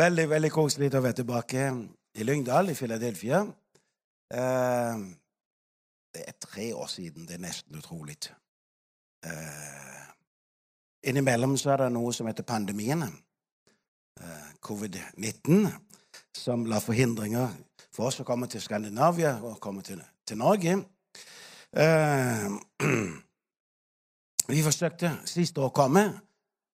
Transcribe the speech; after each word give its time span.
Veldig 0.00 0.30
veldig 0.30 0.48
koselig 0.54 0.88
å 0.96 1.00
være 1.02 1.18
tilbake 1.18 1.62
i 2.16 2.24
Lyngdal 2.24 2.70
i 2.72 2.74
Philadelphia. 2.78 3.40
Eh, 4.32 5.00
det 6.14 6.22
er 6.24 6.36
tre 6.40 6.68
år 6.72 6.86
siden. 6.88 7.26
Det 7.28 7.34
er 7.36 7.42
nesten 7.42 7.76
utrolig. 7.76 8.16
Eh, 9.26 10.06
innimellom 11.10 11.58
så 11.60 11.74
er 11.74 11.82
det 11.82 11.88
noe 11.92 12.14
som 12.16 12.30
heter 12.30 12.46
pandemien. 12.48 13.02
Eh, 13.02 14.46
Covid-19, 14.64 15.68
som 16.32 16.64
la 16.70 16.80
forhindringer 16.80 17.52
for 17.92 18.08
oss 18.08 18.22
å 18.22 18.28
komme 18.30 18.48
til 18.48 18.64
Skandinavia 18.64 19.34
og 19.42 19.60
komme 19.60 19.84
til, 19.84 20.00
til 20.24 20.40
Norge. 20.40 20.78
Eh, 21.76 22.48
vi 24.54 24.64
forsøkte 24.64 25.12
sist 25.28 25.60
år 25.60 25.68
å 25.68 25.76
komme, 25.76 26.08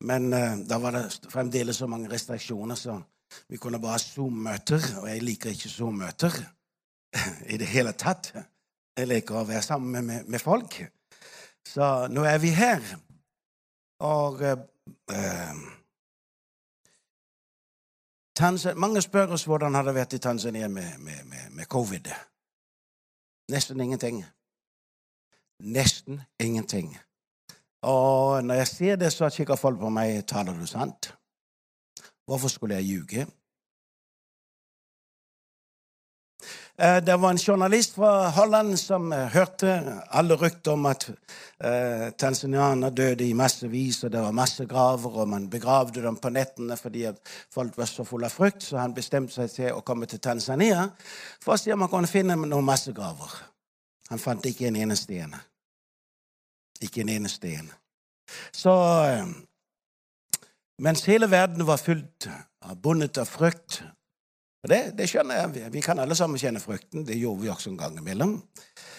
men 0.06 0.30
uh, 0.30 0.59
da 0.69 0.77
var 0.79 0.93
det 0.93 1.30
fremdeles 1.33 1.79
så 1.80 1.87
mange 1.88 2.11
restriksjoner, 2.12 2.77
så 2.77 2.98
vi 3.49 3.57
kunne 3.57 3.81
bare 3.81 3.97
ha 3.97 4.03
Zoom-møter. 4.03 4.83
Og 5.01 5.09
jeg 5.11 5.23
liker 5.23 5.51
ikke 5.51 5.73
Zoom-møter 5.73 6.37
i 7.53 7.59
det 7.61 7.69
hele 7.71 7.93
tatt. 7.93 8.33
Jeg 8.97 9.09
liker 9.11 9.41
å 9.41 9.47
være 9.49 9.62
sammen 9.62 10.07
med, 10.07 10.29
med 10.29 10.41
folk. 10.43 10.79
Så 11.67 12.07
nå 12.12 12.25
er 12.25 12.39
vi 12.39 12.53
her. 12.57 12.85
Og 14.07 14.43
uh, 14.43 15.57
Mange 18.77 19.01
spør 19.01 19.33
oss 19.33 19.47
hvordan 19.48 19.73
det 19.73 19.81
har 19.81 19.97
vært 19.97 20.17
i 20.19 20.21
Tanzania 20.21 20.69
med, 20.69 20.98
med, 21.01 21.51
med 21.51 21.69
covid. 21.69 22.11
Nesten 23.53 23.81
ingenting. 23.81 24.25
Nesten 25.62 26.21
ingenting. 26.41 26.98
Og 27.83 28.45
når 28.45 28.55
jeg 28.55 28.67
ser 28.67 28.97
det, 28.97 29.12
så 29.12 29.31
kikker 29.31 29.56
folk 29.56 29.78
på 29.81 29.89
meg. 29.89 30.27
Taler 30.27 30.59
du 30.59 30.67
sant? 30.67 31.15
Hvorfor 32.27 32.48
skulle 32.48 32.74
jeg 32.74 32.84
ljuge? 32.84 33.27
Eh, 36.78 37.05
det 37.06 37.20
var 37.20 37.30
en 37.30 37.38
journalist 37.38 37.94
fra 37.94 38.28
Holland 38.28 38.77
som 38.77 39.12
eh, 39.12 39.28
hørte 39.32 39.77
alle 40.10 40.36
rykter 40.36 40.72
om 40.72 40.86
at 40.86 41.06
eh, 41.08 42.10
tanzanianer 42.19 42.91
døde 42.91 43.24
i 43.24 43.32
massevis, 43.32 44.02
og 44.04 44.12
det 44.12 44.20
var 44.20 44.34
masse 44.36 44.66
graver, 44.66 45.16
og 45.20 45.28
man 45.28 45.48
begravde 45.50 46.02
dem 46.02 46.16
på 46.16 46.28
nettene 46.28 46.77
fordi 46.77 47.06
folk 47.54 47.78
var 47.78 47.88
så 47.88 48.04
fulle 48.04 48.28
av 48.28 48.36
frykt, 48.36 48.62
så 48.62 48.82
han 48.82 48.94
bestemte 48.94 49.32
seg 49.32 49.54
til 49.54 49.72
å 49.72 49.80
komme 49.80 50.06
til 50.06 50.20
Tanzania 50.20 50.84
for 51.41 51.54
å 51.54 51.60
se 51.62 51.72
om 51.72 51.86
han 51.86 51.92
kunne 51.94 52.12
finne 52.12 52.36
noen 52.36 52.69
massegraver. 52.69 53.38
Han 54.10 54.20
fant 54.20 54.44
ikke 54.47 54.69
en 54.69 54.77
eneste 54.77 55.16
en. 55.16 55.32
Ikke 56.84 57.00
en 57.06 57.14
eneste 57.16 57.56
en. 57.56 57.72
Så 58.52 58.74
eh, 59.06 59.24
Mens 60.82 61.06
hele 61.08 61.30
verden 61.30 61.66
var 61.66 61.80
fullt 61.80 62.28
av 62.66 62.77
bundet 62.82 63.19
av 63.19 63.28
frykt 63.30 63.80
og 64.66 64.72
det, 64.72 64.80
det, 64.98 65.06
skjønner 65.06 65.36
jeg. 65.38 65.69
Vi 65.70 65.80
kan 65.84 66.00
alle 66.02 66.16
sammen 66.19 66.41
kjenne 66.42 66.58
frykten. 66.58 67.05
Det 67.06 67.14
gjorde 67.14 67.44
vi 67.44 67.50
også 67.52 67.70
en 67.70 67.77
gang 67.78 67.98
imellom. 68.00 68.32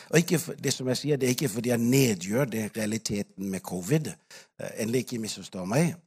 Og 0.07 0.21
ikke, 0.21 0.39
det 0.63 0.71
som 0.71 0.87
jeg 0.87 0.99
sier, 1.01 1.17
det 1.19 1.27
er 1.27 1.33
ikke 1.35 1.49
fordi 1.51 1.73
jeg 1.73 1.83
nedgjør 1.83 2.47
det 2.53 2.61
realiteten 2.77 3.49
med 3.51 3.59
covid. 3.67 4.07
Eh, 4.07 4.69
Endelig 4.85 5.01
ikke 5.03 5.19
misforstå 5.25 5.65
meg. 5.67 5.97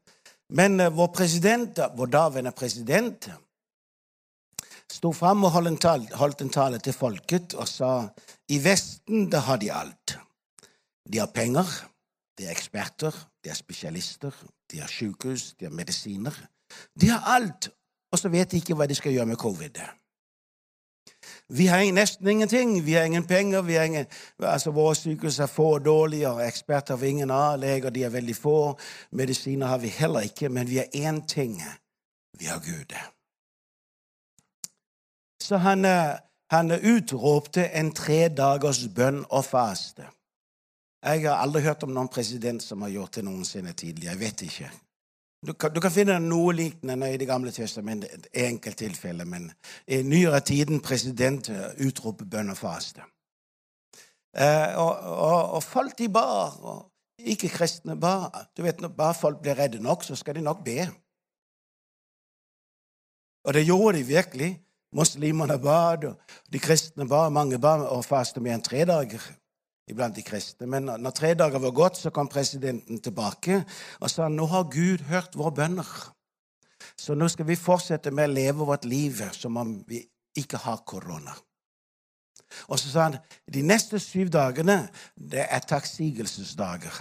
Men 0.56 0.80
uh, 0.80 0.88
vår 0.96 1.10
president, 1.12 1.76
vår 1.98 2.08
daværende 2.14 2.54
president 2.56 3.28
sto 4.90 5.12
fram 5.12 5.44
og 5.44 5.52
holdt 5.58 5.74
en, 5.74 5.76
tale, 5.84 6.08
holdt 6.16 6.40
en 6.46 6.54
tale 6.56 6.80
til 6.80 6.96
folket 6.96 7.52
og 7.60 7.68
sa 7.68 7.90
i 8.50 8.58
Vesten 8.64 9.28
da 9.30 9.44
har 9.44 9.60
de 9.60 9.68
alt. 9.76 10.16
De 11.04 11.20
har 11.20 11.28
penger, 11.36 11.68
de 12.40 12.48
er 12.48 12.56
eksperter, 12.56 13.12
de 13.44 13.52
er 13.52 13.60
spesialister, 13.60 14.32
de 14.72 14.80
har 14.80 14.88
sykehus, 14.88 15.52
de 15.60 15.64
har 15.64 15.72
medisiner. 15.72 16.34
De 17.00 17.08
har 17.08 17.22
alt, 17.36 17.70
og 18.12 18.18
så 18.18 18.28
vet 18.28 18.50
de 18.50 18.56
ikke 18.56 18.74
hva 18.74 18.86
de 18.86 18.94
skal 18.94 19.12
gjøre 19.12 19.26
med 19.26 19.36
covid. 19.36 19.80
Vi 21.48 21.66
har 21.66 21.92
nesten 21.92 22.28
ingenting. 22.28 22.86
Vi 22.86 22.92
har 22.92 23.04
ingen 23.04 23.26
penger. 23.26 23.62
Har 23.62 23.82
ingen, 23.82 24.06
altså 24.38 24.70
Våre 24.70 24.94
sykehus 24.94 25.38
er 25.38 25.46
få 25.46 25.64
og 25.74 25.84
dårlige, 25.84 26.30
og 26.30 26.46
eksperter 26.46 26.94
har 26.94 27.00
vi 27.00 27.08
ingen 27.08 27.30
av. 27.30 27.58
Leger 27.58 27.90
de 27.90 28.04
er 28.04 28.08
veldig 28.08 28.36
få. 28.36 28.78
Medisiner 29.12 29.66
har 29.66 29.78
vi 29.78 29.88
heller 29.88 30.20
ikke. 30.20 30.48
Men 30.48 30.70
vi 30.70 30.76
har 30.76 30.86
én 30.94 31.26
ting. 31.26 31.62
Vi 32.38 32.44
har 32.44 32.58
Gud. 32.58 32.94
Så 35.42 35.56
han, 35.56 35.84
eh, 35.84 36.14
han 36.50 36.70
utropte 36.70 37.70
en 37.70 37.92
tre 37.94 38.28
dagers 38.28 38.88
bønn 38.94 39.24
og 39.30 39.44
faste. 39.44 40.06
Jeg 41.00 41.22
har 41.24 41.40
aldri 41.40 41.62
hørt 41.64 41.82
om 41.86 41.94
noen 41.96 42.10
president 42.12 42.62
som 42.62 42.82
har 42.84 42.92
gjort 42.92 43.16
det 43.16 43.24
noensinne 43.24 43.72
tidligere. 43.72 44.12
Jeg 44.12 44.20
vet 44.20 44.42
ikke. 44.42 44.70
Du 45.46 45.54
kan, 45.56 45.72
du 45.72 45.80
kan 45.80 45.92
finne 45.92 46.18
noe 46.20 46.52
lignende 46.52 47.08
i 47.08 47.16
Det 47.16 47.28
gamle 47.28 47.52
testamentet, 47.52 48.12
et 48.12 48.42
enkelt 48.44 48.76
tilfelle, 48.76 49.24
men 49.24 49.48
i 49.88 50.02
nyere 50.04 50.40
tiden 50.44 50.82
president 50.84 51.48
utroper 51.80 52.28
bønn 52.28 52.52
og 52.52 52.58
faste. 52.60 53.00
Eh, 54.36 54.76
og, 54.76 54.92
og, 55.00 55.52
og, 55.56 55.62
folk 55.62 55.96
de 55.98 56.08
bar, 56.12 56.60
og 56.60 56.92
ikke-kristne 57.18 57.96
bar. 57.96 58.50
Du 58.56 58.62
vet, 58.62 58.80
Når 58.80 58.88
bare 58.88 59.14
folk 59.14 59.40
blir 59.40 59.56
redde 59.56 59.80
nok, 59.82 60.04
så 60.04 60.16
skal 60.16 60.34
de 60.34 60.44
nok 60.44 60.64
be. 60.64 60.84
Og 63.44 63.54
det 63.54 63.64
gjorde 63.64 63.98
de 63.98 64.04
virkelig. 64.04 64.60
Muslimene 64.92 65.58
bad, 65.58 66.12
de 66.52 66.58
kristne 66.58 67.08
ba. 67.08 67.28
Mange 67.28 67.58
ba 67.58 67.78
og 67.88 68.04
faste 68.04 68.40
mer 68.40 68.58
enn 68.58 68.62
tre 68.62 68.84
dager 68.84 69.22
iblant 69.90 70.16
de 70.16 70.24
kristne. 70.24 70.68
Men 70.70 70.88
når 70.88 71.14
tre 71.16 71.34
dager 71.34 71.62
var 71.62 71.74
gått, 71.76 72.00
så 72.00 72.12
kom 72.14 72.30
presidenten 72.30 73.00
tilbake 73.02 73.62
og 74.00 74.10
sa 74.10 74.28
nå 74.30 74.46
har 74.50 74.70
Gud 74.72 75.06
hørt 75.10 75.36
våre 75.38 75.54
bønner. 75.58 75.90
Så 76.96 77.14
nå 77.14 77.28
skal 77.28 77.48
vi 77.48 77.58
fortsette 77.58 78.12
med 78.14 78.30
å 78.30 78.34
leve 78.34 78.66
vårt 78.68 78.86
liv 78.88 79.22
som 79.36 79.58
om 79.60 79.78
vi 79.88 80.02
ikke 80.38 80.60
har 80.64 80.82
korona. 80.88 81.34
Og 82.68 82.78
så 82.80 82.90
sa 82.90 83.06
han 83.08 83.18
de 83.52 83.62
neste 83.62 84.00
syv 84.02 84.30
dagene 84.34 84.82
det 85.14 85.44
er 85.46 85.66
takksigelsesdager, 85.70 86.96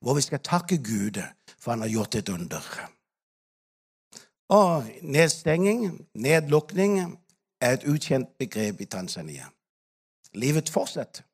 hvor 0.00 0.16
vi 0.16 0.24
skal 0.24 0.44
takke 0.44 0.78
Gud 0.80 1.20
for 1.58 1.74
han 1.74 1.84
har 1.84 1.92
gjort 1.92 2.14
et 2.14 2.32
under. 2.32 2.62
Og 4.54 4.86
nedstenging, 5.02 6.06
nedlukning, 6.14 7.00
er 7.60 7.72
et 7.74 7.86
ukjent 7.88 8.36
begrep 8.38 8.80
i 8.80 8.86
Tanzania. 8.86 9.48
Livet 10.34 10.70
fortsetter. 10.70 11.25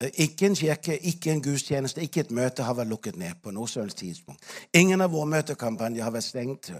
Ikke 0.00 0.46
en 0.46 0.54
kirke, 0.56 0.96
ikke 0.96 1.32
en 1.32 1.42
gudstjeneste, 1.42 2.00
ikke 2.00 2.22
et 2.24 2.30
møte 2.32 2.64
har 2.64 2.76
vært 2.78 2.88
lukket 2.88 3.18
ned 3.20 3.36
på 3.42 3.52
noe 3.52 3.68
som 3.68 3.88
tidspunkt. 3.88 4.40
Ingen 4.72 5.00
av 5.04 5.12
våre 5.12 5.28
møtekampanjer 5.28 6.06
har 6.06 6.14
vært 6.14 6.24
stengt. 6.24 6.70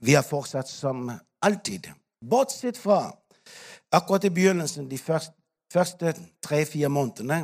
Vi 0.00 0.14
har 0.14 0.22
fortsatt 0.22 0.70
som 0.70 1.08
alltid. 1.42 1.88
Bortsett 2.22 2.78
fra 2.78 3.08
akkurat 3.92 4.24
i 4.24 4.30
begynnelsen, 4.30 4.86
de 4.88 4.98
første, 4.98 5.34
første 5.72 6.14
tre-fire 6.42 6.88
månedene. 6.88 7.40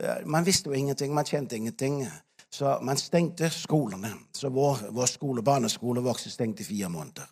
Eh, 0.00 0.24
man 0.26 0.46
visste 0.46 0.70
jo 0.70 0.78
ingenting, 0.78 1.12
man 1.14 1.28
kjente 1.28 1.56
ingenting. 1.56 2.06
Så 2.54 2.78
man 2.82 2.96
stengte 2.96 3.50
skolene. 3.50 4.14
Så 4.32 4.48
vår, 4.48 4.88
vår 4.90 5.06
skole, 5.06 5.42
barneskole 5.42 6.00
vokste 6.00 6.30
stengt 6.30 6.60
i 6.60 6.64
fire 6.64 6.88
måneder. 6.88 7.28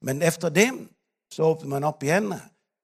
Men 0.00 0.22
etter 0.22 0.52
det 0.54 0.70
så 1.32 1.50
åpnet 1.52 1.68
man 1.68 1.84
opp 1.88 2.02
igjen. 2.02 2.34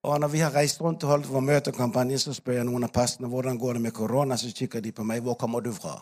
Og 0.04 0.20
når 0.20 0.28
vi 0.28 0.40
har 0.44 0.52
reist 0.52 0.80
rundt 0.84 1.04
og 1.04 1.10
holdt 1.14 1.30
vår 1.32 1.40
møtekampanje, 1.40 2.18
så 2.20 2.34
spør 2.36 2.58
jeg 2.58 2.66
noen 2.68 2.84
av 2.84 2.92
pastene 2.92 3.30
hvordan 3.32 3.56
går 3.58 3.78
det 3.78 3.84
med 3.86 3.94
korona. 3.96 4.36
Så 4.36 4.52
kikker 4.52 4.84
de 4.84 4.92
på 4.92 5.04
meg. 5.06 5.22
Hvor 5.24 5.38
kommer 5.40 5.64
du 5.64 5.72
fra? 5.72 5.96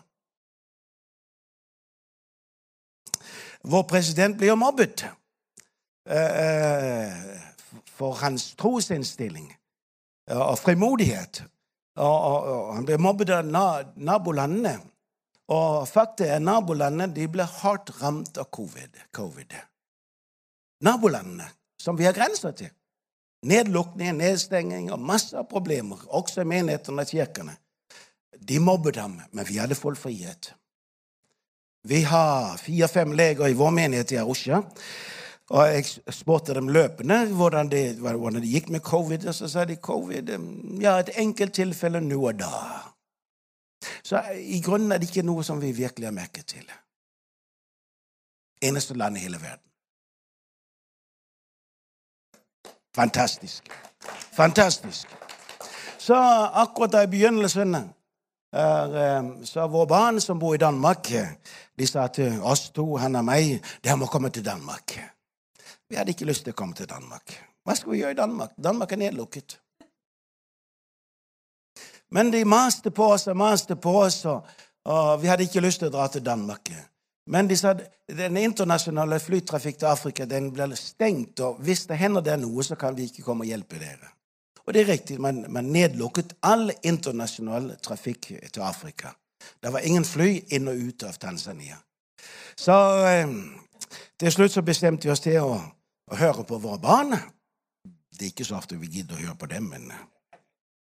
Vår 3.62 3.86
president 3.86 4.34
blir 4.38 4.50
jo 4.50 4.58
mobbet 4.58 5.04
eh, 6.10 7.14
for 7.86 8.18
hans 8.24 8.50
trosinnstilling 8.58 9.52
frimodighet. 10.58 11.44
Og, 11.96 12.18
og, 12.18 12.50
og 12.50 12.74
han 12.74 12.88
blir 12.88 12.98
mobbet 12.98 13.30
av 13.30 13.46
nabolandene. 13.94 14.80
Og 15.52 15.86
fakta 15.86 16.26
er 16.26 16.42
nabolandene 16.42 17.12
de 17.14 17.30
ble 17.30 17.46
hardt 17.60 17.94
rammet 18.02 18.38
av 18.40 18.50
covid. 18.50 18.98
COVID. 19.14 19.58
Nabolandene, 20.82 21.52
som 21.78 21.98
vi 21.98 22.08
har 22.08 22.16
grenser 22.16 22.54
til. 22.58 22.72
Nedlukning, 23.42 24.16
nedstenging 24.16 24.92
og 24.94 25.00
masse 25.02 25.38
problemer, 25.50 25.98
også 26.08 26.44
i 26.44 26.48
menighetene 26.48 27.02
og 27.02 27.10
kirkene. 27.10 27.56
De 28.38 28.58
mobbet 28.62 28.96
ham, 28.96 29.20
men 29.32 29.48
vi 29.48 29.58
hadde 29.58 29.78
full 29.78 29.96
frihet. 29.96 30.52
Vi 31.82 32.02
har 32.06 32.56
fire-fem 32.62 33.12
leger 33.18 33.50
i 33.50 33.56
vår 33.58 33.70
menighet 33.74 34.12
i 34.14 34.20
Arusha. 34.22 34.60
Og 35.52 35.68
jeg 35.68 36.14
spurte 36.14 36.54
dem 36.54 36.70
løpende 36.72 37.26
hvordan 37.34 37.68
det, 37.68 37.82
hvordan 37.98 38.38
det, 38.38 38.48
gikk 38.48 38.70
med 38.70 38.80
covid. 38.80 39.26
Og 39.26 39.34
så 39.34 39.48
sa 39.48 39.64
de 39.64 39.76
covid 39.76 40.30
ja, 40.80 40.98
et 40.98 41.10
enkelt 41.18 41.54
tilfelle 41.58 42.00
nå 42.00 42.20
og 42.20 42.38
da. 42.38 42.52
Så 44.06 44.22
i 44.38 44.60
grunnen 44.62 44.92
er 44.92 45.02
det 45.02 45.10
ikke 45.10 45.26
noe 45.26 45.42
som 45.44 45.60
vi 45.60 45.72
virkelig 45.74 46.06
har 46.06 46.14
merket 46.14 46.46
til. 46.54 46.64
Eneste 48.62 48.94
land 48.94 49.18
i 49.18 49.26
hele 49.26 49.42
verden. 49.42 49.71
Fantastisk. 52.94 53.70
Fantastisk. 54.32 55.08
Så 55.98 56.14
akkurat 56.52 57.04
i 57.04 57.06
begynnelsen 57.06 57.74
eh, 57.74 59.44
så 59.44 59.66
våre 59.68 59.86
barn 59.86 60.20
som 60.20 60.38
bor 60.38 60.54
i 60.54 60.58
Danmark, 60.58 61.08
de 61.78 61.86
sa 61.86 62.06
til 62.06 62.40
oss 62.42 62.70
to, 62.70 62.96
han 62.96 63.16
og 63.16 63.24
meg, 63.24 63.62
dere 63.84 63.96
må 63.96 64.06
komme 64.06 64.30
til 64.30 64.44
Danmark. 64.44 64.98
Vi 65.88 65.96
hadde 65.96 66.12
ikke 66.12 66.28
lyst 66.28 66.44
til 66.44 66.52
å 66.52 66.58
komme 66.58 66.74
til 66.74 66.88
Danmark. 66.90 67.36
Hva 67.64 67.76
skal 67.78 67.92
vi 67.92 68.02
gjøre 68.02 68.16
i 68.16 68.18
Danmark? 68.18 68.56
Danmark 68.58 68.92
er 68.92 69.00
nedlukket. 69.04 69.58
Men 72.12 72.32
de 72.32 72.44
maste 72.44 72.90
på 72.90 73.12
oss 73.14 73.26
og 73.30 73.36
maste 73.36 73.76
på 73.76 73.92
oss, 74.02 74.24
og 74.26 75.22
vi 75.22 75.30
hadde 75.30 75.46
ikke 75.46 75.62
lyst 75.64 75.80
til 75.80 75.88
å 75.88 75.94
dra 75.94 76.08
til 76.12 76.24
Danmark. 76.24 76.72
Men 77.26 77.48
de 77.48 77.56
sa 77.56 77.74
den 78.08 78.36
internasjonale 78.36 79.20
flytrafikk 79.22 79.78
til 79.78 79.90
Afrika 79.92 80.26
den 80.26 80.50
blir 80.54 80.74
stengt, 80.78 81.40
og 81.40 81.60
hvis 81.62 81.86
det 81.86 82.00
hender 82.00 82.24
det 82.24 82.40
noe, 82.42 82.64
så 82.66 82.76
kan 82.76 82.96
vi 82.96 83.06
ikke 83.06 83.22
komme 83.22 83.46
og 83.46 83.52
hjelpe 83.52 83.78
dere. 83.78 84.10
Og 84.66 84.74
det 84.74 84.82
er 84.82 84.92
riktig, 84.92 85.20
man, 85.20 85.44
man 85.50 85.70
nedlukket 85.74 86.36
all 86.42 86.70
internasjonal 86.82 87.76
trafikk 87.82 88.32
til 88.52 88.62
Afrika. 88.62 89.14
Det 89.62 89.72
var 89.74 89.86
ingen 89.86 90.04
fly 90.06 90.36
inn 90.54 90.70
og 90.70 90.78
ut 90.78 91.02
av 91.06 91.18
Tanzania. 91.18 91.78
Så 92.58 92.74
eh, 93.06 93.30
til 94.18 94.34
slutt 94.34 94.54
så 94.54 94.62
bestemte 94.62 95.08
vi 95.08 95.14
oss 95.14 95.22
til 95.22 95.40
å, 95.42 95.56
å 96.10 96.18
høre 96.18 96.46
på 96.46 96.58
våre 96.62 96.78
barn. 96.82 97.16
Det 98.12 98.28
er 98.28 98.30
ikke 98.30 98.46
så 98.46 98.58
ofte 98.58 98.78
vi 98.78 98.90
gidder 98.98 99.18
å 99.18 99.24
høre 99.26 99.38
på 99.38 99.50
dem, 99.50 99.70
men 99.74 99.90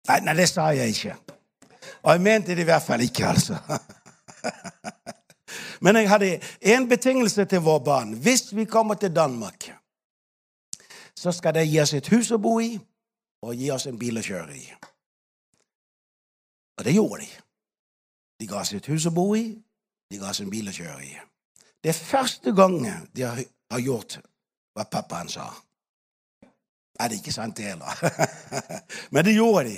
Nei, 0.03 0.17
nei 0.19 0.33
det 0.35 0.49
sa 0.51 0.65
jeg 0.75 0.91
ikke. 0.91 1.13
Og 2.03 2.09
jeg 2.11 2.21
mente 2.25 2.55
det 2.55 2.65
i 2.65 2.67
hvert 2.67 2.83
fall 2.83 3.03
ikke, 3.05 3.29
altså. 3.29 3.55
Men 5.83 5.99
jeg 5.99 6.09
hadde 6.09 6.39
én 6.63 6.87
betingelse 6.87 7.45
til 7.45 7.59
våre 7.59 7.83
barn. 7.83 8.13
Hvis 8.13 8.55
vi 8.55 8.65
kommer 8.65 8.95
til 8.95 9.15
Danmark, 9.15 9.67
så 11.15 11.31
skal 11.31 11.55
de 11.55 11.65
gi 11.67 11.79
oss 11.83 11.93
et 11.93 12.07
hus 12.07 12.31
å 12.31 12.39
bo 12.39 12.57
i 12.63 12.77
og 13.43 13.59
gi 13.59 13.67
oss 13.71 13.89
en 13.89 13.99
bil 13.99 14.17
å 14.17 14.23
kjøre 14.23 14.55
i. 14.55 14.63
Og 16.79 16.85
det 16.87 16.95
gjorde 16.95 17.25
de. 17.25 17.29
De 18.39 18.47
ga 18.47 18.61
oss 18.61 18.71
et 18.73 18.87
hus 18.87 19.09
å 19.09 19.13
bo 19.13 19.27
i, 19.35 19.43
de 20.11 20.19
ga 20.21 20.31
oss 20.31 20.39
en 20.41 20.51
bil 20.51 20.71
å 20.71 20.75
kjøre 20.75 21.03
i. 21.03 21.11
Det 21.83 21.91
er 21.91 21.99
første 21.99 22.53
gangen 22.55 23.03
de 23.11 23.27
har 23.27 23.83
gjort 23.83 24.17
hva 24.73 24.87
pappaen 24.87 25.29
sa. 25.29 25.49
Er 26.99 27.11
det 27.11 27.19
ikke 27.19 27.35
sant, 27.35 27.57
det 27.57 27.73
heller? 27.73 27.99
Men 29.11 29.25
det 29.27 29.35
gjorde 29.35 29.67
de. 29.67 29.77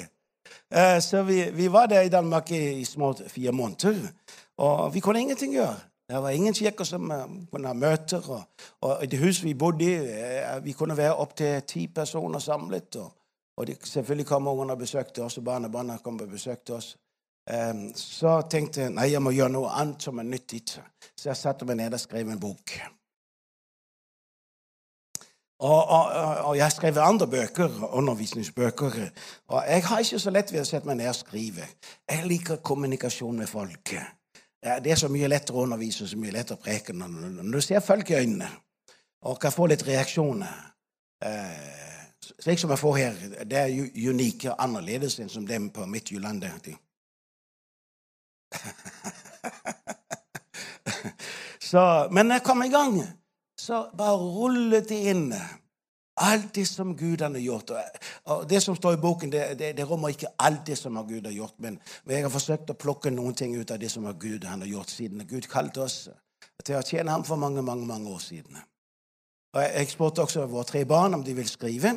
Eh, 0.69 0.99
så 1.01 1.23
vi, 1.25 1.41
vi, 1.55 1.67
var 1.73 1.89
der 1.89 2.05
i 2.05 2.13
Danmark 2.13 2.51
i 2.51 2.85
små 2.85 3.13
fire 3.27 3.51
måneder, 3.51 3.97
og 4.61 4.93
vi 4.93 5.01
kunne 5.01 5.25
ingenting 5.25 5.57
gjøre. 5.57 5.79
Det 6.09 6.21
var 6.21 6.29
ingen 6.29 6.53
som 6.85 7.11
eh, 7.11 7.27
kunne 7.51 7.67
ha 7.67 7.73
møter. 7.73 8.29
Og, 8.29 8.43
og, 8.81 9.11
det 9.11 9.19
huset 9.19 9.43
vi 9.43 9.53
bodde 9.53 9.85
i, 9.85 9.93
eh, 9.95 10.63
vi 10.63 10.71
kunne 10.71 10.97
være 10.97 11.15
opptil 11.15 11.61
ti 11.67 11.87
personer 11.87 12.39
samlet. 12.39 12.95
Og, 12.95 13.11
og 13.57 13.67
de, 13.67 13.75
selvfølgelig 13.83 14.27
kom 14.27 14.47
ungene 14.47 14.73
og 14.73 14.79
besøkte 14.79 15.23
oss, 15.23 15.37
og 15.37 15.43
barnebarna 15.43 15.97
kom 15.97 16.19
og 16.21 16.29
besøkte 16.29 16.75
oss. 16.75 16.97
Um, 17.45 17.91
så 17.93 18.39
tenkte 18.49 18.81
jeg 18.81 18.93
nei, 18.95 19.11
jeg 19.11 19.21
må 19.21 19.29
gjøre 19.29 19.53
noe 19.53 19.69
annet 19.77 20.01
som 20.01 20.17
er 20.17 20.25
nyttig. 20.25 20.63
Så 21.13 21.29
jeg 21.29 21.37
satte 21.37 21.65
meg 21.65 21.77
ned 21.77 21.93
og 21.93 22.01
skrev 22.01 22.29
en 22.29 22.41
bok. 22.41 22.73
Og, 25.59 25.81
og, 25.87 26.05
og, 26.45 26.57
jeg 26.57 26.65
har 26.65 26.73
skrevet 26.73 27.01
andre 27.01 27.27
bøker, 27.27 27.77
undervisningsbøker. 27.95 28.97
Og 29.47 29.63
jeg 29.67 29.85
har 29.85 29.99
ikke 29.99 30.19
så 30.19 30.33
lett 30.33 30.51
ved 30.53 30.61
å 30.61 30.67
sette 30.67 30.89
meg 30.89 30.99
ned 30.99 31.09
og 31.13 31.17
skrive. 31.17 31.69
Jeg 32.09 32.27
liker 32.27 32.61
kommunikasjon 32.65 33.37
med 33.37 33.49
folk. 33.49 33.93
Det 34.65 34.91
er 34.91 34.97
så 34.97 35.09
mye 35.13 35.27
lettere 35.29 35.59
å 35.59 35.63
undervise 35.67 36.07
så 36.09 36.17
mye 36.17 36.33
lettere 36.33 36.57
å 36.57 36.63
preke 36.63 36.93
når 36.97 37.51
du 37.53 37.61
ser 37.61 37.85
folk 37.85 38.09
i 38.09 38.17
øynene 38.17 38.47
og 39.25 39.39
kan 39.41 39.53
få 39.53 39.67
litt 39.69 39.85
reaksjoner. 39.85 40.55
Eh, 41.25 42.05
slik 42.41 42.59
som 42.59 42.71
jeg 42.73 42.81
får 42.81 42.95
her. 42.97 43.13
Det 43.45 43.57
er 43.57 43.69
unike 44.09 44.51
og 44.51 44.61
annerledes 44.61 45.19
enn 45.21 45.29
som 45.29 45.47
dem 45.47 45.69
på 45.73 45.85
Midtjyllandet. 45.89 46.69
men 52.15 52.31
jeg 52.31 52.43
kom 52.45 52.63
i 52.63 52.73
gang 52.73 53.03
så 53.59 53.89
bare 53.97 54.17
rullet 54.17 54.89
det 54.89 55.01
inn. 55.11 55.33
Alt 56.17 56.55
det 56.55 56.67
som 56.67 56.93
Gud 56.97 57.21
har 57.21 57.37
gjort. 57.37 57.71
Og 58.25 58.49
Det 58.49 58.61
som 58.63 58.75
står 58.75 58.93
i 58.93 59.01
boken, 59.01 59.31
det, 59.31 59.59
det, 59.59 59.77
det 59.77 59.89
rommer 59.89 60.09
ikke 60.09 60.31
alt 60.39 60.67
det 60.67 60.77
som 60.77 60.95
Gud 61.07 61.25
har 61.25 61.33
gjort. 61.33 61.55
Men, 61.57 61.79
jeg 62.07 62.23
har 62.23 62.31
forsøkt 62.31 62.69
å 62.71 62.73
plukke 62.79 63.11
noen 63.11 63.35
ting 63.35 63.55
ut 63.55 63.71
av 63.71 63.79
det 63.79 63.91
som 63.91 64.07
Gud 64.19 64.43
har 64.43 64.65
gjort 64.65 64.89
siden 64.89 65.27
Gud 65.27 65.49
kalte 65.51 65.81
oss 65.81 66.09
til 66.63 66.77
å 66.77 66.85
tjene 66.85 67.11
ham 67.11 67.23
for 67.23 67.35
mange 67.35 67.61
mange, 67.61 67.85
mange 67.85 68.09
år 68.09 68.19
siden. 68.19 68.57
Og 69.55 69.61
Jeg 69.61 69.89
spurte 69.89 70.21
også 70.21 70.45
våre 70.45 70.63
tre 70.63 70.85
barn 70.85 71.13
om 71.13 71.23
de 71.23 71.33
vil 71.33 71.47
skrive 71.47 71.93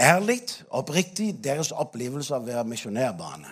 ærlig, 0.00 0.40
oppriktig, 0.70 1.44
deres 1.44 1.72
opplevelse 1.72 2.34
av 2.34 2.42
å 2.42 2.46
være 2.46 2.64
misjonærbarn. 2.64 3.46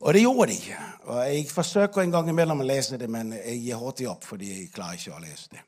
Og 0.00 0.14
det 0.14 0.22
gjorde 0.22 0.52
de. 0.52 0.76
Og 1.10 1.18
Jeg 1.26 1.50
forsøker 1.50 2.02
en 2.02 2.14
gang 2.14 2.28
imellom 2.28 2.62
å 2.62 2.66
lese 2.66 2.98
det, 2.98 3.10
men 3.10 3.32
jeg 3.32 3.58
gir 3.62 3.82
hurtig 3.82 4.08
opp 4.10 4.24
fordi 4.24 4.50
jeg 4.52 4.72
klarer 4.74 4.98
ikke 4.98 5.16
å 5.16 5.22
lese 5.22 5.54
det. 5.54 5.62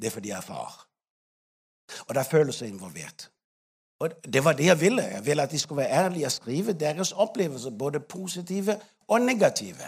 Det 0.00 0.08
er 0.08 0.14
fordi 0.16 0.32
jeg 0.32 0.38
er 0.38 0.46
far. 0.46 0.84
Og 2.08 2.14
det 2.14 2.26
føler 2.26 2.52
seg 2.52 2.68
involvert. 2.68 3.30
Og 4.00 4.10
Det 4.24 4.44
var 4.44 4.52
det 4.52 4.66
jeg 4.66 4.80
ville. 4.80 5.02
Jeg 5.02 5.26
ville 5.26 5.42
at 5.42 5.50
de 5.50 5.58
skulle 5.58 5.82
være 5.82 6.04
ærlige 6.04 6.26
og 6.26 6.32
skrive 6.32 6.72
deres 6.72 7.12
opplevelser, 7.12 7.70
både 7.70 8.00
positive 8.00 8.80
og 9.08 9.20
negative. 9.20 9.86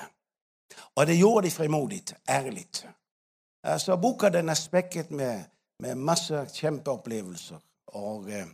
Og 0.94 1.06
det 1.06 1.18
gjorde 1.18 1.46
de 1.46 1.50
frimodig, 1.50 2.02
ærlig. 2.28 2.66
Så 3.78 3.96
boka 3.96 4.28
den 4.28 4.48
er 4.48 4.54
spekket 4.54 5.10
med, 5.10 5.42
med 5.80 5.94
masse 5.94 6.46
kjempeopplevelser. 6.54 7.56
Og, 7.86 8.30
eh, 8.30 8.46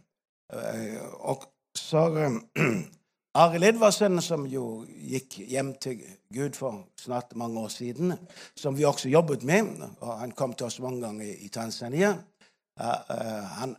og 1.21 1.45
så 1.75 2.31
Arild 3.35 3.65
Edvardsen, 3.65 4.21
som 4.21 4.47
jo 4.47 4.85
gikk 4.87 5.39
hjem 5.49 5.75
til 5.81 6.03
Gud 6.35 6.53
for 6.53 6.83
snart 7.01 7.37
mange 7.37 7.61
år 7.61 7.69
siden, 7.69 8.13
som 8.57 8.77
vi 8.77 8.85
også 8.85 9.09
jobbet 9.09 9.43
med, 9.43 9.89
og 10.01 10.19
han 10.19 10.31
kom 10.31 10.53
til 10.53 10.67
oss 10.67 10.81
mange 10.81 11.01
ganger 11.01 11.33
i 11.39 11.49
Tanzania 11.49 12.17
han, 12.83 13.77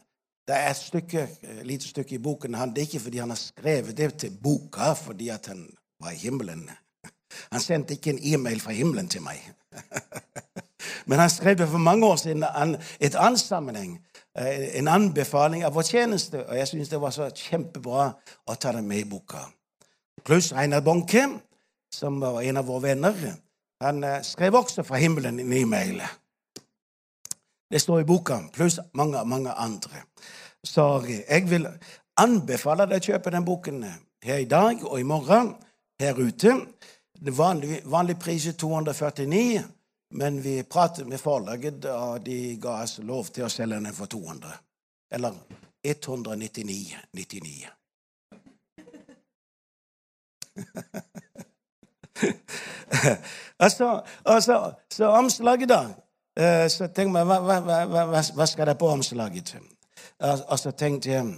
Det 0.48 0.56
er 0.56 0.70
et 0.70 0.80
stykke, 0.80 1.28
lite 1.64 1.88
stykke 1.88 2.16
i 2.16 2.22
boken 2.24 2.56
han, 2.56 2.72
Det 2.72 2.82
er 2.82 2.88
ikke 2.88 3.00
fordi 3.00 3.18
han 3.24 3.30
har 3.30 3.40
skrevet 3.40 3.98
det 3.98 4.14
til 4.20 4.38
boka 4.44 4.94
fordi 4.94 5.30
han 5.30 5.68
var 6.00 6.12
i 6.12 6.16
himmelen. 6.16 6.70
Han 7.52 7.62
sendte 7.62 7.94
ikke 7.94 8.10
en 8.14 8.20
e-mail 8.22 8.60
fra 8.62 8.72
himmelen 8.72 9.08
til 9.10 9.22
meg. 9.22 9.40
Men 11.10 11.20
han 11.20 11.30
skrev 11.30 11.58
det 11.58 11.68
for 11.68 11.78
mange 11.78 12.06
år 12.06 12.16
siden 12.16 12.44
i 13.00 13.06
et 13.06 13.16
annet 13.16 13.40
sammenheng. 13.40 13.98
Eh, 14.38 14.78
en 14.80 14.88
anbefaling 14.88 15.64
av 15.66 15.74
vår 15.74 15.82
tjeneste. 15.82 16.46
Og 16.48 16.58
jeg 16.58 16.68
syns 16.68 16.90
det 16.90 17.02
var 17.02 17.14
så 17.14 17.30
kjempebra 17.30 18.10
å 18.48 18.56
ta 18.56 18.74
det 18.74 18.84
med 18.84 19.04
i 19.04 19.10
boka. 19.10 19.46
Pluss 20.26 20.52
Einar 20.52 20.82
Bonke, 20.82 21.28
som 21.94 22.22
var 22.22 22.42
en 22.42 22.58
av 22.58 22.68
våre 22.68 22.88
venner. 22.90 23.36
Han 23.84 24.04
eh, 24.04 24.22
skrev 24.24 24.56
også 24.56 24.86
fra 24.88 25.02
himmelen 25.02 25.40
en 25.40 25.54
e-mail. 25.54 26.02
Det 27.74 27.82
står 27.82 28.04
i 28.04 28.06
boka, 28.06 28.38
pluss 28.54 28.78
mange, 28.94 29.26
mange 29.26 29.52
andre. 29.58 30.06
Så 30.64 30.86
jeg 31.10 31.48
vil 31.50 31.66
anbefale 32.22 32.86
deg 32.86 33.02
å 33.02 33.12
kjøpe 33.12 33.34
den 33.34 33.46
boken 33.48 33.82
her 34.24 34.44
i 34.44 34.50
dag 34.50 34.84
og 34.86 35.00
i 35.02 35.08
morgen 35.08 35.56
her 36.00 36.20
ute. 36.22 36.54
Vanlig, 37.34 37.80
vanlige 37.90 38.22
pris 38.22 38.46
er 38.52 38.60
249 38.62 39.64
men 40.14 40.42
vi 40.42 40.64
pratet 40.64 41.08
med 41.08 41.20
forlaget, 41.20 41.86
og 41.86 42.26
de 42.26 42.58
ga 42.62 42.84
oss 42.84 43.00
lov 43.02 43.24
til 43.34 43.44
å 43.48 43.50
selge 43.50 43.80
den 43.82 43.94
for 43.98 44.06
200. 44.06 44.52
Eller 45.14 45.34
199,99. 45.88 47.70
altså, 53.66 54.06
altså, 54.26 54.74
så 54.90 55.06
omslaget, 55.18 55.70
da. 55.70 55.82
Eh, 56.38 56.68
så 56.70 56.88
tenkte 56.88 57.22
jeg 57.22 57.28
hva, 57.30 57.40
hva, 57.40 57.86
hva, 57.86 58.22
hva 58.22 58.46
skal 58.50 58.68
det 58.68 58.78
på 58.78 58.90
omslaget? 58.90 59.56
Og 60.24 60.60
så 60.60 60.72
tenkte 60.72 61.10
jeg 61.10 61.34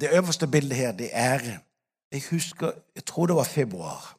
Det 0.00 0.10
øverste 0.14 0.46
bildet 0.46 0.76
her, 0.76 0.92
det 0.92 1.10
er 1.12 1.40
Jeg 2.12 2.22
husker 2.30 2.72
Jeg 2.94 3.04
tror 3.04 3.26
det 3.26 3.36
var 3.36 3.44
februar 3.44 4.16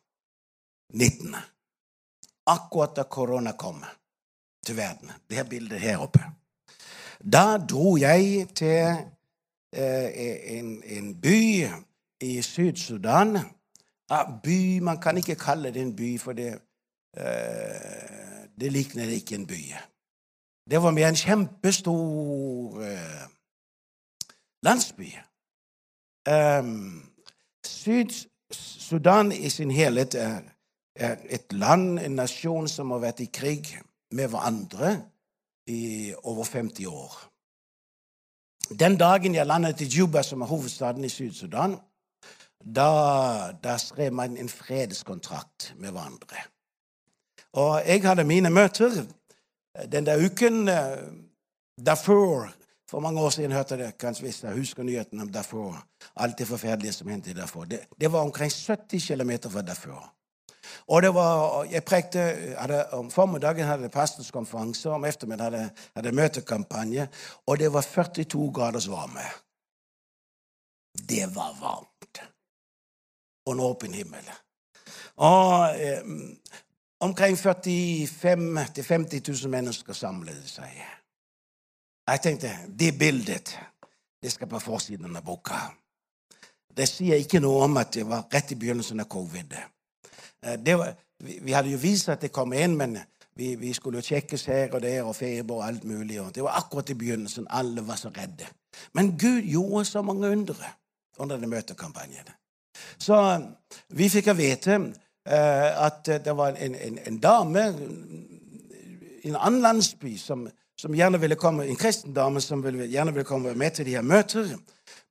19 0.94 1.36
akkurat 2.46 2.96
da 2.96 3.04
korona 3.04 3.52
kom 3.52 3.84
til 4.66 4.78
verden. 4.78 5.12
Det 5.30 5.38
her 5.38 5.44
bildet 5.44 5.80
her 5.80 5.98
oppe. 5.98 6.24
Da 7.22 7.58
dro 7.58 7.98
jeg 7.98 8.48
til 8.56 8.98
eh, 9.74 10.58
en, 10.58 10.84
en, 10.84 11.22
by 11.22 11.68
i 12.22 12.42
Syd-Sudan. 12.42 13.38
By 14.44 14.80
Man 14.80 14.98
kan 15.02 15.18
ikke 15.18 15.36
kalle 15.36 15.72
det 15.72 15.82
en 15.82 15.96
by, 15.96 16.20
for 16.20 16.34
det, 16.34 16.60
eh, 17.18 18.50
det 18.60 18.72
likner 18.72 19.10
ikke 19.10 19.36
en 19.36 19.48
by. 19.48 19.62
Det 20.72 20.80
var 20.80 20.92
med 20.96 21.04
en 21.04 21.20
kjempestor 21.20 22.82
eh, 22.84 23.26
landsby. 24.64 25.10
Um, 26.32 27.04
Syd-Sudan 27.66 29.32
i 29.32 29.50
sin 29.50 29.72
helhet 29.72 30.16
er 30.16 30.42
er 30.96 31.18
et 31.30 31.54
land, 31.54 32.00
en 32.00 32.16
nasjon, 32.20 32.68
som 32.68 32.92
har 32.92 33.04
vært 33.06 33.24
i 33.24 33.30
krig 33.34 33.70
med 34.12 34.32
hverandre 34.32 34.96
i 35.72 36.14
over 36.24 36.44
50 36.44 36.88
år. 36.88 37.18
Den 38.80 38.98
dagen 39.00 39.36
jeg 39.36 39.48
landet 39.48 39.82
i 39.82 39.90
Juba, 39.90 40.24
som 40.24 40.42
er 40.42 40.52
hovedstaden 40.52 41.06
i 41.06 41.12
Syd-Sudan, 41.12 41.78
da, 42.62 43.52
da, 43.64 43.78
skrev 43.82 44.14
man 44.14 44.38
en 44.38 44.50
fredskontrakt 44.50 45.74
med 45.78 45.92
hverandre. 45.92 46.44
Og 47.58 47.82
jeg 47.88 48.04
hadde 48.06 48.24
mine 48.24 48.50
møter 48.54 49.02
den 49.92 50.06
der 50.06 50.26
uken. 50.26 50.70
Darfur 51.86 52.52
For 52.92 53.00
mange 53.00 53.22
år 53.22 53.30
siden 53.30 53.52
hørte 53.52 53.78
jeg 53.80 53.98
kanskje 53.98 54.26
hvis 54.26 54.44
jeg 54.44 54.58
husker 54.58 54.84
nyheten 54.84 55.22
om 55.22 55.30
Darfur. 55.32 55.78
Alt 56.16 56.38
det 56.38 56.48
forferdelige 56.48 56.94
som 56.94 57.08
hendte 57.08 57.32
i 57.32 57.34
Darfur. 57.34 57.64
Det, 57.64 57.80
det 58.02 58.12
var 58.12 58.20
omkring 58.20 58.52
70 58.52 59.08
km 59.08 59.32
fra 59.50 59.62
Darfur. 59.62 60.10
Og 60.88 61.02
det 61.02 61.14
var, 61.14 61.64
jeg 61.72 61.84
prekte, 61.84 62.20
hadde, 62.58 62.90
Om 62.92 63.12
formiddagen 63.12 63.66
hadde 63.66 63.84
jeg 63.84 63.92
pastorskonferanse, 63.92 64.90
om 64.90 65.06
ettermiddagen 65.06 65.70
hadde 65.96 66.08
jeg 66.08 66.16
møtekampanje, 66.16 67.08
og 67.48 67.60
det 67.60 67.74
var 67.74 67.82
42 67.82 68.52
graders 68.54 68.90
varme. 68.90 69.24
Det 71.10 71.36
var 71.36 71.56
varmt. 71.62 72.22
Og 73.46 73.54
en 73.54 73.60
åpen 73.60 73.94
himmel. 73.94 74.32
Og 75.16 75.82
eh, 75.82 76.04
omkring 77.02 77.38
45 77.38 78.58
000-50 78.58 79.32
000 79.44 79.52
mennesker 79.52 79.94
samlet 79.94 80.50
seg. 80.50 80.82
Jeg 82.08 82.22
tenkte 82.22 82.50
det 82.80 82.98
bildet 83.00 83.58
det 84.22 84.32
skal 84.32 84.48
på 84.48 84.60
forsiden 84.60 85.16
av 85.18 85.24
boka. 85.26 85.60
Det 86.78 86.86
sier 86.88 87.20
ikke 87.20 87.42
noe 87.42 87.66
om 87.66 87.80
at 87.82 87.94
det 87.96 88.04
var 88.08 88.28
rett 88.32 88.52
i 88.54 88.58
begynnelsen 88.60 89.02
av 89.02 89.10
covid. 89.10 89.56
Eh, 90.46 90.78
var, 90.78 90.94
vi 91.18 91.56
hadde 91.56 91.74
jo 91.74 91.80
vist 91.82 92.10
at 92.10 92.22
det 92.22 92.32
kom 92.34 92.54
inn, 92.54 92.78
men 92.78 93.00
vi, 93.36 93.56
vi 93.56 93.74
skulle 93.74 93.98
jo 93.98 94.06
sjekkes 94.06 94.46
her 94.52 94.76
og 94.76 94.84
der 94.84 95.02
og 95.04 95.16
feber 95.16 95.58
og 95.58 95.66
alt 95.66 95.84
mulig. 95.90 96.20
Og 96.22 96.36
det 96.36 96.44
var 96.46 96.60
akkurat 96.62 96.90
i 96.90 96.98
begynnelsen. 96.98 97.48
Alle 97.50 97.88
var 97.88 97.98
så 98.00 98.12
redde. 98.14 98.48
Men 98.94 99.18
Gud 99.18 99.42
gjorde 99.42 99.86
så 99.86 100.02
mange 100.02 100.30
undre 100.30 100.70
under 101.18 101.38
den 101.38 101.50
møtekampanjen. 101.50 102.30
Så 102.98 103.18
vi 103.90 104.10
fikk 104.10 104.32
vite 104.38 104.78
uh, 104.78 104.90
at 105.26 106.08
det 106.26 106.34
var 106.34 106.56
en, 106.58 106.76
en, 106.76 106.96
en 107.06 107.18
dame 107.22 107.62
i 109.24 109.30
en 109.30 109.38
annen 109.38 109.62
landsby 109.62 110.16
som, 110.18 110.48
som, 110.78 110.96
gjerne 110.96 111.20
ville 111.22 111.38
komme, 111.40 111.66
en 111.68 111.78
kristen 111.80 112.14
dame 112.14 112.42
som 112.42 112.64
ville, 112.64 112.88
gjerne 112.90 113.14
ville 113.14 113.28
komme 113.28 113.54
med 113.56 113.78
til 113.78 113.86
de 113.86 113.96
her 113.96 114.06
møter, 114.06 114.56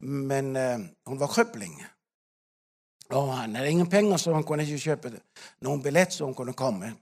men 0.01 0.57
uh, 0.57 0.81
hun 1.07 1.21
var 1.21 1.31
krøpling. 1.31 1.77
Og 3.11 3.33
han 3.37 3.55
hadde 3.57 3.71
ingen 3.71 3.91
penger, 3.91 4.17
så 4.17 4.35
han 4.35 4.45
kunne 4.47 4.67
ikke 4.67 4.83
kjøpe 4.83 5.13
noen 5.67 5.83
billett 5.83 6.15
så 6.15 6.27
hun 6.27 6.35
kunne 6.35 6.55
komme. 6.59 6.93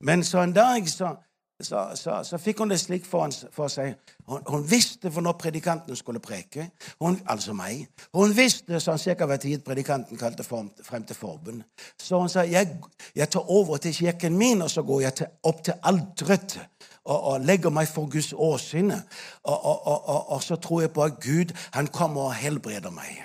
Men 0.00 0.24
så 0.24 0.40
en 0.40 0.54
dag 0.56 0.88
så, 0.88 1.14
så, 1.60 1.90
så, 1.94 2.24
så 2.24 2.38
fikk 2.38 2.58
hun 2.62 2.70
det 2.70 2.78
slik 2.80 3.04
for, 3.06 3.30
for 3.52 3.68
seg 3.72 3.94
hun, 4.26 4.42
hun, 4.46 4.64
visste 4.70 5.10
for 5.12 5.24
når 5.24 5.36
predikanten 5.40 5.96
skulle 5.96 6.20
preke, 6.22 6.70
hun, 7.00 7.18
altså 7.26 7.54
meg. 7.56 7.86
Hun 8.14 8.34
visste 8.36 8.80
sånn 8.80 9.00
cirka 9.00 9.26
hva 9.28 9.38
tid 9.40 9.64
predikanten 9.66 10.18
kalte 10.20 10.46
form, 10.46 10.70
frem 10.86 11.04
til 11.06 11.18
forbund. 11.18 11.64
Så 11.98 12.20
hun 12.20 12.30
sa 12.30 12.44
jeg, 12.48 12.76
jeg 13.16 13.30
tar 13.30 13.50
over 13.50 13.80
til 13.82 13.94
kirken 13.96 14.38
min, 14.38 14.62
og 14.62 14.70
så 14.70 14.84
går 14.86 15.02
jeg 15.06 15.18
til, 15.20 15.32
opp 15.50 15.64
til 15.66 15.90
alteret. 15.90 16.58
Og, 17.04 17.16
og, 17.16 17.44
legger 17.48 17.72
meg 17.72 17.88
for 17.88 18.10
Guds 18.12 18.34
åsyn. 18.36 18.92
Og, 18.92 19.64
og, 19.64 20.30
og, 20.30 20.42
så 20.44 20.56
tror 20.60 20.84
jeg 20.84 20.92
på 20.94 21.02
at 21.02 21.16
Gud 21.24 21.54
han 21.74 21.88
kommer 21.88 22.28
og 22.28 22.36
helbreder 22.36 22.92
meg. 22.94 23.22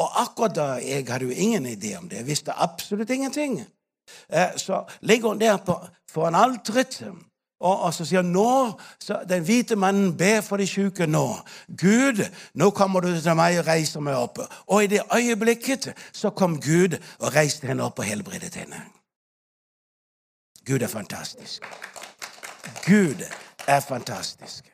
Og 0.00 0.22
akkurat 0.22 0.54
da 0.56 0.68
Jeg 0.80 1.04
hadde 1.08 1.26
jo 1.26 1.30
ingen 1.34 1.66
idé 1.66 1.96
om 1.98 2.08
det. 2.08 2.22
Jeg 2.22 2.26
visste 2.26 2.52
absolutt 2.56 3.10
ingenting. 3.10 3.60
Eh, 4.28 4.56
så 4.56 4.84
ligger 5.00 5.28
hun 5.28 5.40
der 5.40 5.56
på, 5.56 5.76
foran 6.10 6.34
alteret. 6.34 7.02
Og, 7.60 7.90
så 7.92 8.06
sier 8.08 8.22
han 8.22 8.32
nå, 8.32 8.78
så 9.00 9.20
Den 9.28 9.44
hvite 9.44 9.76
mannen 9.76 10.14
ber 10.16 10.40
for 10.40 10.56
de 10.56 10.66
syke 10.66 11.06
nå. 11.06 11.26
Gud, 11.68 12.22
nå 12.54 12.70
kommer 12.70 13.04
du 13.04 13.10
til 13.20 13.36
meg 13.36 13.58
og 13.60 13.66
reiser 13.68 14.00
meg 14.00 14.16
opp. 14.16 14.40
Og 14.66 14.84
i 14.84 14.88
det 14.94 15.02
øyeblikket 15.12 15.90
så 16.12 16.30
kom 16.30 16.56
Gud 16.60 16.96
og 17.18 17.34
reiste 17.34 17.68
henne 17.68 17.84
opp 17.84 18.00
og 18.00 18.08
helbredet 18.08 18.54
henne. 18.54 18.80
Gud 20.66 20.82
er 20.82 20.88
fantastisk. 20.88 21.64
Gud 22.86 23.24
er 23.66 23.80
fantastisk. 23.80 24.64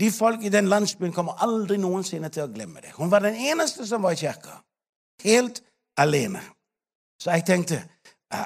De 0.00 0.12
folk 0.12 0.44
i 0.44 0.52
den 0.52 0.68
landsbyen 0.68 1.12
kommer 1.12 1.40
aldri 1.44 1.78
noensinne 1.80 2.28
til 2.28 2.44
å 2.44 2.52
glemme 2.52 2.82
det. 2.84 2.92
Hun 2.98 3.10
var 3.10 3.24
den 3.24 3.34
eneste 3.34 3.86
som 3.88 4.04
var 4.04 4.12
i 4.12 4.20
kirka. 4.20 4.60
Helt 5.24 5.62
alene. 5.96 6.42
Så 7.22 7.32
jeg 7.32 7.46
tenkte 7.48 7.80
ja, 8.32 8.44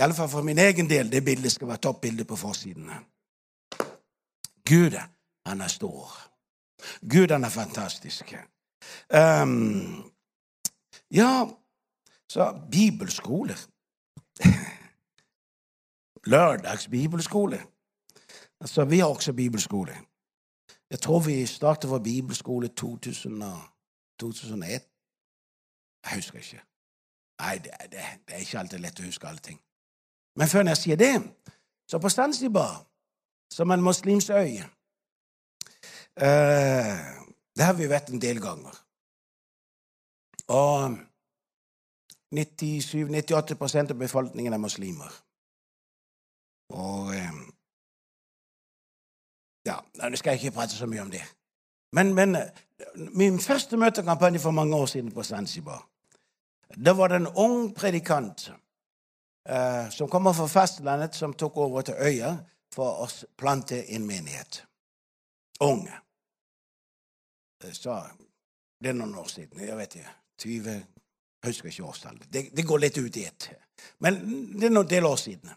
i 0.00 0.02
alle 0.02 0.14
fall 0.14 0.28
for 0.32 0.42
min 0.42 0.58
egen 0.58 0.88
del 0.88 1.12
det 1.12 1.24
bildet 1.24 1.52
skal 1.52 1.68
være 1.68 1.84
toppbildet 1.84 2.26
på 2.26 2.36
forsiden. 2.36 2.90
Gud, 4.64 4.96
han 5.46 5.60
er 5.60 5.68
stor. 5.68 6.12
Gud, 7.00 7.30
han 7.30 7.44
er 7.44 7.48
fantastisk. 7.48 8.34
Um, 9.12 10.12
ja, 11.10 11.44
så 12.30 12.60
bibelskole 12.72 13.56
Lørdags 16.32 16.88
bibelskole. 16.88 17.60
Altså, 18.60 18.84
vi 18.84 18.98
har 18.98 19.06
også 19.06 19.32
bibelskole. 19.32 19.96
Jeg 20.90 21.00
tror 21.00 21.20
vi 21.20 21.46
startet 21.46 21.90
vår 21.90 21.98
bibelskole 21.98 22.66
i 22.66 22.70
2001. 22.70 24.82
Jeg 26.04 26.14
husker 26.14 26.38
ikke. 26.38 26.62
Nei, 27.40 27.58
det, 27.58 27.70
det, 27.82 27.90
det, 28.26 28.34
er 28.34 28.38
ikke 28.38 28.58
alltid 28.58 28.78
lett 28.78 29.00
å 29.00 29.02
huske 29.02 29.28
alle 29.28 29.44
ting. 29.44 29.60
Men 30.40 30.48
før 30.48 30.64
jeg 30.70 30.76
sier 30.80 30.96
det, 30.96 31.20
så 31.84 31.98
på 32.00 32.08
Zanzibar, 32.08 32.86
som 33.52 33.70
en 33.70 33.82
muslimsk 33.82 34.30
øy 34.30 34.62
eh, 36.16 36.96
Det 37.56 37.64
har 37.64 37.72
vi 37.76 37.88
vært 37.90 38.08
en 38.08 38.22
del 38.22 38.40
ganger. 38.40 38.72
Og 40.48 40.96
97-98 42.32 43.90
av 43.90 43.98
befolkningen 43.98 44.52
er 44.52 44.58
muslimer. 44.62 45.12
Og 46.72 47.12
eh, 47.14 47.36
ja, 49.68 49.76
Nå 50.08 50.16
skal 50.16 50.30
jeg 50.30 50.40
ikke 50.40 50.56
prate 50.56 50.72
så 50.78 50.86
mye 50.86 51.02
om 51.04 51.10
det. 51.12 51.22
Men, 51.92 52.14
men 52.14 52.36
min 52.96 53.40
første 53.40 53.76
møtekampanje 53.76 54.40
for 54.40 54.50
mange 54.56 54.76
år 54.76 54.86
siden 54.86 55.12
på 55.12 55.22
Zanzibar 55.22 55.88
Da 56.84 56.92
var 56.92 57.08
det 57.08 57.16
en 57.16 57.26
ung 57.36 57.74
predikant 57.74 58.52
uh, 59.48 59.90
som 59.90 60.08
kommer 60.08 60.32
fra 60.32 60.46
fastlandet, 60.48 61.14
som 61.14 61.34
tok 61.34 61.56
over 61.56 61.82
til 61.82 61.94
øya 61.94 62.36
for 62.74 63.04
å 63.04 63.08
plante 63.38 63.82
en 63.94 64.06
menighet. 64.06 64.62
Ung. 65.60 65.88
Eh, 67.64 67.72
så 67.72 68.02
Det 68.80 68.88
er 68.88 68.96
noen 68.96 69.14
år 69.14 69.26
siden. 69.28 69.60
Jeg 69.60 69.76
vet 69.76 69.94
ikke. 69.94 70.12
20 70.40 70.70
Jeg 70.70 70.84
husker 71.44 71.68
ikke 71.68 71.84
årstallet. 71.84 72.32
Det, 72.32 72.56
det, 72.56 72.64
går 72.66 72.78
litt 72.78 72.98
ut 72.98 73.16
i 73.16 73.24
ett. 73.24 73.50
Men 73.98 74.16
det 74.60 74.66
er 74.66 74.72
noen 74.72 74.88
del 74.88 75.04
år 75.04 75.16
siden. 75.16 75.50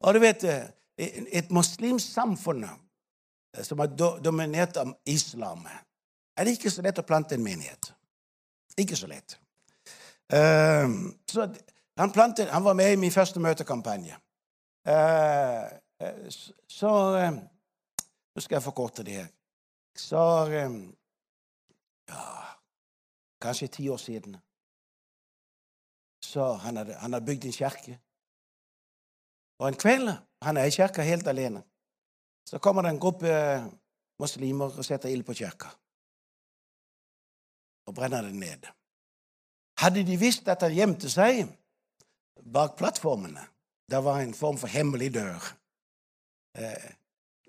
Og 0.00 0.14
du 0.14 0.20
vet, 0.22 0.44
eh, 0.44 0.68
et 0.98 1.50
muslimsk 1.50 2.12
samfunn 2.12 2.64
som 3.62 3.80
er 3.80 3.94
dominert 4.22 4.76
av 4.76 4.92
islam, 5.06 5.66
er 6.36 6.44
det 6.44 6.56
ikke 6.58 6.70
så 6.70 6.82
lett 6.82 6.98
å 6.98 7.06
plante 7.06 7.34
en 7.34 7.42
menighet. 7.42 7.92
Ikke 8.78 8.96
så 8.96 9.06
lett. 9.10 9.38
Uh, 10.30 11.08
så 11.26 11.46
han, 11.98 12.12
plantet, 12.12 12.50
han 12.50 12.64
var 12.64 12.74
med 12.78 12.92
i 12.92 13.00
min 13.00 13.12
første 13.12 13.40
møtekampanje. 13.40 14.16
Uh, 14.88 15.66
så 16.70 16.92
uh, 17.18 17.38
Nå 18.34 18.42
skal 18.42 18.54
jeg 18.56 18.62
forkorte 18.62 19.02
det 19.02 19.16
her. 19.16 19.30
Så 19.98 20.20
ja, 22.08 22.20
Kanskje 23.42 23.66
ti 23.66 23.88
år 23.88 23.96
siden. 23.96 24.36
Så 26.22 26.52
han 26.52 26.76
hadde, 26.76 26.94
han 26.94 27.12
hadde 27.12 27.26
bygd 27.26 27.44
en 27.44 27.52
kirke. 27.52 27.98
Og 29.58 29.68
en 29.68 29.78
kveld 29.78 30.10
han 30.42 30.56
er 30.56 30.64
i 30.64 30.70
kirka 30.70 31.02
helt 31.02 31.26
alene. 31.26 31.62
Så 32.46 32.58
kommer 32.58 32.82
det 32.82 32.90
en 32.90 33.00
gruppe 33.00 33.30
muslimer 34.20 34.78
og 34.78 34.84
setter 34.84 35.08
ild 35.08 35.24
på 35.26 35.34
kirka. 35.34 35.68
Og 37.86 37.94
brenner 37.94 38.22
det 38.22 38.34
ned. 38.34 38.66
Hadde 39.78 40.06
de 40.06 40.16
visst 40.18 40.48
at 40.48 40.62
han 40.62 40.74
gjemte 40.74 41.10
seg 41.10 41.46
bak 42.44 42.76
plattformene 42.76 43.46
Det 43.90 44.04
var 44.04 44.20
en 44.20 44.34
form 44.34 44.58
for 44.58 44.68
hemmelig 44.68 45.14
dør. 45.14 45.44
Eh, 46.58 46.90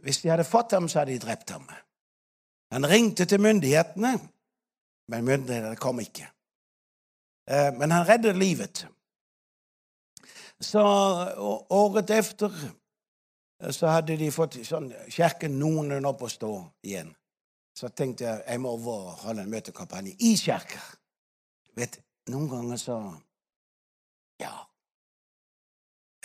hvis 0.03 0.21
de 0.21 0.29
hadde 0.29 0.43
fått 0.47 0.71
ham, 0.71 0.87
så 0.87 0.99
hadde 0.99 1.11
de 1.11 1.19
drept 1.19 1.49
ham. 1.49 1.65
Han 2.71 2.87
ringte 2.87 3.25
til 3.25 3.41
myndighetene, 3.41 4.13
men 5.11 5.25
myndighetene 5.25 5.75
kom 5.75 5.99
ikke. 5.99 6.29
Eh, 7.49 7.73
men 7.75 7.91
han 7.91 8.07
reddet 8.07 8.37
livet. 8.37 8.87
Så 10.61 10.79
året 11.69 12.09
efter 12.09 12.55
Eh, 13.63 13.71
så 13.71 13.87
hadde 13.87 14.17
de 14.17 14.31
fått 14.31 14.59
sånn, 14.67 14.91
kirken 15.11 15.57
noenlunde 15.59 16.09
opp 16.09 16.23
å 16.23 16.31
stå 16.31 16.51
igjen. 16.85 17.11
Så 17.75 17.91
tenkte 17.95 18.25
jeg 18.25 18.43
jeg 18.45 18.61
må 18.63 18.75
holde 18.79 19.43
en 19.43 19.51
møtekampanje 19.51 20.15
i 20.19 20.35
kirka. 20.39 20.81
Vet, 21.77 22.01
Noen 22.29 22.49
ganger 22.49 22.77
så 22.77 22.95
Ja. 24.39 24.68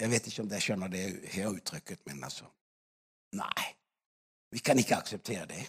Jeg 0.01 0.11
vet 0.11 0.27
ikke 0.27 0.43
om 0.43 0.51
dere 0.51 0.65
skjønner 0.65 0.91
det 0.91 1.05
her 1.33 1.49
uttrykket, 1.53 2.03
men 2.07 2.25
altså 2.25 2.49
Nei. 3.35 3.71
Vi 4.55 4.61
kan 4.63 4.79
ikke 4.79 4.97
akseptere 4.97 5.47
det. 5.51 5.63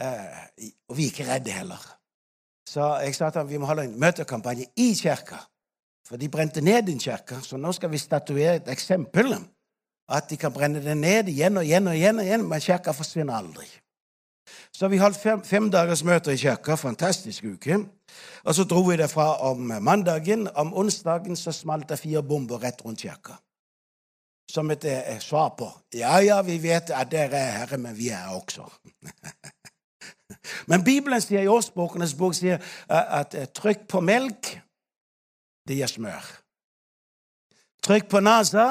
Eh, 0.00 0.68
og 0.88 0.96
vi 0.96 1.04
er 1.04 1.10
ikke 1.12 1.26
redde 1.28 1.52
heller. 1.52 1.82
Så 2.68 2.86
jeg 3.04 3.14
sa 3.14 3.28
at 3.28 3.50
vi 3.50 3.58
må 3.60 3.68
holde 3.68 3.84
en 3.84 3.98
møtekampanje 4.00 4.70
i 4.80 4.94
kirka. 4.96 5.42
For 6.08 6.16
de 6.20 6.28
brente 6.28 6.60
ned 6.64 6.88
en 6.88 7.00
kirke, 7.00 7.42
så 7.44 7.60
nå 7.60 7.72
skal 7.72 7.92
vi 7.92 8.00
statuere 8.00 8.56
et 8.56 8.70
eksempel 8.72 9.34
at 10.08 10.28
de 10.30 10.36
kan 10.36 10.52
brenne 10.52 10.82
det 10.84 10.96
ned 10.96 11.28
igjen 11.32 11.56
og 11.56 11.64
igjen 11.64 11.88
og 11.88 11.96
igjen, 11.96 12.18
og 12.18 12.24
igjen 12.24 12.48
men 12.48 12.60
kirka 12.60 12.92
forsvinner 12.92 13.36
aldri. 13.36 13.68
Så 14.72 14.88
vi 14.88 14.98
holdt 14.98 15.46
fem, 15.46 15.70
dagers 15.70 16.04
møter 16.04 16.34
i 16.34 16.40
kirka. 16.40 16.74
Fantastisk 16.74 17.44
uke. 17.44 17.78
Og 18.44 18.54
så 18.54 18.64
dro 18.64 18.82
vi 18.88 18.96
derfra 19.00 19.38
om 19.48 19.72
mandagen. 19.80 20.48
Om 20.54 20.74
onsdagen 20.74 21.36
så 21.36 21.52
smalt 21.52 21.88
det 21.88 21.98
fire 21.98 22.22
bomber 22.22 22.62
rett 22.62 22.84
rundt 22.84 23.00
kirka. 23.00 23.38
Som 24.50 24.70
et 24.70 24.84
eh, 24.84 25.18
svar 25.20 25.54
på 25.58 25.70
Ja, 25.94 26.18
ja, 26.20 26.42
vi 26.42 26.58
vet 26.62 26.90
at 26.90 27.10
dere 27.10 27.38
er 27.38 27.58
herre, 27.58 27.78
men 27.78 27.96
vi 27.96 28.08
er 28.08 28.28
også. 28.28 28.66
men 30.70 30.84
Bibelen 30.84 31.20
sier 31.20 31.42
i 31.42 31.48
Årsbokenes 31.48 32.14
bok 32.14 32.36
sier 32.36 32.58
eh, 32.60 33.20
at 33.20 33.34
eh, 33.34 33.48
trykk 33.48 33.86
på 33.88 34.02
melk, 34.04 34.52
det 35.68 35.78
gir 35.80 35.88
smør. 35.88 36.28
Trykk 37.84 38.10
på 38.12 38.20
nesa, 38.20 38.66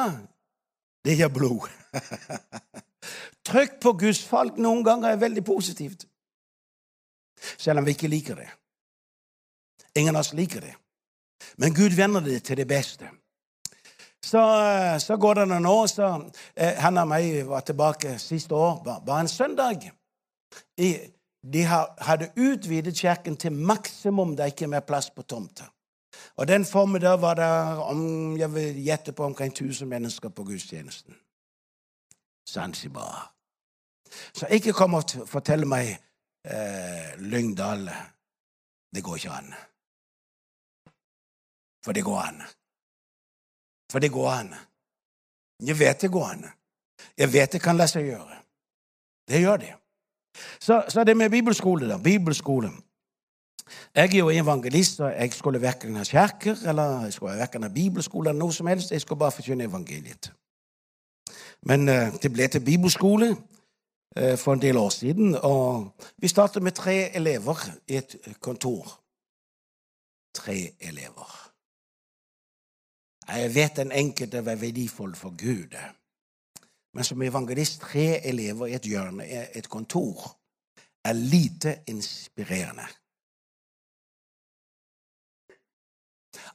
det 1.05 1.17
gir 1.17 1.33
blod. 1.33 1.65
Trykk 3.45 3.79
på 3.81 3.93
Guds 3.99 4.23
folk 4.25 4.57
noen 4.57 4.83
ganger 4.83 5.11
er 5.11 5.21
veldig 5.21 5.43
positivt. 5.43 6.05
Selv 7.57 7.79
om 7.79 7.85
vi 7.85 7.95
ikke 7.95 8.11
liker 8.11 8.39
det. 8.39 8.47
Ingen 9.99 10.15
av 10.15 10.23
oss 10.23 10.33
liker 10.33 10.61
det. 10.61 10.75
Men 11.57 11.75
Gud 11.75 11.95
vender 11.95 12.21
det 12.21 12.43
til 12.43 12.57
det 12.57 12.67
beste. 12.67 13.09
Så, 14.23 14.39
eh, 14.39 14.97
så 14.99 15.17
går 15.17 15.33
det 15.33 15.47
noen 15.47 15.65
år, 15.65 15.87
så 15.87 16.31
eh, 16.55 16.79
Han 16.79 16.97
og 16.97 17.07
meg 17.07 17.43
var 17.45 17.61
tilbake 17.61 18.17
siste 18.19 18.55
år, 18.55 18.83
bare 18.83 19.19
en 19.19 19.27
søndag. 19.27 19.91
De 21.53 21.63
hadde 21.99 22.31
utvidet 22.37 22.95
kirken 22.95 23.35
til 23.37 23.51
maksimum. 23.51 24.35
Det 24.35 24.43
er 24.43 24.53
ikke 24.55 24.67
mer 24.67 24.79
plass 24.79 25.09
på 25.09 25.21
tomta. 25.21 25.63
Og 26.35 26.47
den 26.47 26.65
formiddagen 26.65 27.21
var 27.21 27.33
det 27.33 27.77
om, 27.83 28.37
jeg 28.37 28.53
vil 28.53 28.83
gjette 28.85 29.11
på 29.11 29.25
omkring 29.25 29.51
1000 29.51 29.89
mennesker 29.89 30.29
på 30.29 30.43
gudstjenesten. 30.43 31.15
Zanzibar. 32.49 33.32
Så 34.33 34.47
ikke 34.51 34.73
kom 34.73 34.97
og 34.99 35.13
fortell 35.29 35.65
meg 35.69 35.93
eh, 36.45 37.13
Lyngdal 37.19 37.89
Det 38.93 39.03
går 39.03 39.15
ikke 39.15 39.31
an. 39.31 39.53
For 41.85 41.91
det 41.91 42.03
går 42.03 42.19
an. 42.19 42.43
For 43.91 43.99
det 43.99 44.11
går 44.11 44.29
an. 44.31 44.53
Jeg 45.65 45.79
vet 45.79 46.01
det 46.01 46.11
går 46.11 46.27
an. 46.27 46.45
Jeg 47.17 47.33
vet 47.33 47.53
det 47.53 47.61
kan 47.61 47.77
la 47.77 47.87
seg 47.87 48.05
gjøre. 48.05 48.37
Det 49.27 49.41
gjør 49.41 49.57
det. 49.57 49.73
Så, 50.59 50.83
så 50.89 51.03
det 51.03 51.17
med 51.17 51.29
bibelskole, 51.29 51.89
da. 51.89 51.97
Bibelskole. 51.97 52.71
Jeg 53.95 54.15
er 54.15 54.17
jo 54.17 54.29
evangelist, 54.29 54.99
og 54.99 55.11
jeg 55.11 55.33
skulle 55.33 55.61
verken 55.61 55.95
ha 55.95 56.03
kjerker 56.03 56.57
eller 56.69 57.03
jeg 57.03 57.13
skulle 57.13 57.47
ha 57.63 57.67
bibelskole 57.67 58.29
eller 58.29 58.39
noe 58.39 58.53
som 58.53 58.67
helst. 58.67 58.91
Jeg 58.91 59.01
skulle 59.01 59.19
bare 59.19 59.31
forkynne 59.31 59.63
evangeliet. 59.63 60.33
Men 61.61 61.89
uh, 61.89 62.13
det 62.21 62.31
ble 62.33 62.47
til 62.47 62.65
bibelskole 62.65 63.35
for 64.13 64.53
en 64.53 64.61
del 64.61 64.77
år 64.77 64.89
siden, 64.89 65.35
og 65.35 65.91
vi 66.17 66.27
startet 66.27 66.63
med 66.63 66.71
tre 66.71 67.15
elever 67.15 67.57
i 67.87 67.97
et 67.97 68.15
kontor. 68.39 68.99
Tre 70.33 70.75
elever. 70.79 71.53
Jeg 73.27 73.55
vet 73.55 73.75
den 73.75 73.91
enkelte 73.91 74.45
var 74.45 74.55
verdifull 74.55 75.15
for 75.15 75.29
Gud. 75.29 75.77
Men 76.93 77.03
som 77.03 77.21
evangelist, 77.21 77.81
tre 77.81 78.25
elever 78.25 78.65
i 78.65 78.73
et 78.73 78.85
hjørne, 78.85 79.27
i 79.27 79.45
et 79.57 79.69
kontor, 79.69 80.37
er 81.05 81.13
lite 81.13 81.79
inspirerende. 81.87 82.85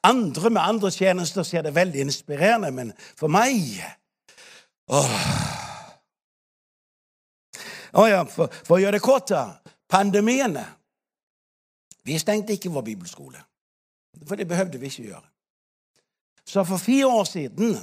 Andre 0.02 0.50
med 0.50 0.62
andre 0.62 0.90
tjenester 0.90 1.42
ser 1.42 1.62
det 1.62 1.74
veldig 1.74 2.00
inspirerende, 2.00 2.70
men 2.70 2.92
for 3.16 3.26
meg 3.26 3.82
Åh. 4.88 5.67
Å 7.92 8.06
ja, 8.08 8.24
for, 8.28 8.52
for, 8.52 8.76
å 8.76 8.82
gjøre 8.82 8.98
det 8.98 9.04
kort, 9.04 9.30
da. 9.30 9.74
Pandemiene. 9.88 10.64
Vi 12.04 12.18
stengte 12.20 12.56
ikke 12.56 12.72
vår 12.72 12.84
bibelskole. 12.90 13.40
For 14.26 14.36
det 14.36 14.48
behøvde 14.48 14.80
vi 14.80 14.90
ikke 14.90 15.10
gjøre. 15.10 15.24
Så 16.48 16.64
for 16.64 16.80
fire 16.80 17.06
år 17.06 17.24
siden 17.28 17.78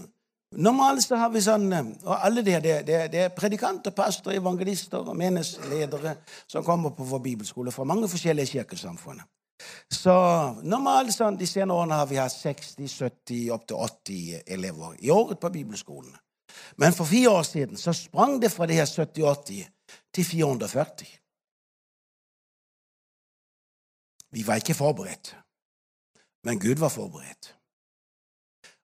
Normalt 0.55 1.03
så 1.03 1.17
har 1.19 1.31
vi 1.33 1.41
sånn 1.43 1.65
Og 1.73 2.13
alle 2.13 2.43
de, 2.45 2.53
det, 2.63 2.75
det, 2.87 2.99
det 3.11 3.23
er 3.25 3.31
predikanter, 3.35 3.91
pastorer, 3.91 4.37
evangelister 4.39 5.03
og 5.03 5.17
menighetsledere 5.17 6.13
som 6.47 6.63
kommer 6.63 6.93
på 6.95 7.03
vår 7.09 7.23
bibelskole 7.25 7.73
fra 7.75 7.83
mange 7.83 8.07
forskjellige 8.07 8.53
kirkesamfunn. 8.53 9.19
Så 9.91 10.13
normalt 10.63 11.11
sånn, 11.15 11.37
de 11.39 11.47
senere 11.49 11.75
årene 11.75 11.99
har 11.99 12.07
vi 12.07 12.19
hatt 12.19 12.35
60-70, 12.35 13.49
opptil 13.55 13.81
80 13.83 14.53
elever 14.55 14.95
i 15.01 15.11
året 15.11 15.41
på 15.41 15.51
bibelskolen. 15.51 16.13
Men 16.79 16.95
for 16.95 17.09
fire 17.09 17.33
år 17.35 17.43
siden 17.47 17.79
så 17.79 17.93
sprang 17.95 18.37
det 18.41 18.51
fra 18.53 18.67
de 18.69 18.77
her 18.79 18.87
70-80 18.87 19.65
til 20.15 20.25
440. 20.25 21.07
Vi 24.31 24.47
var 24.47 24.55
ikke 24.55 24.73
forberedt, 24.73 25.37
men 26.43 26.59
Gud 26.59 26.79
var 26.79 26.89
forberedt. 26.89 27.57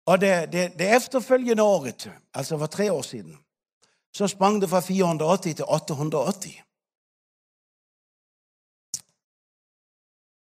Og 0.06 0.22
det, 0.22 0.54
det, 0.54 0.74
det 0.80 0.96
efterfølgende 0.96 1.64
året, 1.64 2.12
altså 2.34 2.58
for 2.58 2.66
tre 2.66 2.92
år 2.92 3.02
siden, 3.02 3.38
så 4.14 4.28
sprang 4.28 4.62
det 4.62 4.70
fra 4.70 4.80
480 4.80 5.56
til 5.56 5.66
880. 5.68 6.56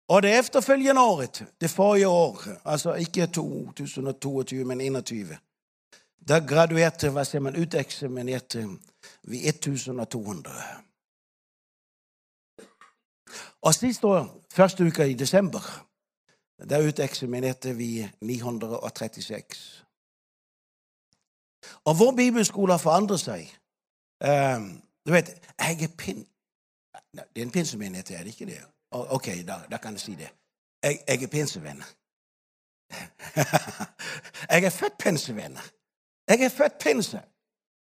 Og 0.08 0.22
det 0.22 0.38
efterfølgende 0.38 1.00
året, 1.00 1.46
det 1.60 1.70
forrige 1.70 2.08
år, 2.08 2.42
altså 2.64 2.94
ikke 2.94 3.26
2022, 3.26 4.64
men 4.64 4.78
2021, 4.78 5.38
da 6.28 6.38
graduerte 6.38 7.10
hva 7.10 7.24
sier 7.26 7.42
man, 7.42 7.56
uteksaminerte 7.58 8.64
vi 9.30 9.42
1200. 9.48 10.50
Og 13.62 13.74
siste 13.74 14.06
år, 14.06 14.26
første 14.52 14.86
uka 14.86 15.04
i 15.04 15.14
desember, 15.18 15.62
da 16.68 16.82
uteksaminerte 16.82 17.74
vi 17.76 18.08
936. 18.20 19.84
Og 21.84 21.98
vår 21.98 22.12
bibelskole 22.16 22.72
har 22.72 22.82
forandret 22.82 23.20
seg. 23.20 23.48
Um, 24.22 24.82
du 25.06 25.12
vet, 25.14 25.34
jeg 25.58 25.82
er 25.82 25.96
pin... 25.98 26.26
Det 27.12 27.42
er 27.42 27.42
en 27.42 27.50
pinsemenighet, 27.50 28.10
er 28.10 28.18
det 28.18 28.26
ikke 28.26 28.46
det? 28.46 28.60
Ok, 28.90 29.26
da, 29.46 29.58
da 29.70 29.76
kan 29.76 29.92
jeg 29.92 30.00
si 30.00 30.14
det. 30.16 30.30
Jeg, 30.82 30.98
jeg 31.08 31.22
er 31.22 31.28
pinsevenn. 31.28 31.82
jeg 34.52 34.64
er 34.64 34.70
født 34.70 34.98
pinsevenn. 34.98 35.58
Jeg 36.28 36.42
er 36.42 36.48
født 36.48 36.78
pinse. 36.80 37.20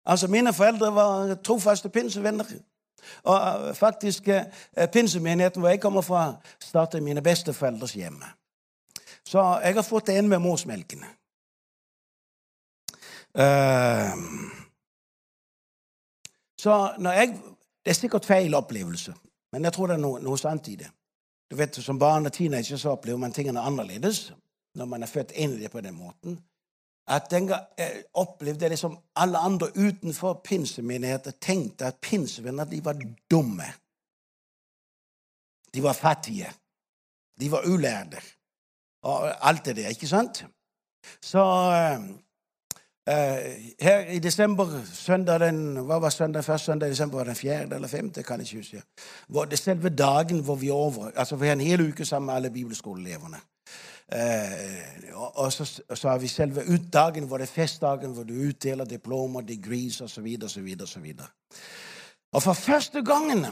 Altså, 0.04 0.26
Mine 0.26 0.52
foreldre 0.52 0.94
var 0.94 1.34
trofaste 1.34 1.88
pinsevenner. 1.88 2.44
Og 3.22 3.68
uh, 3.68 3.74
faktisk 3.74 4.28
uh, 4.28 4.86
pinsemenigheten 4.92 5.60
hvor 5.60 5.68
jeg 5.68 5.80
kommer 5.80 6.00
fra, 6.00 6.34
startet 6.60 7.02
mine 7.02 7.22
besteforeldres 7.22 7.92
hjemme. 7.92 8.24
Så 9.24 9.60
jeg 9.64 9.74
har 9.74 9.82
fått 9.82 10.06
det 10.06 10.18
inn 10.18 10.28
med 10.28 10.38
morsmelken. 10.38 11.04
Uh, 13.34 14.14
så 16.58 16.94
når 16.98 17.12
jeg 17.12 17.38
Det 17.84 17.90
er 17.90 18.00
sikkert 18.00 18.24
feil 18.24 18.54
opplevelse, 18.54 19.14
men 19.52 19.64
jeg 19.64 19.72
tror 19.72 19.86
det 19.86 19.94
er 19.94 20.00
noe, 20.00 20.20
noe 20.20 20.38
sant 20.38 20.68
i 20.68 20.74
det. 20.76 20.90
Du 21.50 21.56
vet, 21.56 21.74
Som 21.74 21.98
barn 21.98 22.26
og 22.26 22.32
teenager 22.32 22.76
så 22.76 22.90
opplever 22.90 23.18
man 23.18 23.32
tingene 23.32 23.60
annerledes 23.60 24.32
når 24.74 24.84
man 24.84 25.02
er 25.02 25.06
født 25.06 25.32
inn 25.34 25.52
i 25.52 25.62
det 25.62 25.70
på 25.70 25.80
den 25.80 25.94
måten. 25.94 26.36
At 27.08 27.30
den 27.30 27.48
jeg 27.48 28.02
opplevde 28.14 28.68
det 28.68 28.78
som 28.78 28.98
alle 29.16 29.38
andre 29.38 29.70
utenfor 29.76 30.40
pinsemenigheter 30.44 31.30
tenkte 31.40 31.86
at 31.86 32.00
pinsevenner 32.02 32.64
de 32.64 32.84
var 32.84 33.00
dumme. 33.30 33.64
De 35.74 35.82
var 35.82 35.92
fattige. 35.92 36.52
De 37.40 37.50
var 37.50 37.66
ulærde. 37.66 38.20
Og 39.02 39.48
alt 39.48 39.64
det 39.64 39.76
der, 39.76 39.88
ikke 39.88 40.08
sant? 40.08 40.46
Så 41.22 41.44
Uh, 43.08 43.14
her 43.80 44.00
i 44.00 44.18
desember, 44.18 44.66
søndag 44.84 45.40
den, 45.40 45.76
hva 45.88 45.96
var 45.96 46.10
søndag, 46.12 46.44
først? 46.44 46.64
søndag 46.64 46.86
i 46.86 46.90
desember, 46.90 47.16
var 47.16 47.24
den 47.24 47.34
fjerde 47.34 47.74
eller 47.74 47.88
femte? 47.88 48.22
kan 48.22 48.40
jeg 48.40 48.46
ikke 48.46 48.56
huske. 48.56 48.82
Hvor 49.28 49.44
det 49.44 49.58
selve 49.58 49.88
dagen 49.88 50.40
hvor 50.44 50.54
vi 50.54 50.68
er 50.68 50.72
over. 50.72 51.10
altså 51.16 51.36
Vi 51.36 51.46
har 51.46 51.52
en 51.52 51.60
hel 51.60 51.88
uke 51.88 52.04
sammen 52.04 52.26
med 52.26 52.34
alle 52.34 52.50
bibelskoleelevene. 52.50 53.36
Uh, 54.08 55.14
og, 55.20 55.36
og 55.36 55.52
så, 55.52 56.08
har 56.08 56.18
vi 56.18 56.28
selve 56.28 56.64
utdagen, 56.72 57.26
hvor 57.28 57.38
det 57.38 57.48
er 57.48 57.52
festdagen, 57.52 58.14
hvor 58.16 58.24
du 58.24 58.34
utdeler 58.48 58.84
diplomer, 58.88 59.40
degrees 59.40 60.00
osv. 60.00 60.28
osv. 60.44 60.68
osv. 60.82 61.12
Og 62.32 62.42
for 62.42 62.52
første 62.52 63.02
gangen 63.04 63.46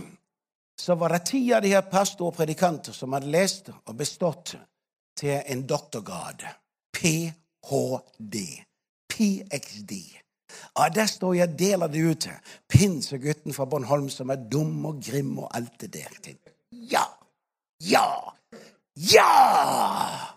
så 0.81 0.95
var 0.95 1.13
det 1.13 1.27
ti 1.31 1.41
av 1.53 1.63
de 1.65 1.73
her 1.73 1.85
pastor 1.91 2.31
og 2.31 2.37
predikanter 2.37 2.93
som 2.93 3.13
hadde 3.17 3.33
lest 3.33 3.71
og 3.73 3.97
bestått 3.97 4.57
til 5.17 5.43
en 5.47 5.67
doktorgrad. 5.67 6.45
ph.d. 6.93 8.37
PXD. 9.09 9.93
Ja, 10.79 10.89
Der 10.89 11.07
står 11.07 11.35
jeg 11.35 11.49
og 11.49 11.59
deler 11.59 11.87
det 11.87 12.05
ut. 12.11 12.29
Pinsegutten 12.69 13.55
fra 13.55 13.65
Bornholm 13.65 14.09
som 14.09 14.31
er 14.31 14.49
dum 14.53 14.85
og 14.85 15.03
grim 15.05 15.39
og 15.39 15.51
alt 15.57 15.81
det 15.81 15.93
der. 15.95 16.35
Ja! 16.73 17.05
Ja! 17.81 18.07
Ja! 18.97 20.36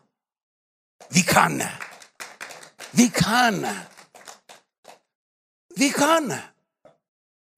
Vi 1.13 1.21
kan! 1.21 1.61
Vi 2.91 3.07
kan! 3.07 3.65
Vi 5.77 5.89
kan! 5.89 6.33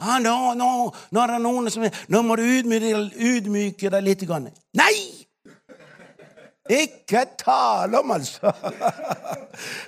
Ah, 0.02 0.20
nå, 0.20 0.54
nå, 0.54 0.68
nå 1.12 1.22
er 1.22 1.30
det 1.30 1.42
noen 1.44 1.70
som 1.70 1.84
Nå 2.10 2.22
må 2.26 2.36
du 2.40 2.44
ydmyke 2.48 3.92
deg 3.94 4.06
litt. 4.06 4.24
Nei! 4.78 4.96
Ikke 6.72 7.26
tale 7.38 8.00
om, 8.00 8.12
altså! 8.16 8.54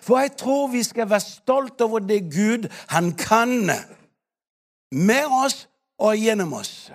For 0.04 0.20
jeg 0.20 0.36
tror 0.38 0.68
vi 0.74 0.84
skal 0.84 1.10
være 1.10 1.24
stolt 1.24 1.82
over 1.82 2.04
det 2.04 2.24
Gud 2.34 2.68
han 2.92 3.14
kan 3.18 3.72
med 4.92 5.38
oss 5.46 5.68
og 5.98 6.18
gjennom 6.18 6.54
oss. 6.60 6.92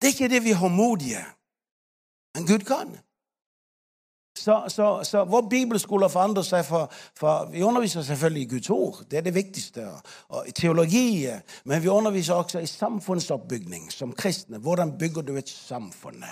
Det 0.00 0.08
er 0.08 0.14
ikke 0.14 0.30
det 0.30 0.44
vi 0.44 0.54
har 0.56 0.68
modige, 0.72 1.22
men 2.34 2.46
Gud 2.46 2.64
kan. 2.66 2.94
Så, 4.38 4.64
så, 4.68 5.00
så 5.04 5.24
vår 5.24 5.48
bibelskole 5.50 6.04
har 6.04 6.12
forandret 6.12 6.46
seg 6.46 6.64
fra, 6.66 6.84
for, 7.18 7.48
Vi 7.52 7.62
underviser 7.62 8.02
selvfølgelig 8.02 8.42
i 8.42 8.50
Guds 8.54 8.70
ord, 8.70 9.00
det 9.10 9.18
er 9.18 9.26
det 9.26 9.34
viktigste. 9.34 9.86
Og 10.28 10.48
i 10.48 10.52
teologi, 10.52 11.26
men 11.64 11.82
vi 11.82 11.88
underviser 11.88 12.34
også 12.34 12.62
i 12.62 12.66
samfunnsoppbygging 12.66 13.92
som 13.92 14.12
kristne. 14.12 14.58
Hvordan 14.58 14.98
bygger 14.98 15.22
du 15.22 15.36
et 15.36 15.48
samfunn? 15.48 16.24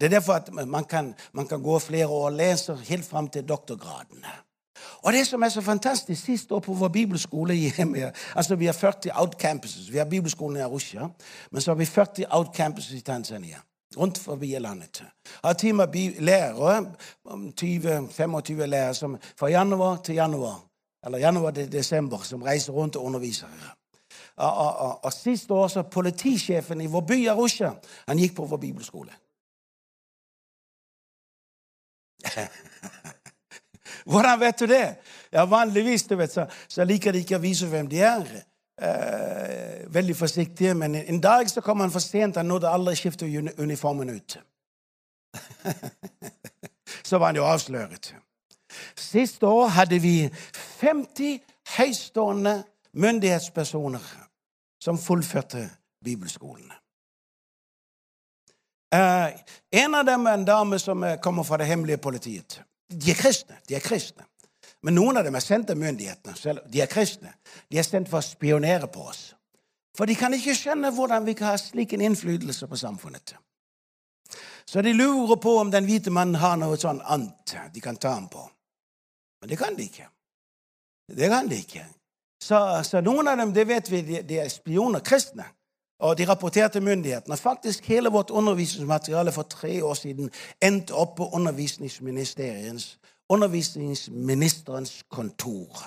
Det 0.00 0.06
er 0.06 0.16
derfor 0.16 0.32
at 0.32 0.50
man 0.66 0.84
kan, 0.84 1.14
man 1.32 1.46
kan 1.46 1.62
gå 1.62 1.78
flere 1.78 2.06
år 2.06 2.24
og 2.30 2.32
lese 2.32 2.76
helt 2.88 3.04
fram 3.04 3.28
til 3.28 3.48
doktorgraden. 3.48 4.24
Og 5.02 5.12
det 5.12 5.26
som 5.26 5.42
er 5.42 5.48
så 5.48 5.60
fantastisk, 5.60 6.24
Sist 6.24 6.52
år 6.52 6.60
på 6.60 6.72
vår 6.72 6.88
bibelskole 6.88 7.54
hjemme, 7.54 8.12
altså 8.34 8.56
Vi 8.56 8.66
har 8.66 8.72
40 8.72 9.10
out-campuses. 9.14 9.92
Vi 9.92 9.98
har 9.98 10.04
bibelskolen 10.04 10.56
i 10.56 10.60
Arusha, 10.60 11.06
men 11.50 11.60
så 11.60 11.70
har 11.70 11.76
vi 11.76 11.84
40 11.84 12.24
out-campuses 12.30 12.94
i 12.94 13.00
Tanzania. 13.00 13.56
Rundt 13.96 14.18
forbi 14.18 14.58
landet. 14.58 15.02
Har 15.44 15.52
team 15.52 15.80
av 15.80 15.94
lærere, 15.94 16.92
20-25 17.26 18.66
lærere, 18.66 18.94
som 18.94 19.18
fra 19.36 19.48
januar 19.48 19.96
til 20.04 20.14
januar, 20.14 20.60
eller 21.06 21.18
januar 21.18 21.50
til 21.50 21.72
desember, 21.72 22.18
som 22.18 22.42
reiser 22.42 22.72
rundt 22.72 22.96
og 22.96 23.04
underviser. 23.04 23.46
Og, 24.36 24.56
og, 24.56 24.76
og, 24.76 25.04
og 25.04 25.12
Sist 25.12 25.50
år 25.50 25.68
så 25.68 25.82
politisjefen 25.82 26.80
i 26.80 26.86
vår 26.86 27.00
by 27.00 27.28
Arusha 27.28 27.70
han 28.08 28.18
gikk 28.18 28.34
på 28.36 28.44
vår 28.44 28.56
bibelskole. 28.56 29.12
Hvordan 34.10 34.40
vet 34.40 34.58
du 34.58 34.66
det? 34.66 34.96
Ja, 35.32 35.44
Vanligvis 35.44 36.02
du 36.06 36.16
vet, 36.16 36.32
så, 36.32 36.46
så 36.68 36.84
liker 36.84 37.12
de 37.12 37.18
ikke 37.24 37.36
å 37.38 37.42
vise 37.42 37.66
hvem 37.70 37.88
de 37.90 38.00
er. 38.04 38.26
Eh, 38.82 39.94
veldig 39.94 40.16
forsiktige. 40.16 40.74
Men 40.74 40.94
en 40.94 41.20
dag 41.20 41.50
så 41.50 41.60
kom 41.60 41.80
han 41.80 41.90
for 41.90 41.98
sent. 41.98 42.36
Han 42.36 42.46
nådde 42.46 42.68
aldri 42.68 42.96
skifte 42.96 43.52
uniformen 43.58 44.10
ut. 44.10 44.38
så 47.08 47.18
var 47.18 47.26
han 47.26 47.36
jo 47.36 47.44
avsløret. 47.44 48.14
Siste 48.96 49.46
år 49.46 49.68
hadde 49.68 49.98
vi 50.00 50.30
50 50.80 51.40
høystående 51.76 52.62
myndighetspersoner 52.92 54.02
som 54.80 54.98
fullførte 54.98 55.70
bibelskolen. 56.04 56.72
Eh, 58.94 59.40
en 59.70 59.94
av 59.94 60.04
dem 60.06 60.26
er 60.26 60.34
en 60.34 60.44
dame 60.44 60.78
som 60.78 61.04
kommer 61.22 61.42
fra 61.42 61.56
det 61.56 61.66
hemmelige 61.66 61.96
politiet. 61.96 62.60
De 62.90 63.10
er 63.10 63.18
kristne. 63.18 63.56
De 63.68 63.74
er 63.74 63.80
kristne. 63.80 64.24
Men 64.84 64.94
noen 64.98 65.16
av 65.16 65.24
dem 65.24 65.34
er 65.34 65.44
sendt 65.44 65.70
av 65.72 65.78
myndighetene. 65.80 66.60
De 66.68 66.82
er 66.82 66.90
kristne. 66.90 67.32
De 67.70 67.80
er 67.80 67.86
sendt 67.86 68.10
for 68.10 68.20
å 68.20 68.26
spionere 68.26 68.90
på 68.92 69.06
oss. 69.08 69.30
For 69.96 70.06
de 70.06 70.14
kan 70.18 70.34
ikke 70.36 70.54
skjønne 70.54 70.92
hvordan 70.92 71.24
vi 71.24 71.34
kan 71.38 71.54
ha 71.54 71.60
slik 71.60 71.94
en 71.96 72.04
innflytelse 72.10 72.68
på 72.68 72.76
samfunnet. 72.76 73.34
Så 74.66 74.82
de 74.82 74.92
lurer 74.92 75.38
på 75.40 75.56
om 75.60 75.70
den 75.70 75.86
hvite 75.86 76.10
mannen 76.10 76.40
har 76.42 76.58
noe 76.60 76.76
sånn 76.76 77.00
annet 77.00 77.56
de 77.72 77.80
kan 77.80 77.96
ta 77.96 78.16
ham 78.16 78.28
på. 78.28 78.42
Men 79.40 79.50
det 79.52 79.58
kan 79.60 79.76
de 79.76 79.86
ikke. 79.86 80.08
Det 81.16 81.28
kan 81.30 81.48
de 81.48 81.60
ikke. 81.62 81.84
Så, 82.42 82.58
så 82.84 83.00
noen 83.00 83.28
av 83.30 83.38
dem, 83.40 83.52
det 83.54 83.64
vet 83.68 83.88
vi, 83.90 84.02
de, 84.04 84.22
de 84.26 84.40
er 84.42 84.50
spioner, 84.52 85.04
kristne. 85.06 85.46
Og 86.04 86.16
de 86.18 86.26
rapporterte 86.28 86.80
myndighetene. 86.84 87.38
Faktisk 87.40 87.86
hele 87.88 88.10
vårt 88.12 88.30
undervisningsmateriale 88.30 89.32
for 89.32 89.48
tre 89.48 89.78
år 89.82 89.94
siden 89.96 90.28
endte 90.60 90.92
opp 90.94 91.14
på 91.16 91.30
undervisningsministeriens, 91.38 92.90
undervisningsministerens 93.28 95.04
kontor 95.10 95.82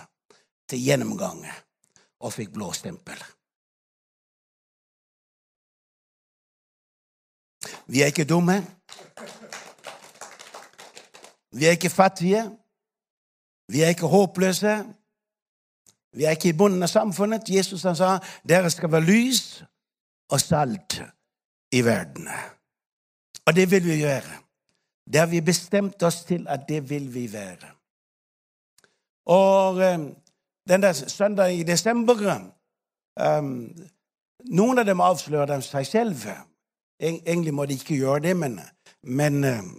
til 0.69 0.83
gjennomgang 0.83 1.45
og 2.19 2.33
fikk 2.33 2.51
blå 2.53 2.71
stempel. 2.75 3.19
Vi 7.87 8.01
er 8.01 8.11
ikke 8.11 8.25
dumme. 8.25 8.59
Vi 11.51 11.65
er 11.65 11.71
ikke 11.71 11.89
fattige. 11.89 12.43
Vi 13.67 13.81
er 13.81 13.87
ikke 13.87 14.05
håpløse. 14.05 14.85
Vi 16.13 16.23
er 16.23 16.29
ikke 16.29 16.49
i 16.49 16.57
bunnen 16.57 16.83
av 16.83 16.89
samfunnet. 16.89 17.49
Jesus 17.49 17.83
han 17.83 17.95
sa 17.95 18.17
dere 18.47 18.69
skal 18.69 18.91
være 18.91 19.05
lys 19.05 19.63
og 20.29 20.41
salt 20.41 21.01
i 21.71 21.81
verden. 21.85 22.29
Og 23.45 23.55
det 23.55 23.71
vil 23.71 23.85
vi 23.85 24.01
gjøre. 24.01 24.48
Det 25.11 25.19
har 25.19 25.27
vi 25.27 25.41
bestemt 25.41 26.03
oss 26.03 26.23
til 26.23 26.45
at 26.47 26.67
det 26.69 26.83
vil 26.89 27.13
vi 27.13 27.25
være. 27.33 27.71
Og 29.25 29.75
um, 29.75 30.15
den 30.69 30.81
der 30.81 30.93
søndagen 30.93 31.59
i 31.59 31.63
desember 31.63 32.17
um, 33.19 33.75
Noen 34.45 34.79
av 34.79 34.85
dem 34.87 35.01
avslører 35.03 35.59
seg 35.59 35.87
selv. 35.87 36.21
Egentlig 36.99 37.53
må 37.53 37.65
de 37.65 37.75
ikke 37.75 37.97
gjøre 37.99 38.21
det, 38.23 38.35
men, 38.37 38.55
men 39.03 39.43
um, 39.43 39.73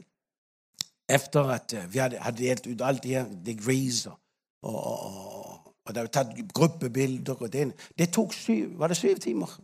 etter 1.09 1.49
at 1.55 1.75
vi 1.89 1.99
hadde, 1.99 2.21
hadde 2.21 2.45
delt 2.45 2.67
ut 2.67 2.85
alt 2.85 3.03
det 3.03 3.17
her 3.17 3.31
degrees 3.47 4.05
og, 4.07 4.19
og, 4.63 4.77
og, 4.85 5.73
og 5.87 5.95
det 5.95 6.05
var 6.05 6.13
tatt 6.15 6.37
gruppebilder 6.55 7.41
og 7.41 7.53
det, 7.53 7.71
det 7.99 8.11
tok 8.13 8.35
syv, 8.37 8.77
var 8.79 8.93
det 8.93 9.01
syv 9.01 9.19
timer 9.19 9.57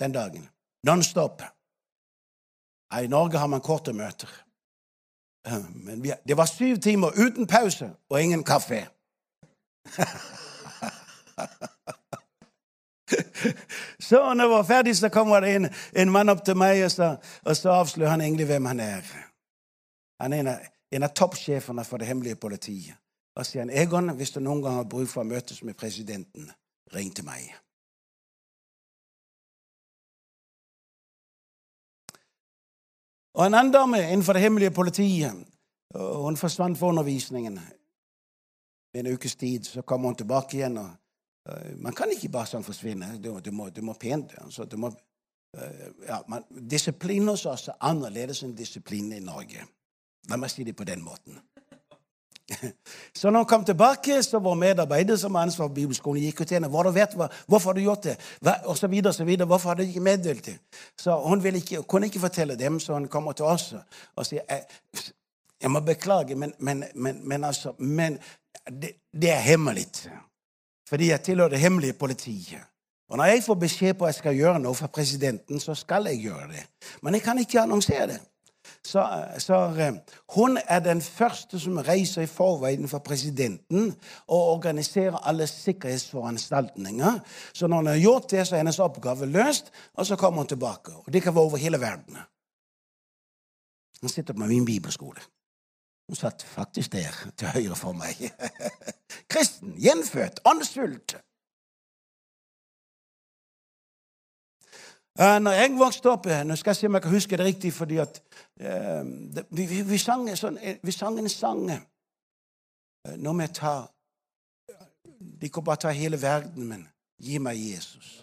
den 0.00 0.12
dagen. 0.12 0.48
Non-stop. 0.86 1.42
I 3.00 3.06
Norge 3.06 3.38
har 3.38 3.46
man 3.46 3.60
korte 3.60 3.92
møter. 3.92 4.28
Men 5.74 6.02
vi, 6.02 6.12
det 6.28 6.36
var 6.36 6.44
syv 6.44 6.76
timer 6.76 7.10
uten 7.16 7.46
pause 7.46 7.90
og 8.10 8.22
ingen 8.22 8.44
kaffe. 8.44 8.88
så 14.08 14.34
når 14.34 14.46
vi 14.46 14.52
var 14.54 14.62
ferdig, 14.62 14.96
så 14.96 15.08
kommer 15.08 15.40
det 15.40 15.54
en, 15.56 15.68
en 15.96 16.10
mann 16.10 16.28
opp 16.28 16.44
til 16.44 16.56
meg, 16.56 16.84
og 16.84 16.90
så, 16.90 17.16
og 17.44 17.56
så 17.56 17.70
avslører 17.70 18.10
han 18.10 18.20
egentlig 18.20 18.46
hvem 18.46 18.64
han 18.64 18.80
er. 18.80 19.02
Han 20.20 20.32
er 20.32 20.40
en 20.40 20.46
av, 20.52 20.56
en 20.92 21.02
av 21.02 21.14
toppsjefene 21.16 21.84
for 21.84 21.96
det 21.98 22.06
hemmelige 22.06 22.36
politiet. 22.36 22.96
Og 23.36 23.46
sier 23.46 23.62
han, 23.64 23.70
Egon, 23.70 24.10
hvis 24.18 24.30
du 24.34 24.40
noen 24.40 24.62
gang 24.62 24.74
har 24.82 24.88
bruk 24.90 25.08
for 25.08 25.20
å 25.22 25.30
møtes 25.30 25.62
med 25.64 25.78
presidenten, 25.78 26.50
ring 26.94 27.14
til 27.14 27.24
meg. 27.24 27.54
Og 33.34 33.46
en 33.46 33.54
annen 33.54 33.72
dame 33.72 34.00
innenfor 34.02 34.36
det 34.36 34.42
hemmelige 34.42 34.74
politiet 34.74 35.46
hun 35.94 36.36
forsvant 36.36 36.78
for 36.78 36.88
undervisningen. 36.88 37.58
En 38.94 39.06
ukes 39.06 39.36
tid 39.36 39.66
så 39.66 39.82
kom 39.82 40.02
hun 40.06 40.14
tilbake 40.14 40.56
igjen. 40.56 40.78
og 40.78 40.90
uh, 41.50 41.78
Man 41.78 41.94
kan 41.94 42.10
ikke 42.10 42.30
bare 42.30 42.50
sånn 42.50 42.66
forsvinne. 42.66 43.16
Du, 43.22 43.32
du, 43.40 43.50
må, 43.50 43.70
du 43.70 43.82
må, 43.82 43.94
pent 43.98 44.34
altså, 44.38 44.64
du 44.64 44.76
må, 44.78 44.90
uh, 45.58 45.86
ja, 46.06 46.20
man, 46.28 46.46
Disiplin 46.50 47.28
hos 47.30 47.46
oss 47.46 47.68
er 47.70 47.78
annerledes 47.90 48.42
enn 48.46 48.54
disiplin 48.58 49.12
i 49.14 49.22
Norge. 49.22 49.66
La 50.30 50.38
meg 50.38 50.52
si 50.52 50.66
det 50.66 50.76
på 50.78 50.86
den 50.86 51.02
måten. 51.02 51.38
Så 53.14 53.30
når 53.30 53.38
han 53.38 53.46
kom 53.46 53.64
tilbake, 53.64 54.22
så 54.22 54.38
var 54.38 54.54
medarbeider 54.54 55.16
som 55.16 55.34
har 55.34 55.42
ansvar 55.42 55.68
for 55.68 55.74
bibelskolen, 55.74 56.22
gikk 56.22 56.40
ut 56.40 56.48
til 56.48 56.58
henne. 56.58 56.70
Hva 56.70 56.82
du 56.86 56.90
vet, 56.94 57.14
hvorfor 57.46 57.70
har 57.70 57.78
du 57.78 57.82
gjort 57.84 58.04
det? 58.04 58.16
Hva, 58.40 58.56
og 58.64 58.78
så 58.78 58.90
videre, 58.90 59.12
så 59.12 59.24
videre. 59.24 59.46
Hvorfor 59.46 59.70
har 59.70 59.78
du 59.78 59.82
ikke 59.82 60.00
meddelt 60.00 60.46
det? 60.46 60.58
Så 60.98 61.16
Hun 61.16 61.46
ikke, 61.46 61.82
kunne 61.82 62.06
ikke 62.06 62.20
fortelle 62.20 62.58
dem, 62.58 62.80
så 62.80 62.94
hun 62.94 63.08
kommer 63.08 63.32
til 63.32 63.44
oss 63.44 63.74
og 64.16 64.26
sier 64.26 64.42
jeg, 64.48 64.64
jeg 65.62 65.70
må 65.70 65.80
beklage, 65.80 66.34
men, 66.34 66.52
men, 66.58 66.84
men, 66.94 67.28
men 67.28 67.44
altså 67.44 67.74
men 67.78 68.18
det, 68.66 68.92
det, 69.12 69.30
er 69.30 69.40
hemmelig. 69.40 69.86
Fordi 70.88 71.10
jeg 71.10 71.22
tilhører 71.22 71.48
det 71.48 71.60
hemmelige 71.60 71.92
politiet. 71.92 72.60
Og 73.10 73.16
når 73.16 73.24
jeg 73.24 73.42
får 73.42 73.54
beskjed 73.54 73.94
på 73.94 74.04
at 74.04 74.14
jeg 74.14 74.14
skal 74.14 74.36
gjøre 74.36 74.58
noe 74.62 74.74
for 74.74 74.86
presidenten, 74.86 75.60
så 75.60 75.74
skal 75.74 76.06
jeg 76.06 76.22
gjøre 76.22 76.48
det. 76.48 76.66
Men 77.02 77.14
jeg 77.14 77.22
kan 77.22 77.38
ikke 77.38 77.60
annonsere 77.60 78.06
det 78.06 78.20
så, 78.86 79.26
så 79.38 79.54
eh, 79.78 79.94
hun 80.36 80.58
er 80.68 80.78
den 80.80 81.02
første 81.02 81.60
som 81.60 81.76
reiser 81.76 82.24
i 82.24 82.30
forveien 82.30 82.88
for 82.88 82.98
presidenten 83.04 83.92
og 84.26 84.52
organiserer 84.54 85.20
alle 85.28 85.46
sikkerhetsforanstaltninger. 85.46 87.18
Så 87.52 87.66
når 87.66 87.76
hun 87.76 87.86
har 87.86 88.00
gjort 88.00 88.30
det, 88.30 88.46
så 88.46 88.54
er 88.54 88.64
hennes 88.64 88.78
oppgave 88.78 89.26
løst, 89.26 89.72
og 89.94 90.06
så 90.06 90.16
kommer 90.16 90.42
hun 90.42 90.48
tilbake. 90.48 90.92
Og 90.92 91.12
det 91.12 91.22
kan 91.22 91.34
være 91.34 91.44
over 91.44 91.56
hele 91.56 91.80
verden. 91.80 92.16
Hun 94.00 94.08
sitter 94.08 94.34
på 94.34 94.46
min 94.48 94.64
bibelskole. 94.64 95.20
Hun 96.08 96.16
satt 96.16 96.42
faktisk 96.42 96.92
der, 96.92 97.30
til 97.36 97.48
høyre 97.48 97.76
for 97.76 97.92
meg. 97.92 98.32
Kristen, 99.32 99.76
gjenfødt, 99.78 100.40
åndsfullt. 100.44 101.20
Når 105.20 105.52
jeg 105.52 105.72
vokste 105.76 106.10
opp 106.10 106.26
eh, 106.26 106.42
Nå 106.48 106.56
skal 106.56 106.72
jeg 106.72 106.76
se 106.78 106.88
om 106.88 106.96
jeg 106.96 107.04
kan 107.04 107.12
huske 107.12 107.36
det 107.36 107.46
riktig, 107.46 107.72
fordi 107.76 107.98
at 108.00 108.20
uh, 108.64 109.04
vi, 109.50 109.66
vi, 109.66 109.82
vi, 109.84 109.98
sang 110.00 110.24
sånn, 110.36 110.56
vi, 110.82 110.92
sang 110.96 111.18
en 111.20 111.28
sang 111.28 111.66
Nå 113.20 113.32
må 113.32 113.44
jeg 113.44 113.54
ta 113.58 113.74
De 115.40 115.50
kan 115.52 115.64
bare 115.64 115.82
ta 115.84 115.92
hele 115.92 116.20
verden, 116.20 116.68
men 116.68 116.86
gi 117.20 117.38
meg 117.40 117.58
Jesus. 117.60 118.22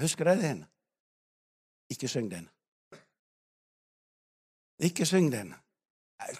Husker 0.00 0.26
dere 0.26 0.42
den? 0.42 0.60
Ikke 1.90 2.08
syng 2.08 2.28
den. 2.30 2.46
Ikke 4.82 5.06
syng 5.06 5.32
den. 5.32 5.50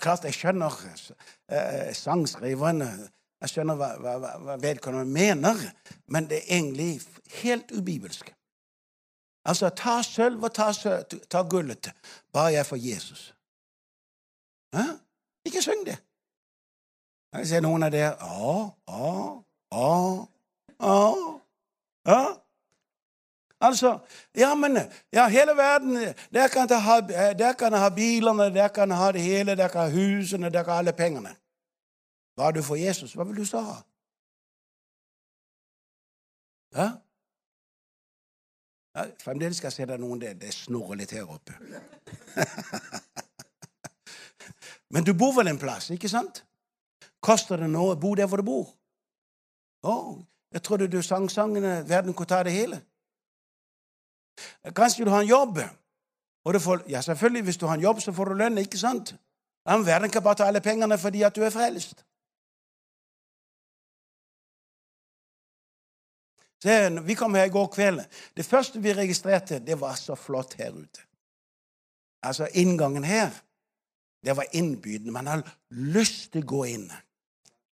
Klart 0.02 0.26
jeg 0.26 0.34
skjønner 0.34 0.76
eh, 0.86 1.90
sangskriverne. 1.94 2.88
Jeg 3.42 3.50
skjønner 3.50 3.78
hva, 3.78 3.90
hva, 3.98 4.14
hva 4.46 4.56
vedkommende 4.62 5.10
mener, 5.10 5.58
men 6.14 6.30
det 6.30 6.44
er 6.44 6.60
egentlig 6.60 6.92
helt 7.42 7.74
ubibelsk. 7.74 8.30
Altså, 9.44 9.68
ta 9.68 10.02
sølv 10.02 10.42
og 10.42 10.54
ta, 10.54 10.70
ta 11.30 11.42
gullet, 11.42 11.90
bare 12.32 12.52
jeg 12.52 12.66
får 12.66 12.76
Jesus. 12.76 13.34
Hæ? 14.74 14.82
Ikke 15.44 15.62
syng 15.62 15.86
det. 15.86 15.98
Jeg 17.32 17.48
ser 17.48 17.60
noen 17.64 17.82
av 17.82 17.92
dere 17.92 18.12
Å, 18.20 18.54
å, 18.86 19.10
å, 19.72 19.88
å, 20.78 20.96
Ja? 22.06 22.22
Altså, 23.62 23.92
ja, 24.34 24.54
men 24.58 24.76
ja, 25.14 25.28
hele 25.30 25.54
verden 25.56 25.94
Der 26.34 26.48
kan 26.48 26.68
jeg 26.68 26.82
ha, 26.82 27.00
der 27.00 27.76
ha 27.78 27.88
bilene, 27.94 28.50
der 28.54 28.68
kan 28.68 28.90
jeg 28.90 28.98
ha 28.98 29.12
det 29.12 29.22
hele, 29.22 29.56
der 29.56 29.68
kan 29.68 29.86
ha 29.86 29.88
husene, 29.88 30.50
der 30.50 30.62
kan 30.62 30.72
ha 30.72 30.78
alle 30.78 30.92
pengene. 30.92 31.36
Bare 32.36 32.52
du 32.52 32.62
får 32.62 32.76
Jesus, 32.76 33.14
hva 33.14 33.24
vil 33.24 33.36
du 33.36 33.44
så 33.44 33.60
ha? 33.60 33.76
Ja? 36.74 36.90
Ja 38.92 39.06
fremdeles 39.22 39.56
skal 39.56 39.70
jeg 39.70 39.76
se 39.76 39.86
det 39.88 39.98
noen 40.00 40.20
det, 40.20 40.34
det 40.40 40.52
snorrer 40.54 41.00
litt 41.00 41.14
her 41.16 41.28
oppe. 41.28 41.56
men 44.92 45.04
du 45.04 45.14
bor 45.16 45.32
vel 45.36 45.48
en 45.48 45.60
plass, 45.60 45.90
ikke 45.94 46.10
sant? 46.12 46.42
Koster 47.22 47.62
det 47.62 47.70
noe 47.70 47.94
å 47.94 48.00
bo 48.00 48.14
der 48.18 48.28
hvor 48.28 48.42
du 48.42 48.46
bor? 48.46 48.66
Å, 49.82 49.94
jeg 50.52 50.62
trodde 50.62 50.90
du 50.90 51.00
sang 51.02 51.30
sangene 51.30 51.82
'Verden 51.88 52.14
kan 52.14 52.26
ta 52.26 52.42
det 52.42 52.52
hele'. 52.52 52.82
Kanskje 54.74 55.04
du 55.04 55.10
har 55.10 55.22
en 55.22 55.28
jobb. 55.28 55.58
Får, 56.44 56.82
ja, 56.88 57.00
selvfølgelig, 57.00 57.42
hvis 57.42 57.56
du 57.56 57.66
har 57.66 57.74
en 57.74 57.80
jobb, 57.82 58.00
så 58.00 58.12
får 58.12 58.24
du 58.24 58.34
lønn, 58.34 58.58
ikke 58.58 58.78
sant? 58.78 59.14
Men 59.66 59.86
verden 59.86 60.10
kan 60.10 60.22
bare 60.22 60.34
ta 60.34 60.44
alle 60.44 60.60
pengene 60.60 60.98
fordi 60.98 61.22
at 61.22 61.36
du 61.36 61.44
er 61.44 61.50
frelst. 61.50 62.04
Se, 66.62 66.74
vi 67.02 67.14
kom 67.18 67.34
her 67.34 67.48
i 67.48 67.52
går 67.52 67.66
kveld. 67.74 68.02
Det 68.36 68.44
første 68.46 68.82
vi 68.82 68.94
registrerte, 68.94 69.58
det 69.58 69.80
var 69.80 69.96
så 69.98 70.14
flott 70.14 70.54
her 70.60 70.70
ute. 70.70 71.02
Altså, 72.22 72.46
inngangen 72.54 73.04
her, 73.04 73.32
det 74.24 74.36
var 74.36 74.46
innbydende. 74.52 75.12
Man 75.12 75.26
har 75.26 75.42
lyst 75.70 76.30
til 76.32 76.44
å 76.44 76.50
gå 76.52 76.60
inn. 76.70 76.86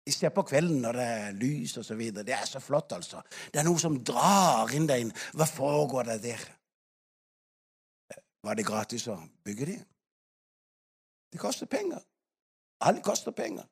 Ikke 0.09 0.31
på 0.33 0.47
kvelden 0.49 0.81
når 0.81 0.97
det 0.97 1.09
er 1.19 1.35
lys 1.37 1.77
og 1.77 1.85
så 1.85 1.99
videre. 1.99 2.25
Det 2.25 2.33
er 2.33 2.47
så 2.49 2.63
flott, 2.65 2.95
altså. 2.97 3.21
Det 3.53 3.61
er 3.61 3.67
noe 3.69 3.81
som 3.81 3.99
drar 4.01 4.73
inn 4.73 4.89
deg 4.89 5.05
inn. 5.05 5.13
Hva 5.37 5.45
foregår 5.51 6.09
det 6.09 6.23
der? 6.23 6.47
Var 8.49 8.57
det 8.57 8.65
gratis 8.65 9.05
å 9.13 9.19
bygge 9.45 9.69
det? 9.69 9.79
Det 11.29 11.43
koster 11.43 11.69
penger. 11.69 12.01
Alt 12.89 13.03
koster 13.05 13.37
penger. 13.37 13.69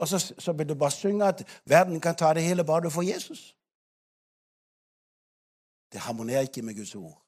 Og 0.00 0.08
så, 0.08 0.20
så 0.38 0.56
vil 0.56 0.68
du 0.68 0.74
bare 0.80 0.96
synge 0.96 1.28
at 1.28 1.44
verden 1.68 2.00
kan 2.00 2.16
ta 2.16 2.32
det 2.32 2.46
hele 2.46 2.64
bare 2.64 2.86
du 2.86 2.90
får 2.94 3.04
Jesus. 3.10 3.50
Det 5.92 6.00
harmonerer 6.00 6.40
ikke 6.40 6.62
med 6.62 6.76
Guds 6.76 6.94
ord. 6.94 7.22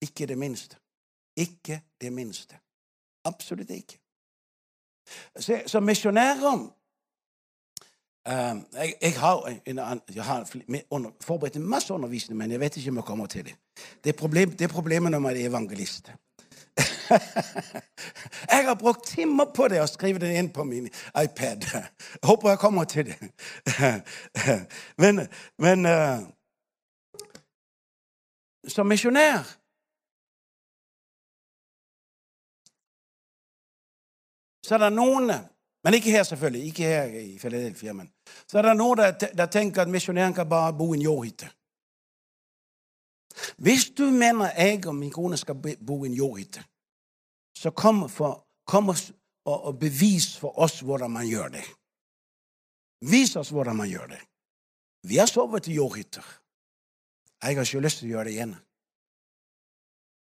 Ikke 0.00 0.26
det 0.26 0.38
minste. 0.38 0.76
Ikke 1.36 1.82
det 2.00 2.12
minste. 2.12 2.58
Absolutt 3.24 3.70
ikke. 3.70 4.00
Så, 5.36 5.62
så 5.66 5.80
misjonærer 5.80 6.74
Ehm, 8.28 8.66
jeg, 8.72 8.94
jeg, 9.02 9.12
har, 9.20 9.52
jeg, 10.14 10.24
har, 10.24 10.48
forberedt 11.20 11.56
en 11.56 11.68
masse 11.68 11.94
undervisning, 11.94 12.38
men 12.38 12.50
jeg 12.50 12.60
vet 12.60 12.76
ikke 12.76 12.90
om 12.90 12.96
jeg 12.96 13.04
kommer 13.04 13.26
til 13.26 13.44
det. 13.44 13.54
Det 14.04 14.14
er, 14.14 14.18
problem, 14.18 14.50
det 14.50 14.64
er 14.64 14.68
problemet 14.68 15.10
når 15.10 15.18
man 15.18 15.36
er 15.36 15.48
evangelist. 15.48 16.12
jeg 18.50 18.64
har 18.64 18.74
brukt 18.74 19.06
timer 19.06 19.44
på 19.54 19.68
det 19.68 19.80
og 19.80 19.88
skrevet 19.88 20.20
det 20.20 20.38
inn 20.38 20.48
på 20.52 20.64
min 20.64 20.88
iPad. 21.24 21.66
Jeg 21.72 21.84
håper 22.22 22.48
jeg 22.48 22.58
kommer 22.58 22.84
til 22.84 23.06
det. 23.06 23.16
men, 25.02 25.28
men 25.58 25.86
uh, 25.86 26.24
som 28.68 28.88
misjonær 28.88 29.42
så 34.64 34.76
er 34.76 34.86
det 34.86 34.94
noen 34.96 35.32
men 35.84 35.94
ikke 35.94 36.10
her, 36.10 36.22
selvfølgelig. 36.22 36.66
Ikke 36.66 36.82
her 36.82 37.04
i 37.04 37.38
Philadelphia. 37.38 37.92
Men. 37.92 38.12
Så 38.48 38.58
er 38.58 38.62
det 38.62 38.76
noen 38.76 38.98
der, 38.98 39.46
tenker 39.46 39.82
at 39.82 39.88
misjonæren 39.88 40.34
kan 40.34 40.48
bare 40.48 40.72
bo 40.72 40.94
i 40.94 40.96
en 40.96 41.02
jordhytte. 41.02 41.50
Hvis 43.56 43.90
du 43.98 44.04
mener 44.10 44.50
jeg 44.56 44.86
og 44.86 44.94
min 44.94 45.10
kone 45.10 45.36
skal 45.36 45.76
bo 45.86 46.04
i 46.04 46.08
en 46.08 46.14
jordhytte, 46.14 46.64
så 47.56 47.70
kom, 47.70 48.08
for, 48.08 48.46
kom 48.66 48.88
og, 48.88 48.96
og, 49.44 49.78
bevis 49.78 50.38
for 50.38 50.58
oss 50.58 50.80
hvordan 50.80 51.10
man 51.10 51.26
gjør 51.26 51.48
det. 51.48 51.64
Vis 53.10 53.36
oss 53.36 53.50
hvordan 53.50 53.76
man 53.76 53.88
gjør 53.88 54.06
det. 54.06 54.20
Vi 55.08 55.16
har 55.16 55.26
sovet 55.26 55.68
i 55.68 55.74
jordhytter. 55.74 56.24
Jeg 57.44 57.56
har 57.56 57.66
ikke 57.66 57.80
lyst 57.84 57.98
til 58.00 58.08
å 58.08 58.14
gjøre 58.14 58.24
det 58.24 58.36
igjen. 58.38 58.54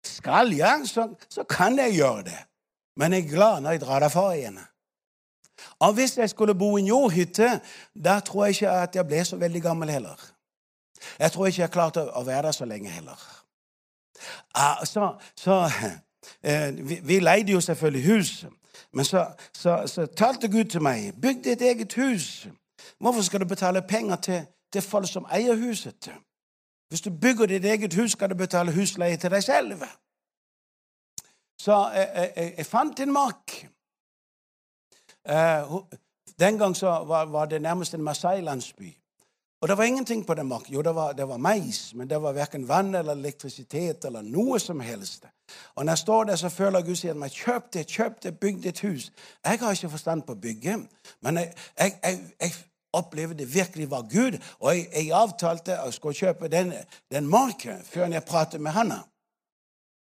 Skal 0.05 0.53
jeg, 0.53 0.87
så, 0.87 1.07
så 1.29 1.43
kan 1.49 1.77
jeg 1.79 1.95
gjøre 1.97 2.23
det. 2.29 2.37
Men 2.99 3.13
jeg 3.13 3.25
er 3.25 3.31
glad 3.31 3.63
når 3.63 3.71
jeg 3.71 3.81
drar 3.81 4.03
derfra 4.03 4.25
igjen. 4.35 4.59
Og 5.79 5.93
hvis 5.93 6.17
jeg 6.17 6.29
skulle 6.29 6.55
bo 6.55 6.77
i 6.77 6.81
en 6.81 6.87
jordhytte, 6.87 7.49
da 7.95 8.19
tror 8.19 8.45
jeg 8.45 8.59
ikke 8.59 8.69
at 8.71 8.95
jeg 8.95 9.07
ble 9.07 9.23
så 9.25 9.39
veldig 9.39 9.61
gammel 9.61 9.89
heller. 9.89 10.29
Jeg 11.19 11.31
tror 11.31 11.47
ikke 11.47 11.61
jeg 11.61 11.71
klarte 11.71 12.03
å 12.03 12.23
være 12.23 12.47
der 12.47 12.55
så 12.55 12.65
lenge 12.65 12.89
heller. 12.89 13.19
Ah, 14.55 14.85
så, 14.85 15.13
så 15.35 15.71
eh, 16.43 16.75
vi, 17.07 17.19
leide 17.19 17.51
jo 17.51 17.61
selvfølgelig 17.61 18.05
hus. 18.05 18.45
Men 18.93 19.05
så, 19.05 19.25
så, 19.53 19.87
så 19.87 20.05
talte 20.05 20.51
Gud 20.51 20.65
til 20.65 20.83
meg 20.83 21.13
bygg 21.21 21.43
ditt 21.43 21.61
eget 21.61 21.93
hus. 21.93 22.47
Hvorfor 22.99 23.21
skal 23.21 23.39
du 23.39 23.45
betale 23.45 23.81
penger 23.81 24.15
til, 24.15 24.41
til 24.73 24.81
folk 24.81 25.07
som 25.07 25.27
eier 25.31 25.55
huset? 25.55 26.11
Hvis 26.89 27.01
du 27.01 27.09
bygger 27.09 27.45
ditt 27.45 27.65
eget 27.65 27.93
hus, 27.93 28.11
skal 28.11 28.29
du 28.29 28.35
betale 28.35 28.73
husleie 28.73 29.17
til 29.17 29.31
deg 29.31 29.43
selv. 29.43 29.83
Så 31.59 31.91
jeg, 31.95 32.31
jeg, 32.35 32.53
jeg 32.57 32.65
fant 32.65 32.99
en 32.99 33.13
mark. 33.13 33.67
Eh, 35.29 35.75
den 36.39 36.57
gang 36.57 36.75
var, 36.81 37.25
var 37.25 37.45
det 37.45 37.61
nærmest 37.61 37.93
en 37.93 38.03
masai-landsby. 38.03 38.95
Og 39.61 39.67
det 39.67 39.77
var 39.77 39.83
ingenting 39.83 40.25
på 40.25 40.33
den 40.33 40.47
marken. 40.47 40.73
Jo, 40.73 40.81
det 40.81 40.95
var, 40.95 41.11
det 41.13 41.27
var 41.27 41.37
mais, 41.37 41.93
men 41.95 42.09
det 42.09 42.21
var 42.21 42.31
verken 42.31 42.67
vann 42.67 42.95
eller 42.95 43.11
elektrisitet 43.11 44.05
eller 44.05 44.21
noe 44.21 44.59
som 44.59 44.79
helst. 44.79 45.25
Og 45.75 45.85
når 45.85 45.91
jeg 45.91 45.97
står 45.97 46.23
der, 46.23 46.35
så 46.35 46.49
føler 46.49 46.81
Gud 46.81 46.95
sier 46.95 47.13
meg, 47.13 47.31
kjøp 47.31 47.73
det, 47.73 47.87
kjøp 47.87 48.23
det, 48.23 48.79
hus. 48.81 49.11
Jeg 49.45 49.59
har 49.59 49.71
ikke 49.71 49.89
forstand 49.89 50.23
på 50.23 50.31
å 50.31 50.39
bygge, 50.39 50.77
men 51.21 51.37
jeg, 51.37 51.53
jeg, 51.79 51.99
jeg, 52.03 52.19
jeg 52.41 52.51
opplevde 52.93 53.47
virkelig 53.47 53.89
var 53.91 54.01
Gud. 54.01 54.39
Og 54.59 54.75
jeg, 54.75 55.11
avtalte 55.13 55.77
å 55.83 55.91
skulle 55.91 56.17
kjøpe 56.17 56.49
den, 56.51 56.73
den 57.11 57.27
marken 57.29 57.83
før 57.85 58.09
jeg 58.13 58.25
pratet 58.27 58.61
med 58.61 58.71
Hanna. 58.71 59.03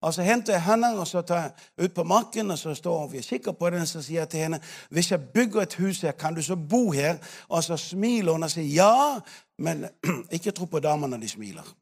Og 0.01 0.13
Så 0.13 0.21
henter 0.21 0.53
jeg 0.53 0.61
henne 0.61 0.91
og 0.99 1.07
så 1.07 1.21
tar 1.21 1.41
jeg 1.41 1.85
ut 1.85 1.93
på 1.93 2.03
marken 2.03 2.51
og 2.51 2.57
så 2.57 2.75
står 2.75 3.07
vi 3.07 3.17
og 3.17 3.23
kikker 3.23 3.51
på 3.51 3.69
den 3.69 3.81
og 3.81 3.87
så 3.87 4.01
sier 4.01 4.19
jeg 4.19 4.29
til 4.29 4.39
henne 4.39 4.59
hvis 4.93 5.11
jeg 5.11 5.29
bygger 5.33 5.61
et 5.61 5.73
hus 5.73 6.01
her, 6.01 6.11
kan 6.11 6.35
du 6.35 6.41
så 6.41 6.55
bo 6.55 6.91
her? 6.91 7.17
Og 7.49 7.63
så 7.63 7.77
smiler 7.77 8.31
hun 8.31 8.43
og 8.43 8.51
sier 8.51 8.69
ja, 8.75 9.19
men 9.57 9.87
ikke 10.37 10.51
tro 10.51 10.65
på 10.65 10.79
damer 10.79 11.07
når 11.07 11.17
de 11.17 11.29
smiler. 11.29 11.73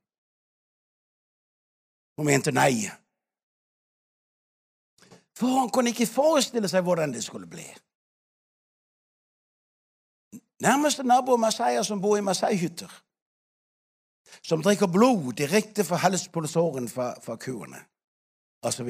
Hun 2.18 2.26
mente 2.26 2.52
nei. 2.56 2.88
For 5.36 5.48
hun 5.48 5.70
kunne 5.70 5.92
ikke 5.92 6.08
forestille 6.08 6.72
seg 6.72 6.88
hvordan 6.88 7.14
det 7.14 7.24
skulle 7.24 7.48
bli. 7.52 7.68
Nærmeste 10.64 11.04
nabo 11.04 11.34
av 11.36 11.40
Masaya 11.40 11.84
som 11.84 12.02
bor 12.02 12.18
i 12.18 12.24
Masai-hytter. 12.24 12.92
Som 14.44 14.64
drikker 14.64 14.88
blod 14.88 15.34
direkte 15.34 15.84
fra 15.84 16.00
halspulsåren 16.04 16.90
fra, 16.90 17.14
fra 17.22 17.36
kuene 17.36 17.82
osv. 18.66 18.90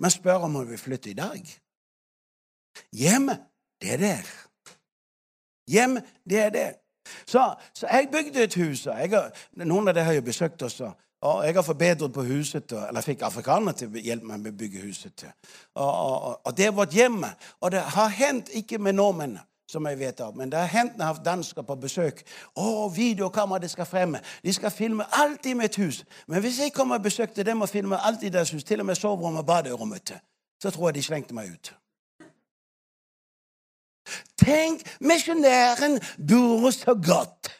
Men 0.00 0.10
spør 0.10 0.46
om 0.46 0.54
hun 0.54 0.70
vil 0.70 0.78
flytte 0.78 1.10
i 1.10 1.18
dag. 1.18 1.42
Hjemme, 2.92 3.38
det 3.82 3.92
er 3.92 3.98
der. 3.98 4.30
Hjemme, 5.70 6.02
det 6.30 6.40
er 6.40 6.50
der. 6.50 6.72
Så, 7.26 7.54
så 7.74 7.86
jeg 7.86 8.08
bygde 8.12 8.42
et 8.42 8.54
hus. 8.54 8.84
Har, 8.84 9.32
noen 9.64 9.88
av 9.88 9.94
dere 9.94 10.04
har 10.04 10.18
jo 10.18 10.24
besøkt 10.24 10.62
oss. 10.62 10.80
Og 11.24 11.44
jeg 11.46 11.54
har 11.54 11.64
forbedret 11.64 12.12
på 12.12 12.22
huset, 12.22 12.72
eller 12.72 13.04
fikk 13.04 13.22
afrikanere 13.24 13.76
til 13.78 13.94
å 13.94 14.02
hjelpe 14.06 14.28
meg 14.28 14.42
med 14.42 14.52
å 14.52 14.58
bygge 14.60 14.82
huset. 14.84 15.24
Og, 15.74 15.88
og, 15.88 16.40
og 16.44 16.56
det 16.56 16.66
er 16.66 16.76
vårt 16.76 16.96
hjem. 16.96 17.22
Og 17.60 17.72
det 17.72 17.80
har 17.96 18.12
hendt 18.12 18.52
ikke 18.52 18.78
med 18.78 18.98
nordmenn 18.98 19.38
som 19.74 19.86
jeg 19.90 19.98
vet 20.00 20.20
av. 20.24 20.34
Men 20.38 20.52
det 20.52 20.60
har 20.60 20.70
hendt 20.70 20.96
når 20.96 21.02
jeg 21.02 21.08
har 21.08 21.18
hatt 21.18 21.26
dansker 21.26 21.66
på 21.66 21.76
besøk. 21.82 22.22
Å, 22.54 22.88
videokamera 22.94 23.68
skal 23.70 23.88
fremme. 23.88 24.22
De 24.44 24.54
skal 24.54 24.72
filme 24.74 25.06
alt 25.20 25.46
i 25.50 25.54
mitt 25.58 25.78
hus. 25.82 26.04
Men 26.30 26.44
hvis 26.44 26.60
jeg 26.62 26.74
kommer 26.74 27.00
og 27.00 27.06
besøkte 27.08 27.46
dem 27.46 27.64
og 27.64 27.72
filmer 27.72 28.02
alt 28.06 28.22
i 28.22 28.32
deres 28.32 28.54
hus, 28.54 28.64
til 28.64 28.80
og 28.84 28.88
med 28.90 29.00
soverommet 29.00 29.42
og 29.42 29.48
baderommet, 29.50 30.14
så 30.62 30.70
tror 30.70 30.88
jeg 30.90 31.00
de 31.00 31.08
slengte 31.08 31.36
meg 31.36 31.52
ut. 31.52 31.74
Tenk, 34.38 34.82
misjonæren 35.00 36.00
bor 36.28 36.70
så 36.70 36.94
godt. 36.94 37.52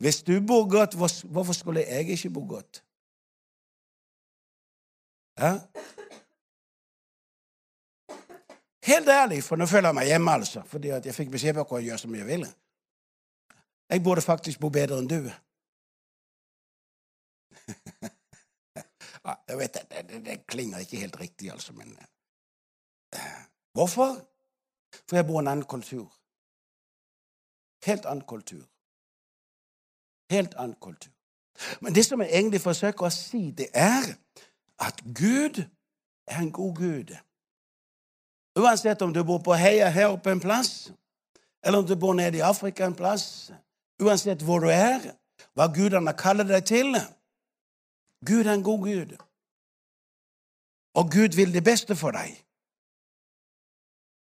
Hvis 0.00 0.22
du 0.22 0.40
bor 0.46 0.70
godt, 0.70 0.94
hvorfor 1.24 1.52
skulle 1.52 1.80
jeg 1.80 2.08
ikke 2.08 2.30
bo 2.30 2.46
godt? 2.48 2.82
Ja? 5.40 5.58
Helt 8.90 9.08
ærlig, 9.08 9.44
for 9.44 9.56
nå 9.56 9.66
føler 9.66 9.88
jeg 9.88 9.94
meg 9.94 10.06
hjemme, 10.06 10.32
altså. 10.32 10.62
Fordi 10.66 10.88
jeg 10.88 11.14
fikk 11.14 11.30
beskjed 11.32 11.54
på 11.60 11.76
å 11.76 11.84
gjøre 11.84 11.98
som 11.98 12.14
jeg 12.14 12.26
ville. 12.26 12.48
Jeg 13.90 14.02
burde 14.02 14.22
faktisk 14.22 14.60
bo 14.60 14.68
bedre 14.68 14.98
enn 15.00 15.08
du. 15.10 15.20
jeg 19.48 19.58
vet, 19.58 19.78
det, 19.90 20.02
det, 20.08 20.20
det, 20.26 20.46
klinger 20.46 20.78
ikke 20.78 20.96
helt 21.04 21.20
riktig, 21.20 21.52
altså, 21.52 21.72
men 21.72 21.96
uh, 23.14 23.40
Hvorfor? 23.72 24.16
For 25.08 25.16
jeg 25.16 25.26
bor 25.26 25.40
i 25.40 25.42
en 25.44 25.48
annen 25.52 25.64
kultur. 25.70 26.08
Helt 27.86 28.06
annen 28.06 28.26
kultur. 28.26 28.64
Helt 30.30 30.54
annen 30.54 30.76
kultur. 30.80 31.12
Men 31.80 31.94
det 31.94 32.06
som 32.06 32.20
jeg 32.22 32.30
egentlig 32.32 32.60
forsøker 32.60 33.06
å 33.06 33.12
si, 33.14 33.50
det 33.56 33.68
er 33.74 34.14
at 34.80 35.02
Gud 35.04 35.64
er 36.26 36.38
en 36.38 36.52
god 36.52 36.74
Gud. 36.74 37.16
Uansett 38.56 39.02
om 39.02 39.14
du 39.14 39.22
bor 39.24 39.38
på 39.38 39.54
Heia 39.54 39.88
her 39.90 40.06
oppe 40.06 40.32
en 40.32 40.40
plass, 40.40 40.92
eller 41.64 41.78
om 41.78 41.86
du 41.86 41.96
bor 41.96 42.14
nede 42.14 42.36
i 42.36 42.44
Afrika 42.44 42.86
en 42.86 42.94
plass, 42.94 43.52
uansett 44.02 44.42
hvor 44.42 44.58
du 44.58 44.68
er, 44.72 45.12
hva 45.54 45.68
gudene 45.72 46.12
kaller 46.16 46.48
deg 46.48 46.64
til 46.68 46.96
Gud 48.26 48.46
er 48.46 48.52
en 48.52 48.62
god 48.62 48.78
Gud. 48.84 49.16
Og 50.94 51.12
Gud 51.12 51.36
vil 51.36 51.54
det 51.54 51.64
beste 51.64 51.96
for 51.96 52.12
deg. 52.12 52.34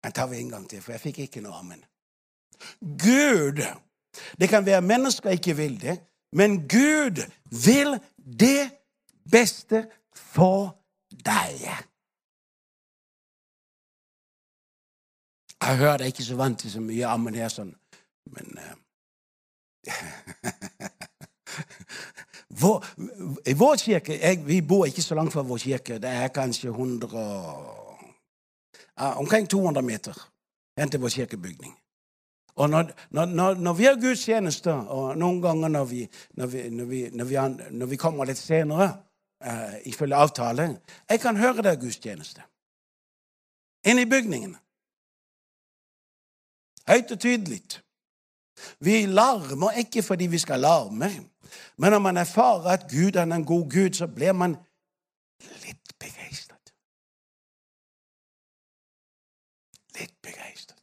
Den 0.05 0.13
tar 0.13 0.33
en 0.33 0.51
gang 0.51 0.69
til, 0.71 0.83
for 0.83 0.93
jeg 0.93 1.01
fikk 1.01 1.19
ikke 1.25 1.43
noe 1.43 1.59
amen. 1.59 1.83
Gud 2.81 3.63
Det 4.39 4.49
kan 4.49 4.67
være 4.67 4.83
mennesker 4.85 5.31
ikke 5.31 5.57
vil 5.57 5.81
det, 5.81 5.97
men 6.33 6.69
Gud 6.69 7.23
vil 7.65 8.01
det 8.41 8.71
beste 9.31 9.87
for 10.15 10.79
deg. 11.11 11.67
Jeg 15.63 15.79
hører 15.79 16.11
ikke 16.11 16.25
så 16.25 16.37
vant 16.37 16.59
til 16.59 16.73
så 16.73 16.81
mye 16.83 17.07
ammen 17.07 17.35
her, 17.39 17.49
sånn, 17.53 17.71
men 18.35 18.59
uh, 18.59 18.75
vår, 22.63 22.85
I 23.47 23.55
vår 23.59 23.77
kirke 23.83 24.19
jeg, 24.19 24.47
Vi 24.47 24.61
bor 24.63 24.87
ikke 24.87 25.03
så 25.03 25.15
langt 25.19 25.33
fra 25.35 25.43
vår 25.47 25.59
kirke. 25.63 25.99
Det 26.03 26.11
er 26.11 26.29
kanskje 26.35 26.69
100 26.71 27.15
uh, 27.15 27.19
Omkring 29.19 29.49
200 29.49 29.87
meter 29.87 30.29
hen 30.79 30.91
til 30.91 31.01
vår 31.01 31.09
kirkebygning. 31.09 31.79
Og 32.57 32.71
når, 32.71 32.85
når, 33.11 33.55
når, 33.55 33.73
vi 33.73 33.85
har 33.85 34.01
gudstjenester, 34.01 34.73
og 34.73 35.17
noen 35.17 35.43
ganger 35.43 35.69
når 35.69 35.85
vi, 35.85 36.09
når 36.37 36.47
vi, 36.47 36.85
vi, 36.85 37.11
vi 37.87 37.97
kommer 37.97 38.25
litt 38.29 38.39
senere 38.39 38.93
uh, 39.47 39.75
ifølge 39.85 40.15
avtale 40.15 40.81
Jeg 41.11 41.21
kan 41.21 41.37
høre 41.37 41.63
det 41.63 41.81
gudstjeneste 41.81 42.43
inne 43.85 44.03
i 44.03 44.11
bygningen. 44.11 44.57
Høyt 46.89 47.11
og 47.11 47.21
tydelig. 47.21 47.63
Vi 48.81 49.07
larmer 49.07 49.71
ikke 49.71 50.03
fordi 50.03 50.27
vi 50.27 50.39
skal 50.39 50.61
larme. 50.61 51.11
Men 51.77 51.93
når 51.93 51.99
man 51.99 52.17
erfarer 52.17 52.71
at 52.71 52.91
Gud 52.91 53.15
er 53.15 53.23
en 53.23 53.45
god 53.45 53.71
Gud, 53.71 53.95
så 53.95 54.07
blir 54.07 54.33
man 54.33 54.57
litt 55.41 55.95
begeistret. 55.99 56.75
Litt 60.01 60.15
begeistret. 60.23 60.79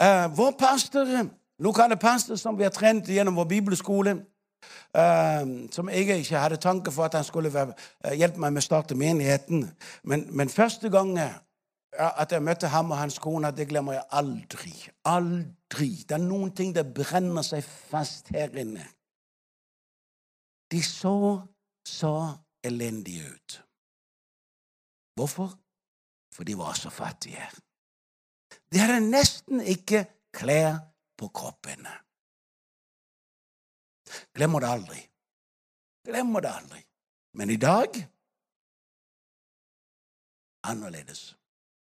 Eh, 0.00 0.36
vår 0.36 0.50
pastor, 0.58 1.30
lokale 1.58 1.96
pastor 1.96 2.36
som 2.36 2.58
vi 2.58 2.62
har 2.62 2.70
trent 2.70 3.08
gjennom 3.08 3.36
vår 3.36 3.44
bibelskole, 3.44 4.24
som 4.94 5.88
jeg 5.90 6.20
ikke 6.20 6.38
hadde 6.38 6.56
tanke 6.56 6.92
for 6.92 7.04
at 7.04 7.14
han 7.18 7.24
skulle 7.24 7.50
uh, 7.52 8.12
hjelpe 8.16 8.40
meg 8.40 8.54
med 8.54 8.62
å 8.62 8.66
starte 8.66 8.96
menigheten, 8.96 9.66
men, 10.08 10.24
men 10.32 10.48
første 10.48 10.88
gang 10.92 11.16
at 11.96 12.32
jeg 12.32 12.44
møtte 12.44 12.68
ham 12.68 12.90
og 12.92 13.00
hans 13.00 13.18
kone, 13.18 13.50
det 13.56 13.68
glemmer 13.70 13.96
jeg 13.96 14.04
aldri. 14.18 14.72
Aldri. 15.08 15.90
Det 16.08 16.16
er 16.16 16.24
noen 16.24 16.52
ting 16.56 16.74
det 16.76 16.84
brenner 16.94 17.44
seg 17.46 17.64
fast 17.64 18.28
her 18.34 18.52
inne. 18.60 18.84
De 20.72 20.82
så 20.82 21.40
så 21.86 22.16
elendige 22.66 23.28
ut. 23.30 23.62
Hvorfor? 25.16 25.58
For 26.34 26.44
de 26.44 26.58
var 26.58 26.74
så 26.74 26.90
fattige. 26.90 27.46
De 28.72 28.78
hadde 28.78 29.00
nesten 29.10 29.60
ikke 29.60 30.04
klær 30.34 30.78
på 31.18 31.28
kroppen. 31.28 31.86
Glemmer 34.34 34.60
det 34.60 34.68
aldri. 34.68 35.00
Glemmer 36.04 36.40
det 36.40 36.52
aldri. 36.52 36.84
Men 37.34 37.50
i 37.50 37.56
dag 37.56 37.88
annerledes. 40.62 41.36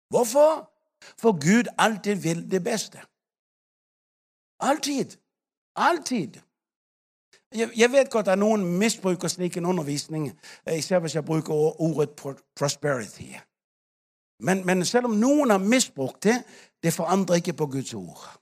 Hvorfor? 0.09 0.70
For 1.18 1.33
Gud 1.33 1.64
alltid 1.78 2.14
vil 2.14 2.50
det 2.50 2.64
beste. 2.64 3.00
Alltid. 4.61 5.16
Alltid. 5.76 6.40
Jeg 7.52 7.92
vet 7.92 8.11
godt 8.11 8.28
at 8.28 8.38
noen 8.38 8.78
misbruker 8.78 9.28
slik 9.28 9.56
en 9.56 9.66
undervisning, 9.66 10.30
især 10.72 10.98
hvis 10.98 11.14
jeg 11.14 11.24
bruker 11.24 11.54
ordet 11.54 12.11
prosperity. 12.56 13.35
Men, 14.40 14.66
men, 14.66 14.85
selv 14.85 15.04
om 15.04 15.11
noen 15.11 15.50
har 15.50 15.59
misbrukt 15.59 16.22
det, 16.22 16.42
det 16.83 16.92
forandrer 16.92 17.35
ikke 17.35 17.52
på 17.52 17.66
Guds 17.66 17.94
ord. 17.94 18.39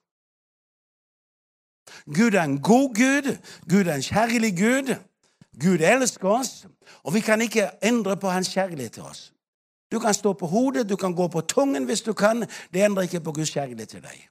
Gud 2.15 2.35
er 2.35 2.43
en 2.43 2.61
god 2.61 2.95
Gud. 2.95 3.37
Gud 3.69 3.85
er 3.85 3.95
en 3.95 4.03
kjærlig 4.03 4.59
Gud. 4.59 4.95
Gud 5.61 5.79
elsker 5.81 6.29
oss, 6.29 6.67
og 7.03 7.15
vi 7.15 7.21
kan 7.21 7.41
ikke 7.41 7.71
endre 7.83 8.17
på 8.17 8.29
hans 8.29 8.49
kjærlighet 8.49 8.93
til 8.93 9.03
oss. 9.03 9.33
Du 9.93 9.99
kan 9.99 10.15
stå 10.15 10.33
på 10.33 10.47
hodet, 10.47 10.89
du 10.89 10.97
kan 10.97 11.15
gå 11.15 11.29
på 11.29 11.41
tungen 11.41 11.85
hvis 11.85 12.03
du 12.03 12.13
kan. 12.13 12.47
Det 12.75 12.85
endrer 12.85 13.03
ikke 13.03 13.21
på 13.21 13.33
Guds 13.33 13.51
kjærlighet 13.51 13.89
til 13.89 14.03
deg. 14.03 14.29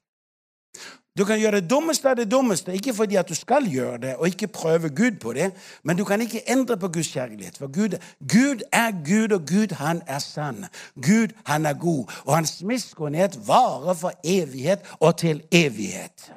Du 1.17 1.25
kan 1.25 1.39
gjøre 1.39 1.61
det 1.61 1.69
dummeste 1.69 2.09
av 2.09 2.15
det 2.15 2.31
dummeste, 2.31 2.73
ikke 2.73 2.93
fordi 2.93 3.15
at 3.15 3.29
du 3.29 3.35
skal 3.35 3.65
gjøre 3.65 3.97
det, 3.97 4.15
og 4.15 4.27
ikke 4.27 4.47
prøve 4.47 4.89
Gud 4.89 5.17
på 5.21 5.33
det, 5.33 5.51
men 5.83 5.97
du 5.97 6.03
kan 6.05 6.21
ikke 6.21 6.43
endre 6.51 6.77
på 6.77 6.87
Guds 6.87 7.07
kjærlighet. 7.07 7.57
For 7.57 7.67
Gud, 7.73 7.97
Gud 8.21 8.61
er 8.71 8.91
Gud, 8.91 9.33
og 9.33 9.47
Gud, 9.47 9.73
han 9.75 10.01
er 10.07 10.19
sann. 10.19 10.65
Gud, 10.95 11.33
han 11.45 11.65
er 11.65 11.73
god, 11.73 12.05
og 12.25 12.35
hans 12.35 12.61
miskunnhet 12.63 13.47
varer 13.47 13.93
for 13.93 14.13
evighet 14.23 14.79
og 14.99 15.17
til 15.17 15.43
evighet. 15.51 16.31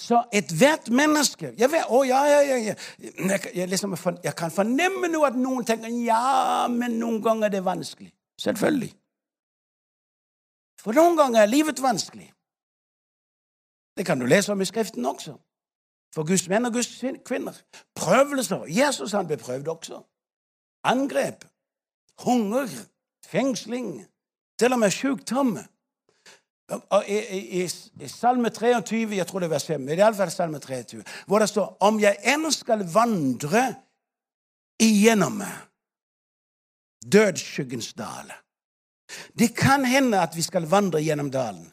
Så 0.00 0.24
ethvert 0.34 0.88
menneske 0.90 1.52
jeg, 1.58 1.70
vet, 1.70 1.86
oh, 1.88 2.02
ja, 2.06 2.24
ja, 2.26 2.40
ja, 2.42 2.56
jeg, 2.58 3.40
jeg, 3.54 3.68
liksom, 3.68 3.96
jeg, 4.24 4.34
kan 4.36 4.50
fornemme 4.50 5.08
nå 5.08 5.22
at 5.24 5.36
noen 5.38 5.64
tenker 5.64 5.92
ja, 6.02 6.66
men 6.70 6.98
noen 6.98 7.20
ganger 7.22 7.46
er 7.46 7.54
det 7.54 7.64
vanskelig. 7.64 8.10
Selvfølgelig. 8.42 8.90
For 10.82 10.96
noen 10.96 11.16
ganger 11.16 11.44
er 11.44 11.52
livet 11.52 11.82
vanskelig. 11.82 12.26
Det 13.96 14.06
kan 14.06 14.18
du 14.18 14.26
lese 14.26 14.52
om 14.52 14.60
i 14.60 14.66
Skriften 14.66 15.06
også. 15.06 15.36
For 16.14 16.26
Guds 16.26 16.48
menn 16.48 16.66
og 16.66 16.74
Guds 16.74 16.90
kvinner. 17.26 17.54
Prøvelser. 17.94 18.66
Jesus 18.68 19.14
han 19.14 19.26
ble 19.26 19.38
prøvd 19.38 19.68
også. 19.68 20.02
Angrep. 20.84 21.46
Hunger. 22.26 22.68
Fengsling. 23.26 24.04
Til 24.58 24.72
og 24.72 24.78
med 24.78 24.90
sykdom. 24.90 25.58
I, 27.06 27.16
i, 27.16 27.62
I, 28.00 28.08
Salme 28.08 28.48
23, 28.50 29.16
jeg 29.16 29.26
tror 29.28 29.42
det 29.42 29.50
er 29.50 29.52
vers 29.52 29.66
5, 29.68 29.82
men 29.84 29.98
iallfall 29.98 30.30
Salme 30.32 30.60
23, 30.62 31.02
hvor 31.28 31.42
det 31.42 31.50
står 31.50 31.76
om 31.84 32.00
jeg 32.00 32.16
enn 32.32 32.48
skal 32.52 32.86
vandre 32.88 33.66
igjennom 34.80 35.42
dødsskyggens 37.04 37.92
dal. 37.98 38.32
Det 39.38 39.52
kan 39.56 39.84
hende 39.84 40.22
at 40.22 40.36
vi 40.36 40.42
skal 40.42 40.66
vandre 40.70 41.02
gjennom 41.04 41.30
dalen. 41.30 41.68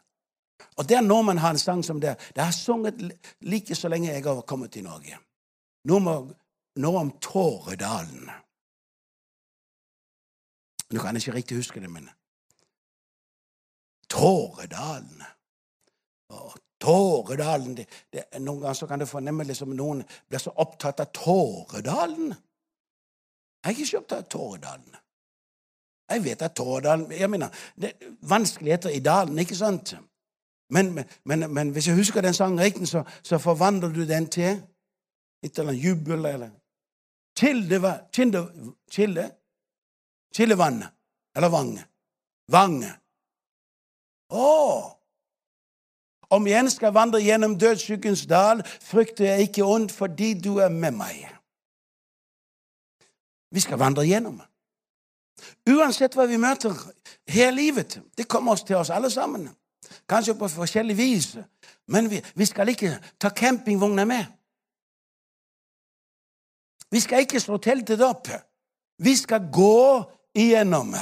Og 0.77 0.89
der 0.89 1.01
når 1.01 1.21
man 1.21 1.37
har 1.37 1.55
en 1.55 1.59
sang 1.59 1.85
som 1.85 2.01
det. 2.01 2.17
Det 2.35 2.43
har 2.43 2.51
sunget 2.51 2.99
like 3.41 3.75
så 3.75 3.87
lenge 3.87 4.11
jeg 4.11 4.23
har 4.23 4.41
kommet 4.41 4.71
til 4.71 4.83
Norge. 4.83 5.17
Nå 6.75 6.97
om 6.97 7.11
Tåredalen. 7.21 8.29
Nå 10.91 10.99
kan 10.99 11.15
ikke 11.15 11.33
riktig 11.33 11.57
huske 11.57 11.79
det, 11.79 11.89
men 11.89 12.09
Tåredalen. 14.11 15.23
Og 16.35 16.53
Tåredalen 16.81 17.75
det, 17.77 17.87
det, 18.13 18.25
Noen 18.39 18.61
ganger 18.65 18.89
kan 18.89 18.99
du 18.99 19.07
fornemme 19.09 19.45
liksom 19.47 19.75
noen 19.77 20.03
blir 20.29 20.41
så 20.41 20.53
opptatt 20.59 21.03
av 21.03 21.11
Tåredalen. 21.15 22.33
Jeg 23.61 23.73
er 23.75 23.83
ikke 23.85 24.01
opptatt 24.01 24.25
av 24.25 24.29
Tåredalen. 24.35 25.01
Jeg 26.11 26.23
vet 26.25 26.41
at 26.43 26.55
Tåredalen 26.55 27.11
jeg 27.15 27.29
mener, 27.31 27.61
det 27.79 27.93
er 27.93 28.15
Vanskeligheter 28.27 28.91
i 28.91 29.03
dalen, 29.03 29.39
ikke 29.39 29.55
sant? 29.55 29.93
Men, 30.71 30.93
men, 31.23 31.47
men 31.53 31.71
hvis 31.75 31.87
jeg 31.87 31.95
husker 31.99 32.23
den 32.23 32.35
sangen 32.35 32.59
riktig, 32.59 32.87
så, 32.87 33.03
så 33.23 33.39
forvandler 33.39 33.91
du 33.91 34.03
den 34.07 34.27
til 34.31 34.59
et 35.43 35.57
eller 35.59 35.71
annet 35.71 35.83
jubel 35.83 36.25
eller 36.25 36.49
Kilde, 37.41 37.79
kilde, 38.13 38.41
kilde, 38.91 39.31
Kildevannet. 40.35 40.89
Eller 41.35 41.49
Vange. 41.49 41.85
Vange. 42.51 42.91
Å! 44.31 44.97
Om 46.31 46.47
jeg 46.47 46.71
skal 46.71 46.93
vandre 46.95 47.19
gjennom 47.19 47.57
dødsskyggens 47.59 48.23
dal, 48.29 48.63
frykter 48.63 49.25
jeg 49.25 49.49
ikke 49.49 49.67
ondt 49.67 49.91
fordi 49.91 50.33
du 50.39 50.61
er 50.63 50.71
med 50.71 50.95
meg. 50.95 51.25
Vi 53.51 53.59
skal 53.59 53.79
vandre 53.81 54.07
gjennom. 54.07 54.39
Uansett 55.67 56.15
hva 56.15 56.27
vi 56.29 56.39
møter 56.39 56.75
hele 57.27 57.57
livet. 57.57 57.99
Det 58.15 58.29
kommer 58.31 58.55
oss 58.55 58.63
til 58.63 58.79
oss 58.79 58.93
alle 58.93 59.11
sammen. 59.11 59.49
Kanskje 60.07 60.37
på 60.39 60.47
forskjellig 60.47 60.95
vis. 60.97 61.33
Men 61.91 62.07
vi, 62.09 62.21
vi 62.35 62.45
skal 62.47 62.71
ikke 62.71 62.95
ta 63.19 63.33
campingvogna 63.35 64.05
med. 64.07 64.25
Vi 66.91 66.99
skal 66.99 67.25
ikke 67.25 67.39
slå 67.39 67.57
teltet 67.57 68.01
opp. 68.03 68.27
Vi 68.99 69.15
skal 69.15 69.47
gå 69.51 70.03
igjennom. 70.35 70.95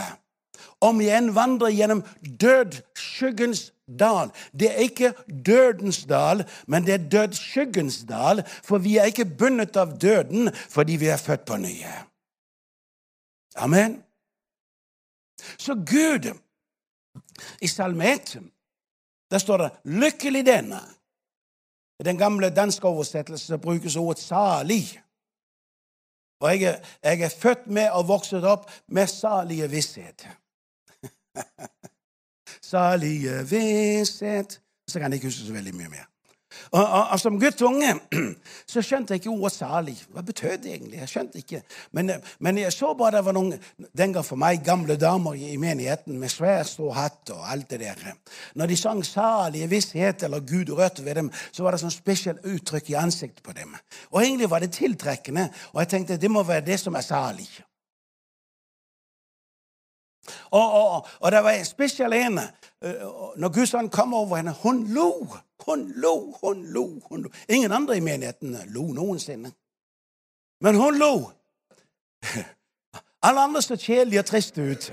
Om 0.82 1.01
igjen 1.01 1.34
vandrer 1.36 1.73
gjennom 1.75 2.03
dødsskyggens 2.21 3.73
dal. 3.99 4.32
Det 4.59 4.69
er 4.71 4.86
ikke 4.86 5.13
dødens 5.45 6.05
dal, 6.05 6.45
men 6.67 6.86
det 6.86 6.93
er 6.93 7.09
dødsskyggens 7.11 8.03
dal, 8.09 8.43
for 8.63 8.77
vi 8.77 8.97
er 8.97 9.09
ikke 9.09 9.25
bundet 9.25 9.77
av 9.77 9.97
døden 9.99 10.53
fordi 10.69 10.99
vi 11.01 11.11
er 11.11 11.17
født 11.17 11.45
på 11.45 11.57
nye. 11.57 11.95
Amen. 13.55 14.03
Så 15.57 15.75
Gud 15.75 16.32
I 17.61 17.67
salmet, 17.67 18.38
der 19.32 19.38
står 19.38 19.57
det 19.57 19.71
'lykkelig 19.86 20.47
denne'. 20.47 20.95
I 21.99 22.03
den 22.03 22.17
gamle 22.17 22.49
danske 22.49 22.88
oversettelsen 22.88 23.59
brukes 23.59 23.95
ordet 23.95 24.32
'salig'. 24.32 24.99
Og 26.41 26.61
jeg 26.61 26.84
jeg 27.03 27.21
er, 27.21 27.30
født 27.30 27.67
med 27.67 27.89
og 27.89 28.07
vokst 28.07 28.34
opp 28.34 28.71
med 28.88 29.07
salige 29.07 29.69
visshet. 29.69 30.27
Salige 32.61 33.43
visshet 33.49 34.61
Så 34.89 34.99
kan 34.99 35.11
jeg 35.11 35.19
ikke 35.19 35.27
huske 35.27 35.45
så 35.45 35.53
veldig 35.53 35.75
mye 35.77 35.89
mer. 35.89 36.07
Og, 36.71 36.85
og, 36.85 37.07
og, 37.11 37.19
Som 37.19 37.39
guttunge 37.39 37.93
så 38.71 38.81
skjønte 38.81 39.13
jeg 39.13 39.21
ikke 39.21 39.29
ordet 39.29 39.53
'salig'. 39.53 40.05
Hva 40.13 40.21
betød 40.21 40.57
det 40.57 40.73
egentlig? 40.73 40.99
Jeg 40.99 41.09
skjønte 41.09 41.37
ikke. 41.37 41.61
Men, 41.91 42.11
men 42.39 42.57
jeg 42.57 42.73
så 42.73 42.93
bare 42.93 43.17
det 43.17 43.25
var 43.25 43.37
noen 43.37 43.53
den 43.97 44.13
gang 44.13 44.25
for 44.25 44.35
meg 44.35 44.63
gamle 44.65 44.95
damer 44.97 45.33
i 45.33 45.57
menigheten 45.57 46.19
med 46.19 46.29
svær, 46.29 46.63
stor 46.63 46.93
hatt 46.93 47.29
og 47.29 47.51
alt 47.51 47.69
det 47.69 47.79
der. 47.79 48.13
Når 48.55 48.65
de 48.65 48.77
sang 48.77 49.05
'salige 49.05 49.69
visshet' 49.69 50.23
eller 50.23 50.39
'Gud 50.39 50.69
rørte 50.69 51.05
ved 51.05 51.15
dem', 51.15 51.31
så 51.51 51.63
var 51.63 51.71
det 51.71 51.79
sånn 51.79 51.91
spesielt 51.91 52.45
uttrykk 52.45 52.89
i 52.89 52.93
ansiktet 52.93 53.43
på 53.43 53.53
dem. 53.53 53.75
Og 54.11 54.23
egentlig 54.23 54.49
var 54.49 54.59
det 54.59 54.71
tiltrekkende, 54.71 55.49
og 55.73 55.79
jeg 55.79 55.87
tenkte 55.87 56.17
det 56.17 56.31
må 56.31 56.43
være 56.43 56.65
det 56.65 56.79
som 56.79 56.95
er 56.95 57.01
salig. 57.01 57.49
Og, 60.51 60.72
og, 60.72 61.07
og 61.20 61.32
det 61.32 61.43
var 61.43 61.51
en 61.51 61.65
spesiell 61.65 62.13
ene. 62.13 62.51
Når 63.38 63.53
Guds 63.53 63.76
kom 63.91 64.13
over 64.13 64.38
henne, 64.38 64.55
hun 64.63 64.88
lo. 64.88 65.28
Hun 65.67 65.91
lo, 65.95 66.36
hun 66.43 66.65
lo, 66.65 66.99
hun 67.09 67.22
lo. 67.22 67.30
Ingen 67.49 67.72
andre 67.72 67.97
i 67.97 67.99
menigheten 67.99 68.57
lo 68.67 68.82
noensinne. 68.82 69.51
Men 70.61 70.76
hun 70.76 70.97
lo. 70.97 71.32
Alle 73.24 73.41
andre 73.41 73.61
så 73.61 73.76
kjedelige 73.76 74.20
og 74.20 74.26
triste 74.26 74.72
ut. 74.72 74.91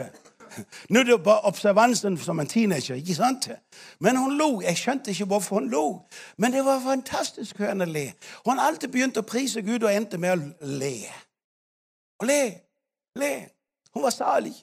Nå 0.90 1.00
er 1.00 1.04
det 1.04 1.22
bare 1.24 1.40
observansen 1.40 2.18
som 2.18 2.40
en 2.40 2.46
teenager. 2.46 2.94
ikke 2.94 3.14
sant? 3.14 3.48
Men 3.98 4.16
hun 4.16 4.38
lo. 4.38 4.60
Jeg 4.60 4.76
skjønte 4.76 5.10
ikke 5.10 5.24
hvorfor 5.24 5.54
hun 5.54 5.70
lo. 5.70 6.00
Men 6.38 6.52
det 6.52 6.64
var 6.64 6.80
fantastisk 6.80 7.60
å 7.60 7.84
le. 7.84 8.12
Hun 8.46 8.58
alltid 8.58 8.88
begynte 8.88 9.20
å 9.20 9.28
prise 9.28 9.62
Gud 9.62 9.82
og 9.82 9.94
endte 9.94 10.18
med 10.18 10.30
å 10.30 10.66
le. 10.66 10.96
Le. 12.22 12.42
Le. 13.16 13.34
Hun 13.94 14.02
var 14.02 14.10
salig. 14.10 14.54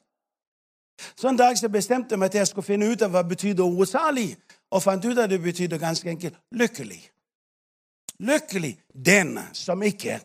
Så 1.16 1.30
en 1.30 1.38
dag 1.38 1.58
så 1.58 1.70
bestemte 1.70 2.14
jeg 2.14 2.20
meg 2.20 2.32
til 2.32 2.44
jeg 2.44 2.52
skulle 2.52 2.66
finne 2.66 2.92
ut 2.92 3.02
av 3.02 3.14
hva 3.14 3.24
betydde 3.28 3.64
ordet 3.64 3.90
salig 3.94 4.30
og 4.72 4.84
fant 4.84 5.06
ut 5.06 5.18
at 5.18 5.30
det 5.30 5.42
betydde 5.42 5.80
ganske 5.80 6.10
enkelt 6.10 6.40
lykkelig. 6.52 7.02
Lykkelig 8.20 8.78
den 9.06 9.38
som 9.54 9.84
ikke 9.84 10.20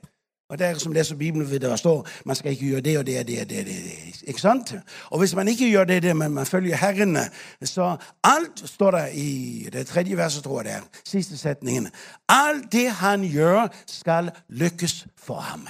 og 0.49 0.59
det 0.59 0.67
er 0.67 0.79
som 0.81 0.95
det 0.95 1.07
som 1.07 1.19
Bibelen, 1.19 1.51
vil 1.51 1.61
det 1.61 1.79
står 1.79 2.09
man 2.25 2.37
skal 2.37 2.51
ikke 2.51 2.67
gjøre 2.67 2.81
det 2.81 2.99
og 2.99 3.07
det 3.07 3.21
og 3.21 3.27
det. 3.27 3.51
det, 3.51 3.67
det, 3.67 4.23
Ikke 4.23 4.41
sant? 4.41 4.75
Og 5.11 5.19
hvis 5.19 5.35
man 5.35 5.49
ikke 5.49 5.71
gjør 5.71 5.85
det, 5.85 6.03
det 6.03 6.17
men 6.17 6.33
man 6.33 6.47
følger 6.47 6.77
Herren, 6.77 7.19
så 7.63 7.97
alt 8.25 8.63
står 8.65 8.91
der 8.91 9.07
i 9.07 9.69
det 9.73 9.87
tredje 9.87 10.17
verset, 10.17 10.45
tror 10.45 10.63
jeg 10.63 10.65
det 10.65 10.75
er, 10.75 11.01
siste 11.05 11.39
setningen. 11.39 11.89
Alt 12.29 12.73
det 12.73 12.91
han 12.91 13.25
gjør, 13.25 13.69
skal 13.87 14.31
lykkes 14.49 15.07
for 15.17 15.35
ham. 15.35 15.69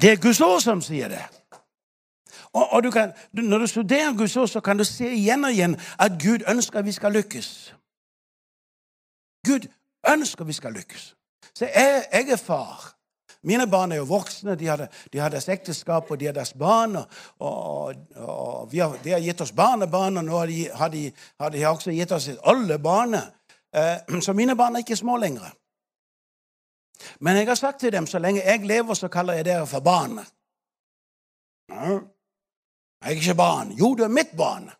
Det 0.00 0.12
er 0.12 0.22
Guds 0.22 0.40
ord 0.40 0.60
som 0.60 0.80
sier 0.82 1.08
det. 1.08 1.22
Og, 2.52 2.72
og 2.72 2.82
du 2.82 2.90
kan, 2.90 3.12
Når 3.32 3.58
du 3.58 3.66
studerer 3.66 4.16
Guds 4.16 4.36
ord, 4.36 4.48
så 4.48 4.60
kan 4.60 4.78
du 4.78 4.84
se 4.84 5.10
igjen 5.12 5.44
og 5.44 5.52
igjen 5.52 5.76
at 5.98 6.12
Gud 6.22 6.44
ønsker 6.48 6.82
vi 6.82 6.92
skal 6.92 7.12
lykkes. 7.12 7.74
Gud 9.46 9.68
ønsker 10.08 10.44
vi 10.44 10.52
skal 10.52 10.72
lykkes. 10.72 11.14
Så 11.54 11.64
jeg, 11.64 12.04
jeg 12.12 12.30
er 12.30 12.36
far. 12.36 12.94
Mine 13.42 13.66
barn 13.66 13.92
er 13.92 13.96
jo 13.96 14.04
voksne, 14.04 14.54
de 14.54 14.66
har, 14.66 14.88
de 15.12 15.18
har 15.18 15.28
deres 15.32 15.48
ekteskap 15.48 16.10
og 16.10 16.20
de 16.20 16.26
har 16.26 16.32
deres 16.32 16.52
barn. 16.52 16.96
Og, 16.96 17.06
og, 17.38 17.94
og 18.16 18.74
har, 18.74 18.98
de 19.04 19.10
har 19.10 19.20
gitt 19.20 19.40
oss 19.40 19.52
barnebarn, 19.52 20.16
og 20.16 20.24
nå 20.24 20.38
har 20.38 20.46
de, 20.46 20.68
har 20.74 20.88
de, 20.88 21.12
har 21.40 21.48
de 21.48 21.64
også 21.66 21.94
gitt 21.96 22.12
oss 22.12 22.28
oldebarn. 22.42 23.14
Eh, 23.14 24.20
så 24.26 24.32
mine 24.32 24.56
barn 24.56 24.76
er 24.76 24.84
ikke 24.84 24.96
små 24.96 25.16
lenger. 25.16 25.48
Men 27.20 27.36
jeg 27.36 27.46
har 27.46 27.54
sagt 27.54 27.80
til 27.80 27.92
dem 27.92 28.06
så 28.06 28.18
lenge 28.18 28.42
jeg 28.44 28.66
lever, 28.66 28.94
så 28.94 29.08
kaller 29.08 29.40
jeg 29.40 29.44
dere 29.44 29.66
for 29.66 29.80
barn. 29.80 30.20
Ja. 31.70 32.00
Jeg 33.00 33.08
er 33.08 33.16
ikke 33.16 33.34
barn. 33.34 33.72
Jo, 33.72 33.94
du 33.94 34.04
er 34.04 34.12
mitt 34.12 34.36
barn. 34.36 34.70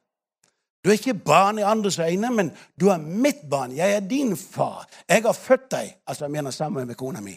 Du 0.84 0.88
er 0.88 0.96
ikke 0.96 1.14
barn 1.14 1.58
i 1.58 1.62
andres 1.62 1.98
øyne, 1.98 2.30
men 2.32 2.52
du 2.80 2.88
er 2.88 2.96
mitt 2.98 3.42
barn. 3.50 3.76
Jeg 3.76 3.96
er 3.96 4.00
din 4.00 4.36
far. 4.36 4.88
Jeg 5.08 5.22
har 5.22 5.32
født 5.32 5.70
deg. 5.70 5.96
Altså, 6.06 6.24
jeg 6.24 6.30
mener 6.30 6.50
sammen 6.50 6.86
med 6.86 6.94
kona 6.94 7.20
mi. 7.20 7.36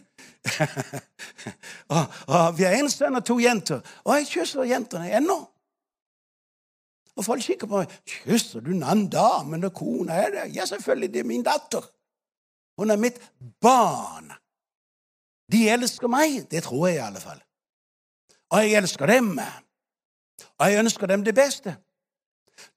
og, 1.95 2.03
og, 2.27 2.57
Vi 2.57 2.63
har 2.63 2.77
en 2.79 2.89
sønn 2.89 3.15
og 3.15 3.25
to 3.25 3.39
jenter. 3.39 3.81
Og 4.03 4.15
jeg 4.15 4.29
kysser 4.31 4.63
jentene 4.63 5.11
ennå. 5.17 5.39
Og 7.15 7.25
folk 7.25 7.43
kikker 7.43 7.67
på 7.67 7.77
meg. 7.77 7.91
'Kysser 8.07 8.59
du 8.59 8.71
den 8.71 8.83
andre 8.83 9.09
damen 9.09 9.63
og 9.63 9.73
kona?' 9.73 10.13
er 10.13 10.29
det? 10.29 10.55
Ja, 10.55 10.65
selvfølgelig. 10.65 11.13
Det 11.13 11.19
er 11.19 11.23
min 11.23 11.43
datter. 11.43 11.83
Hun 12.77 12.89
er 12.89 12.95
mitt 12.95 13.19
barn. 13.61 14.31
De 15.51 15.69
elsker 15.69 16.11
meg. 16.11 16.43
Det 16.51 16.63
tror 16.63 16.87
jeg 16.87 16.97
i 16.97 17.05
alle 17.05 17.21
fall. 17.23 17.41
Og 18.53 18.63
jeg 18.63 18.77
elsker 18.79 19.09
dem. 19.09 19.33
Og 20.59 20.69
jeg 20.69 20.79
ønsker 20.79 21.09
dem 21.09 21.23
det 21.25 21.35
beste. 21.35 21.75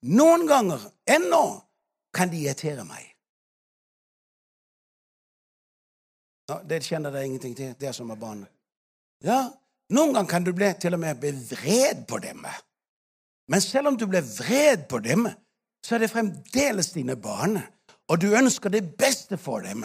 Noen 0.02 0.46
ganger, 0.48 0.80
ennå, 1.06 1.44
kan 2.14 2.32
de 2.32 2.40
irritere 2.40 2.84
meg. 2.88 3.04
Ja, 6.48 6.60
det 6.62 6.84
kjenner 6.86 7.10
dere 7.10 7.26
ingenting 7.26 7.56
til, 7.58 7.74
det 7.80 7.92
som 7.94 8.10
er 8.10 8.18
barn. 8.20 8.44
Ja, 9.24 9.50
Noen 9.94 10.16
ganger 10.16 10.30
kan 10.30 10.46
du 10.46 10.52
bli, 10.54 10.72
til 10.80 10.96
og 10.96 11.00
med 11.02 11.20
bli 11.22 11.30
vred 11.30 12.06
på 12.10 12.18
dem. 12.18 12.42
Men 13.46 13.62
selv 13.62 13.92
om 13.92 13.98
du 13.98 14.06
blir 14.10 14.24
vred 14.26 14.88
på 14.90 14.98
dem, 14.98 15.28
så 15.84 15.94
er 15.94 16.02
det 16.02 16.10
fremdeles 16.10 16.90
dine 16.96 17.14
barn. 17.16 17.60
Og 18.10 18.20
du 18.22 18.32
ønsker 18.34 18.70
det 18.70 18.96
beste 18.98 19.38
for 19.38 19.62
dem, 19.62 19.84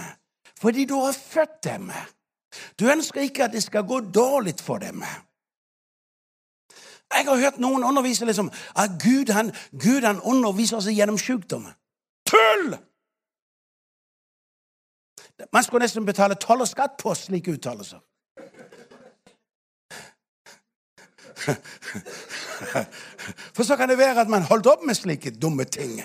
fordi 0.58 0.86
du 0.90 0.96
har 0.98 1.14
født 1.14 1.64
dem. 1.66 1.92
Du 2.80 2.92
ønsker 2.92 3.22
ikke 3.22 3.44
at 3.44 3.54
det 3.54 3.64
skal 3.64 3.88
gå 3.88 4.00
dårlig 4.00 4.56
for 4.60 4.78
dem. 4.78 5.04
Jeg 7.12 7.26
har 7.26 7.38
hørt 7.38 7.60
noen 7.60 7.84
undervise 7.84 8.26
liksom, 8.26 8.52
at 8.76 8.92
Gud 9.04 9.32
han, 9.36 9.52
Gud 9.72 10.08
han 10.08 10.22
underviser 10.22 10.78
oss 10.78 10.88
gjennom 10.88 11.18
sykdom. 11.20 11.68
Tull! 12.28 12.78
Man 15.54 15.64
skulle 15.64 15.84
nesten 15.84 16.06
betale 16.06 16.36
toll 16.36 16.62
og 16.62 16.68
skatt 16.70 16.98
på 17.02 17.16
slike 17.18 17.52
uttalelser. 17.58 18.00
For 23.56 23.64
så 23.66 23.76
kan 23.76 23.90
det 23.90 23.98
være 23.98 24.22
at 24.22 24.30
man 24.30 24.46
holdt 24.46 24.68
opp 24.70 24.84
med 24.86 24.96
slike 24.96 25.32
dumme 25.42 25.66
ting. 25.66 25.98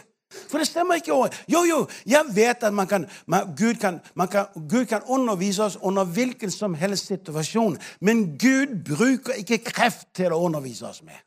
For 0.51 0.59
det 0.59 0.67
stemmer 0.67 0.95
ikke. 0.95 1.13
Jo, 1.53 1.63
jo, 1.69 1.89
jeg 2.07 2.25
vet 2.35 2.63
at 2.63 2.75
man 2.75 2.87
kan, 2.87 3.09
man, 3.27 3.57
Gud, 3.57 3.75
kan, 3.75 4.01
man 4.15 4.29
kan, 4.29 4.47
Gud 4.55 4.87
kan 4.87 5.03
undervise 5.03 5.65
oss 5.65 5.79
under 5.83 6.05
hvilken 6.05 6.51
som 6.51 6.75
helst 6.75 7.07
situasjon. 7.07 7.79
Men 8.01 8.39
Gud 8.39 8.85
bruker 8.97 9.33
ikke 9.33 9.59
kreft 9.59 10.09
til 10.15 10.33
å 10.33 10.41
undervise 10.45 10.89
oss 10.89 11.03
med. 11.03 11.19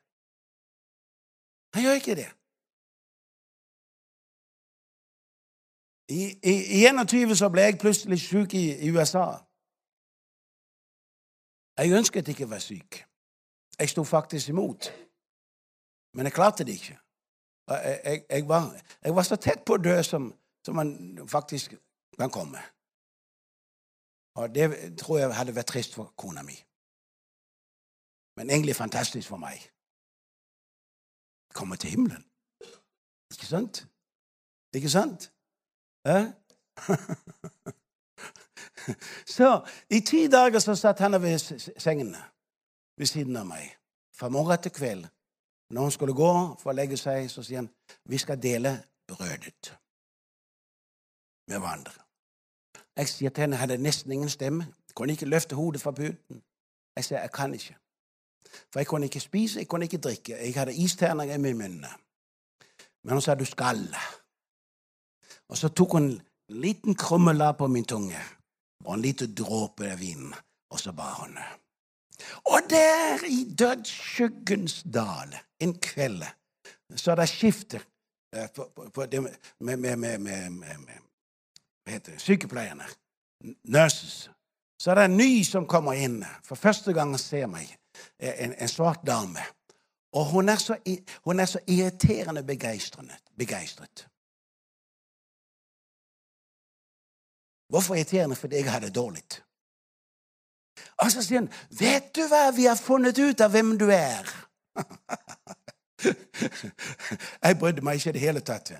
Han 1.73 1.83
gjør 1.83 1.99
ikke 2.01 2.15
det. 2.15 2.29
I, 6.09 6.23
i, 6.43 6.53
i 6.81 6.87
21 6.87 7.35
så 7.37 7.51
ble 7.53 7.67
jeg 7.67 7.77
plutselig 7.77 8.17
syk 8.23 8.53
i, 8.57 8.65
i 8.87 8.89
USA. 8.89 9.27
Jeg 11.77 11.93
ønsket 11.95 12.31
ikke 12.33 12.47
å 12.47 12.49
være 12.49 12.65
syk. 12.65 13.03
Jeg 13.79 13.91
sto 13.91 14.03
faktisk 14.03 14.49
imot. 14.49 14.89
Men 16.17 16.25
jeg 16.25 16.33
klarte 16.33 16.65
det 16.65 16.79
ikke. 16.79 16.97
Jeg, 17.69 18.23
jeg, 18.29 18.47
var, 18.47 18.75
jeg, 19.03 19.15
var, 19.15 19.23
så 19.23 19.35
tett 19.35 19.65
på 19.65 19.77
å 19.77 19.81
dø 19.81 19.93
som, 20.03 20.31
som 20.65 20.75
man 20.75 21.19
faktisk 21.29 21.75
kan 22.17 22.31
komme. 22.33 22.61
Og 24.39 24.55
det 24.55 24.95
tror 24.97 25.19
jeg 25.19 25.35
hadde 25.35 25.55
vært 25.55 25.69
trist 25.73 25.93
for 25.93 26.13
kona 26.17 26.41
mi. 26.45 26.55
Men 28.39 28.49
egentlig 28.49 28.75
fantastisk 28.75 29.27
for 29.27 29.37
meg. 29.37 29.71
Komme 31.53 31.75
til 31.75 31.89
himmelen. 31.89 32.25
Ikke 33.31 33.45
sant? 33.45 33.87
Ikke 34.73 34.89
sant? 34.89 35.31
Eh? 36.07 36.25
så 39.35 39.67
i 39.89 39.99
ti 39.99 40.27
dager 40.31 40.59
så 40.59 40.75
satt 40.75 40.99
han 40.99 41.21
ved 41.21 41.37
sengene 41.77 42.23
ved 42.97 43.05
siden 43.05 43.37
av 43.37 43.49
meg. 43.49 43.75
Fra 44.15 44.29
morgen 44.29 44.61
til 44.61 44.71
kveld. 44.71 45.07
Når 45.69 45.81
hun 45.81 45.91
skulle 45.91 46.13
gå 46.13 46.31
for 46.59 46.71
å 46.71 46.75
legge 46.75 46.97
seg, 46.97 47.29
så 47.31 47.43
sier 47.43 47.61
han 47.61 47.69
vi 48.09 48.17
skal 48.17 48.41
dele 48.41 48.73
brødet 49.07 49.73
med 51.49 51.59
hverandre. 51.59 51.93
Jeg 52.97 53.09
sier 53.09 53.29
til 53.29 53.41
henne 53.41 53.55
jeg 53.55 53.63
hadde 53.63 53.77
nesten 53.81 54.11
ingen 54.11 54.29
stemme. 54.29 54.65
Jeg 54.87 54.95
kunne 54.95 55.13
ikke 55.13 55.29
løfte 55.29 55.55
hodet 55.55 55.81
fra 55.81 55.91
puten. 55.91 56.41
Jeg 56.97 57.05
sier 57.05 57.21
jeg 57.21 57.31
kan 57.31 57.53
ikke. 57.53 57.75
For 58.71 58.79
jeg 58.79 58.87
kunne 58.87 59.05
ikke 59.05 59.19
spise, 59.19 59.59
jeg 59.59 59.67
kunne 59.67 59.85
ikke 59.85 59.97
drikke. 59.97 60.37
Jeg 60.37 60.53
hadde 60.53 60.75
isterninger 60.75 61.35
i 61.35 61.37
munnen. 61.37 61.85
Men 63.03 63.13
hun 63.13 63.21
sa 63.21 63.35
du 63.35 63.45
skal. 63.45 63.85
Og 65.49 65.57
så 65.57 65.69
tok 65.69 65.91
hun 65.91 66.03
en 66.03 66.21
liten 66.49 66.95
krummelapp 66.95 67.57
på 67.57 67.67
min 67.67 67.85
tunge 67.85 68.19
og 68.85 68.93
en 68.93 69.01
liten 69.01 69.33
dråpe 69.35 69.91
av 69.91 69.99
vin, 69.99 70.33
og 70.71 70.79
så 70.79 70.91
ba 70.95 71.09
hun. 71.19 71.37
Og 72.45 72.69
der 72.69 73.23
i 73.27 73.43
dødsskyggens 73.59 74.83
dal 74.93 75.35
en 75.59 75.73
kveld 75.79 76.23
så 76.95 77.25
skifter 77.25 77.81
eh, 78.35 78.49
det, 79.11 79.21
med, 79.59 79.77
med, 79.77 79.97
med, 79.97 80.19
med, 80.19 80.99
hva 81.83 81.93
heter 81.93 82.11
det, 82.11 82.21
sykepleierne, 82.21 82.85
nurses, 83.63 84.29
så 84.79 84.91
er 84.91 84.95
det 84.95 85.05
en 85.05 85.17
ny 85.17 85.43
som 85.43 85.67
kommer 85.67 85.93
inn. 85.93 86.21
For 86.45 86.55
første 86.55 86.93
gang 86.93 87.17
ser 87.19 87.47
meg. 87.51 87.67
En, 88.19 88.53
en 88.55 88.71
svart 88.71 89.01
dame. 89.07 89.43
Og 90.15 90.25
hun 90.31 90.49
er 90.49 90.55
så, 90.55 90.77
hun 91.25 91.39
er 91.39 91.45
så 91.45 91.59
irriterende 91.67 92.43
begeistret. 92.43 94.07
Hvorfor 97.69 97.95
irriterende? 97.95 98.35
Fordi 98.35 98.55
jeg 98.55 98.71
har 98.71 98.79
det 98.79 98.95
dårlig. 98.95 99.23
Og 100.97 101.11
så 101.11 101.21
sier 101.21 101.39
hun, 101.39 101.51
'Vet 101.69 102.15
du 102.15 102.27
hva? 102.27 102.51
Vi 102.55 102.65
har 102.65 102.75
funnet 102.75 103.19
ut 103.19 103.41
av 103.41 103.51
hvem 103.51 103.77
du 103.77 103.89
er.' 103.91 104.48
Jeg 107.43 107.59
brydde 107.59 107.83
meg 107.83 107.99
ikke 107.99 108.09
i 108.09 108.15
det 108.15 108.21
hele 108.21 108.39
tatt. 108.39 108.71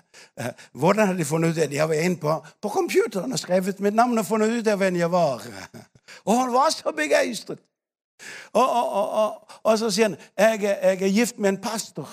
Hvordan 0.72 1.08
hadde 1.08 1.20
de 1.20 1.26
funnet 1.26 1.50
ut 1.50 1.56
det? 1.56 1.72
De 1.72 1.80
var 1.80 1.94
inne 1.94 2.20
på, 2.20 2.46
på 2.62 2.70
computeren 2.70 3.34
og 3.34 3.40
skrevet 3.40 3.80
mitt 3.80 3.96
navn 3.96 4.18
og 4.18 4.26
funnet 4.26 4.60
ut 4.60 4.78
hvem 4.78 4.96
jeg 4.96 5.12
var. 5.12 5.44
Og 6.26 6.40
han 6.40 6.54
var 6.54 6.70
så 6.70 6.92
begeistret. 6.92 7.60
Og, 8.54 8.70
og, 8.70 9.10
og, 9.10 9.48
og, 9.64 9.78
så 9.80 9.92
sier 9.92 10.10
han 10.10 10.18
jeg, 10.38 10.64
jeg 10.64 11.02
er 11.02 11.14
gift 11.14 11.40
med 11.40 11.50
en 11.50 11.62
pastor. 11.62 12.10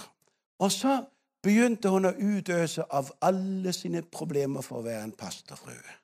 Og 0.58 0.72
så 0.72 1.00
begynte 1.42 1.90
hun 1.90 2.06
å 2.06 2.14
utøse 2.14 2.84
av 2.90 3.10
alle 3.24 3.72
sine 3.72 4.02
problemer 4.02 4.62
for 4.62 4.80
å 4.80 4.86
være 4.86 5.08
en 5.08 5.16
pastorfrue. 5.16 5.96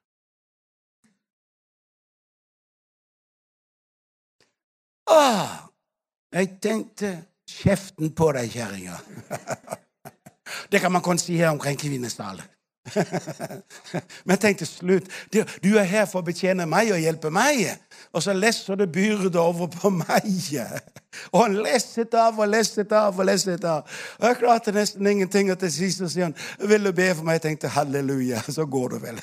Åh, 5.13 5.55
jeg 6.33 6.57
tenkte 6.63 7.13
Kjeften 7.53 8.15
på 8.17 8.33
deg, 8.37 8.51
kjerringa. 8.53 8.99
Det 10.73 10.81
kan 10.81 10.93
man 10.93 11.03
kunne 11.03 11.21
si 11.21 11.37
her 11.37 11.53
omkring 11.53 11.79
Kvinesdal. 11.79 12.43
Men 14.27 14.39
tenk 14.43 14.59
til 14.59 14.67
slutt 14.67 15.05
Du 15.63 15.77
er 15.79 15.87
her 15.87 16.07
for 16.11 16.19
å 16.19 16.27
betjene 16.27 16.65
meg 16.67 16.91
og 16.91 16.99
hjelpe 16.99 17.31
meg, 17.31 17.61
og 18.11 18.25
så 18.25 18.35
lesser 18.35 18.77
du 18.77 18.89
byrde 18.91 19.39
over 19.39 19.71
på 19.71 19.93
meg. 19.95 20.27
Og 21.33 21.43
han 21.43 21.59
lesset 21.63 22.15
av 22.17 22.39
og 22.41 22.49
lesset 22.49 22.93
av 22.97 23.19
og 23.21 23.27
lesset 23.29 23.65
av. 23.69 23.85
Og 24.19 24.27
jeg 24.27 24.39
klarte 24.41 24.73
nesten 24.73 25.07
ingenting, 25.07 25.51
og 25.53 25.59
til 25.61 25.73
sist 25.73 26.01
sier 26.09 26.31
han 26.31 26.35
'Vil 26.59 26.85
du 26.85 26.93
be 26.93 27.15
for 27.15 27.23
meg?' 27.23 27.33
Jeg 27.35 27.43
tenkte 27.43 27.69
halleluja, 27.69 28.41
så 28.49 28.65
går 28.67 28.89
du 28.89 28.99
vel. 28.99 29.21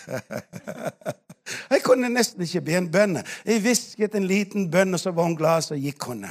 Jeg 1.71 1.81
kunne 1.83 2.09
nesten 2.09 2.41
ikke 2.41 2.61
be 2.61 2.77
en 2.77 2.91
bønn. 2.91 3.23
Jeg 3.45 3.61
hvisket 3.61 4.15
en 4.15 4.27
liten 4.27 4.71
bønn, 4.71 4.93
og 4.93 4.99
så 4.99 5.11
var 5.11 5.23
hun 5.23 5.35
glad, 5.35 5.61
så 5.61 5.75
gikk 5.75 6.03
hun. 6.03 6.25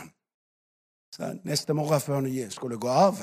Så 1.14 1.38
neste 1.44 1.74
morgen 1.74 2.00
før 2.00 2.20
hun 2.20 2.50
skulle 2.50 2.78
gå 2.78 2.88
av, 2.88 3.18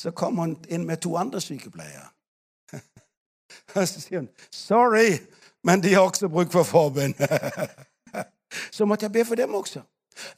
så 0.00 0.10
kom 0.10 0.38
hun 0.38 0.56
inn 0.68 0.86
med 0.86 1.00
to 1.02 1.16
andre 1.16 1.40
sykepleiere. 1.40 2.08
Og 3.76 3.88
så 3.88 4.00
sier 4.00 4.20
hun 4.20 4.28
'Sorry, 4.50 5.18
men 5.64 5.82
de 5.82 5.94
har 5.94 6.02
også 6.02 6.28
bruk 6.28 6.52
for 6.52 6.62
forbund'. 6.62 7.18
så 8.76 8.84
måtte 8.84 9.04
jeg 9.04 9.12
be 9.12 9.24
for 9.24 9.34
dem 9.34 9.54
også. 9.54 9.82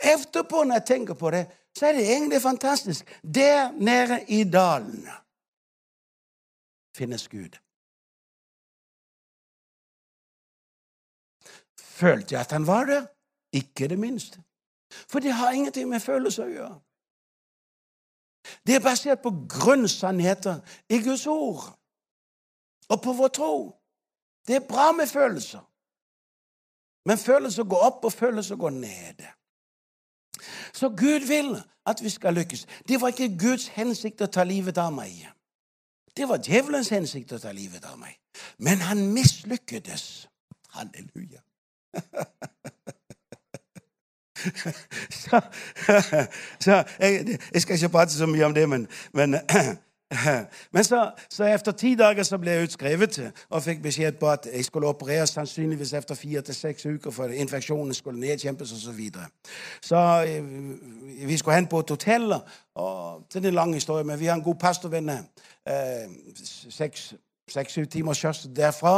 Etterpå, 0.01 0.64
når 0.64 0.74
jeg 0.74 0.87
tenker 0.87 1.14
på 1.14 1.30
det, 1.30 1.47
så 1.76 1.87
er 1.87 1.93
det 1.93 2.12
egentlig 2.12 2.43
fantastisk. 2.43 3.20
Der 3.34 3.72
nede 3.72 4.24
i 4.28 4.45
dalen 4.45 5.09
finnes 6.97 7.28
Gud. 7.28 7.59
Følte 11.80 12.34
jeg 12.34 12.41
at 12.41 12.53
han 12.53 12.66
var 12.66 12.84
der? 12.84 13.07
Ikke 13.53 13.89
det 13.89 13.99
minste. 13.99 14.43
For 14.91 15.18
det 15.18 15.32
har 15.32 15.51
ingenting 15.53 15.89
med 15.89 16.01
følelser 16.01 16.47
å 16.47 16.53
gjøre. 16.53 16.74
Det 18.66 18.76
er 18.76 18.84
basert 18.84 19.22
på 19.22 19.32
grunnsannheter 19.51 20.61
i 20.89 21.01
Guds 21.03 21.26
ord 21.26 21.64
og 22.89 23.03
på 23.03 23.12
vår 23.18 23.28
tro. 23.34 23.55
Det 24.47 24.57
er 24.57 24.68
bra 24.68 24.93
med 24.93 25.11
følelser. 25.11 25.64
Men 27.07 27.18
følelser 27.18 27.64
går 27.64 27.82
opp, 27.87 28.05
og 28.05 28.12
følelser 28.12 28.57
går 28.57 28.70
ned. 28.70 29.26
Så 30.74 30.89
Gud 30.89 31.26
vil 31.26 31.62
at 31.87 32.03
vi 32.03 32.11
skal 32.11 32.34
lykkes. 32.34 32.66
Det 32.89 33.01
var 33.01 33.09
ikke 33.09 33.39
Guds 33.39 33.68
hensikt 33.68 34.22
å 34.22 34.26
ta 34.26 34.45
livet 34.45 34.78
av 34.78 34.93
meg. 34.95 35.26
Det 36.16 36.28
var 36.28 36.43
djevelens 36.43 36.91
hensikt 36.91 37.32
å 37.32 37.39
ta 37.39 37.53
livet 37.53 37.84
av 37.84 37.99
meg. 37.99 38.18
Men 38.59 38.82
han 38.82 39.07
mislykkedes. 39.14 40.28
Halleluja. 40.74 41.43
så, 45.11 45.41
så 46.61 46.82
jeg, 46.99 47.39
jeg, 47.55 47.62
skal 47.62 47.74
ikke 47.74 47.89
prate 47.89 48.12
så 48.12 48.26
mye 48.26 48.47
om 48.47 48.55
det, 48.55 48.68
men, 48.68 48.87
men, 49.12 49.37
men 50.74 50.84
så, 50.84 51.11
så, 51.30 51.45
etter 51.45 51.72
ti 51.72 51.95
dager 51.99 52.22
så 52.22 52.39
ble 52.39 52.53
jeg 52.55 52.68
utskrevet 52.68 53.18
og 53.51 53.62
fikk 53.64 53.82
beskjed 53.82 54.20
på 54.20 54.30
at 54.30 54.47
jeg 54.53 54.64
skulle 54.64 54.91
opereres 54.91 55.34
sannsynligvis 55.34 55.93
etter 55.99 56.14
fire 56.14 56.43
til 56.47 56.55
seks 56.55 56.87
uker, 56.87 57.11
for 57.11 57.32
infeksjonen 57.32 57.95
skulle 57.95 58.20
nedkjempes 58.20 58.72
osv. 58.72 58.84
Så, 58.87 58.93
videre. 58.93 59.26
så 59.82 60.03
eh, 60.26 60.45
vi 61.26 61.37
skulle 61.37 61.57
hen 61.57 61.66
på 61.66 61.80
et 61.82 61.91
hotell. 61.91 62.34
og 62.74 63.26
Det 63.32 63.45
er 63.45 63.49
en 63.49 63.55
lang 63.55 63.74
historie, 63.74 64.05
men 64.05 64.20
vi 64.20 64.26
har 64.26 64.34
en 64.34 64.43
god 64.43 64.55
pastorvenn. 64.55 65.11
Eh, 65.11 66.07
seks 66.70 67.14
seks-syv 67.51 67.86
timers 67.86 68.20
kjørsel 68.20 68.55
derfra. 68.57 68.94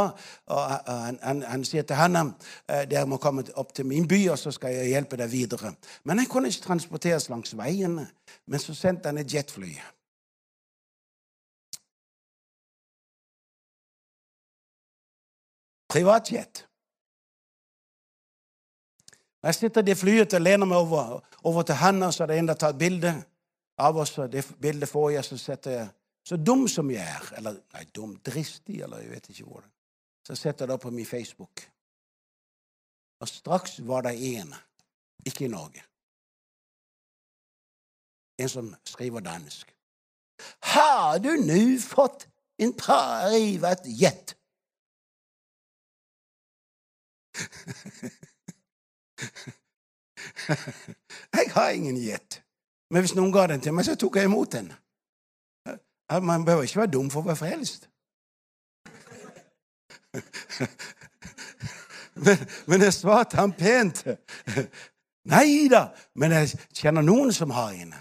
Og 0.49 0.63
han, 0.87 1.19
han, 1.23 1.43
han, 1.43 1.65
sier 1.65 1.85
til 1.87 1.99
henne 1.99 2.25
eh, 2.67 2.85
dere 2.89 3.05
må 3.09 3.19
komme 3.21 3.45
opp 3.61 3.73
til 3.75 3.87
min 3.89 4.07
by, 4.09 4.23
og 4.33 4.39
så 4.41 4.53
skal 4.55 4.73
jeg 4.75 4.93
hjelpe 4.93 5.19
deg 5.19 5.31
videre. 5.31 5.73
Men 6.03 6.23
jeg 6.23 6.31
kunne 6.31 6.49
ikke 6.49 6.65
transporteres 6.67 7.29
langs 7.29 7.55
veiene. 7.57 8.07
Men 8.49 8.59
så 8.59 8.75
sendte 8.75 9.11
han 9.11 9.21
et 9.21 9.33
jetfly. 9.33 9.73
Privatjet. 15.89 16.65
Jeg 19.43 19.55
sitter 19.55 19.81
i 19.81 19.87
det 19.87 19.97
flyet 19.97 20.33
og 20.35 20.41
lener 20.41 20.67
meg 20.67 20.77
over, 20.77 21.21
over 21.47 21.63
til 21.63 22.03
og 22.03 22.13
så 22.13 22.23
er 22.23 22.27
det 22.27 22.37
en 22.37 22.49
som 22.49 22.49
har 22.49 22.59
tatt 22.59 22.77
bilde 22.77 23.13
av 23.79 23.97
oss. 23.97 24.17
og 24.17 24.31
Det 24.31 24.43
bildet 24.61 24.89
får 24.89 25.09
jeg, 25.09 25.25
så 25.25 25.37
setter 25.37 25.71
jeg 25.71 25.87
så 26.29 26.37
dum 26.37 26.67
som 26.69 26.91
jeg 26.93 27.01
er, 27.01 27.31
eller 27.39 27.55
nei, 27.73 27.87
dum, 27.95 28.11
dristig, 28.21 28.83
eller 28.85 28.99
jeg 29.01 29.09
vet 29.15 29.29
ikke 29.31 29.47
hvordan, 29.47 29.71
så 30.27 30.35
setter 30.37 30.67
jeg 30.67 30.69
det 30.69 30.83
på 30.83 30.91
min 30.93 31.07
Facebook. 31.09 31.63
Og 33.19 33.27
straks 33.27 33.87
var 33.87 34.01
det 34.05 34.13
en, 34.37 34.53
ikke 35.25 35.45
i 35.47 35.49
Norge, 35.49 35.81
en 38.37 38.49
som 38.49 38.75
skriver 38.85 39.19
dansk. 39.25 39.75
Har 40.69 41.17
du 41.17 41.33
nå 41.41 41.79
fått 41.81 42.27
en 42.61 42.73
privat 42.77 43.81
jet? 43.89 44.37
jeg 51.39 51.51
har 51.55 51.69
ingen 51.69 51.97
jet. 51.97 52.43
Men 52.89 53.01
hvis 53.01 53.15
noen 53.17 53.31
ga 53.33 53.47
den 53.49 53.61
til 53.65 53.73
meg, 53.73 53.85
så 53.89 53.95
tok 53.97 54.15
jeg 54.21 54.29
imot 54.29 54.51
den. 54.53 54.69
Man 56.09 56.45
behøver 56.45 56.63
ikke 56.63 56.79
være 56.79 56.91
dum 56.91 57.09
for 57.13 57.21
å 57.21 57.29
være 57.29 57.41
frelst. 57.43 57.89
Men, 62.19 62.37
men 62.67 62.81
jeg 62.81 62.93
svarte 62.93 63.37
han 63.39 63.53
pent. 63.55 64.03
Nei 65.29 65.67
da, 65.71 65.89
men 66.19 66.33
jeg 66.35 66.57
kjenner 66.75 67.05
noen 67.05 67.31
som 67.35 67.53
har 67.55 67.75
en. 67.77 67.93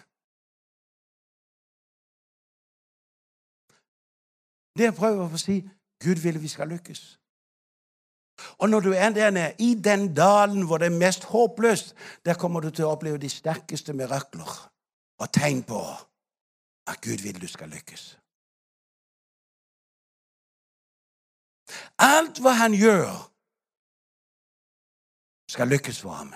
Det 4.78 4.88
jeg 4.88 4.96
prøver 4.96 5.34
å 5.34 5.40
si 5.40 5.60
Gud 6.02 6.22
vil 6.22 6.38
vi 6.42 6.50
skal 6.50 6.70
lykkes. 6.70 7.00
Og 8.62 8.70
når 8.70 8.84
du 8.86 8.92
er 8.94 9.10
der 9.10 9.32
nede, 9.34 9.54
i 9.58 9.74
den 9.74 10.12
dalen 10.14 10.62
hvor 10.66 10.78
det 10.78 10.92
er 10.92 10.98
mest 10.98 11.24
håpløst, 11.30 11.94
der 12.24 12.38
kommer 12.38 12.62
du 12.62 12.70
til 12.70 12.86
å 12.86 12.92
oppleve 12.94 13.18
de 13.18 13.30
sterkeste 13.30 13.92
mirakler 13.98 14.52
og 15.18 15.32
tegn 15.34 15.64
på 15.66 15.80
at 16.88 17.00
Gud 17.04 17.22
vil 17.22 17.40
du 17.40 17.48
skal 17.48 17.68
lykkes. 17.68 18.18
Alt 21.98 22.40
hva 22.40 22.54
han 22.56 22.72
gjør, 22.72 23.10
skal 25.48 25.68
lykkes 25.68 26.00
for 26.00 26.16
ham. 26.16 26.32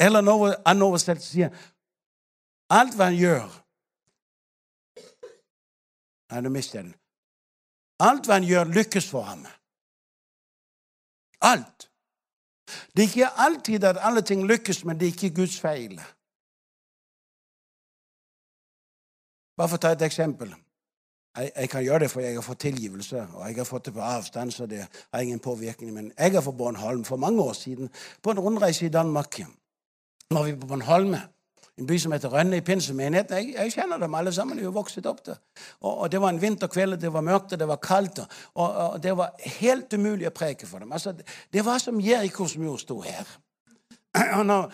Eller 0.00 0.24
noe 0.24 0.52
annen 0.64 0.84
oversettelse 0.88 1.30
sier 1.30 1.52
alt 2.72 2.96
hva 2.96 3.10
han 3.10 3.20
gjør 3.20 3.60
Nei, 6.32 6.40
nå 6.40 6.50
mistet 6.50 6.74
jeg 6.74 6.86
den. 6.86 6.94
Alt 8.02 8.26
hva 8.26 8.38
han 8.40 8.46
gjør, 8.48 8.70
lykkes 8.74 9.06
for 9.06 9.22
ham. 9.22 9.44
Alt. 11.46 11.84
Det 12.96 13.04
er 13.04 13.10
ikke 13.10 13.28
alltid 13.44 13.84
at 13.84 14.00
alle 14.00 14.22
ting 14.26 14.42
lykkes, 14.48 14.80
men 14.88 14.98
det 14.98 15.06
er 15.06 15.12
ikke 15.12 15.36
Guds 15.36 15.60
feil. 15.60 16.00
Bare 19.56 19.70
for 19.70 19.78
å 19.78 19.84
ta 19.84 19.92
et 19.94 20.06
eksempel. 20.06 20.54
Jeg, 21.38 21.50
jeg, 21.56 21.68
kan 21.70 21.82
gjøre 21.82 22.04
det, 22.04 22.10
for 22.10 22.22
jeg 22.22 22.34
har 22.36 22.46
fått 22.46 22.62
tilgivelse, 22.62 23.26
og 23.34 23.46
jeg 23.48 23.58
har 23.58 23.66
fått 23.68 23.88
det 23.88 23.94
på 23.94 24.02
avstand, 24.06 24.54
så 24.54 24.66
det 24.70 24.84
har 24.86 25.20
ingen 25.20 25.42
påvirkning. 25.42 25.94
Men 25.94 26.12
jeg 26.18 26.34
er 26.34 26.44
fra 26.44 26.54
Bornholm 26.54 27.04
for 27.04 27.16
mange 27.16 27.42
år 27.42 27.52
siden, 27.58 27.90
på 28.22 28.30
en 28.30 28.40
rundreise 28.40 28.86
i 28.86 28.92
Danmark. 28.94 29.40
Var 30.30 30.44
vi 30.44 30.54
på 30.54 30.66
Bornholm 30.66 31.16
en 31.78 31.86
by 31.86 31.96
som 31.98 32.12
heter 32.14 32.30
Rønne 32.30 32.60
i 32.60 32.62
pinsemenigheten. 32.62 33.34
Jeg, 33.34 33.54
jeg 33.56 33.72
kjenner 33.74 33.98
dem 33.98 34.14
alle 34.14 34.32
sammen. 34.32 34.58
Jeg 34.60 34.68
har 34.68 34.76
vokset 34.76 35.06
opp 35.10 35.24
der. 35.26 35.40
Og, 35.80 35.90
og, 35.90 36.12
Det 36.12 36.20
var 36.22 36.30
en 36.30 36.42
vinterkveld, 36.42 37.00
det 37.02 37.12
var 37.12 37.24
mørkt, 37.26 37.52
og 37.52 37.58
det 37.58 37.68
var 37.68 37.80
kaldt. 37.82 38.20
Og, 38.54 38.68
og, 38.68 39.02
det 39.02 39.16
var 39.18 39.34
helt 39.58 39.96
umulig 39.98 40.28
å 40.30 40.34
preke 40.34 40.68
for 40.70 40.84
dem. 40.84 40.92
Altså, 40.94 41.12
det, 41.18 41.26
det 41.52 41.64
var 41.66 41.82
som 41.82 41.98
Jerikos 42.00 42.54
mur 42.62 42.78
sto 42.78 43.00
her. 43.02 43.26
Og, 44.38 44.44
når, 44.46 44.68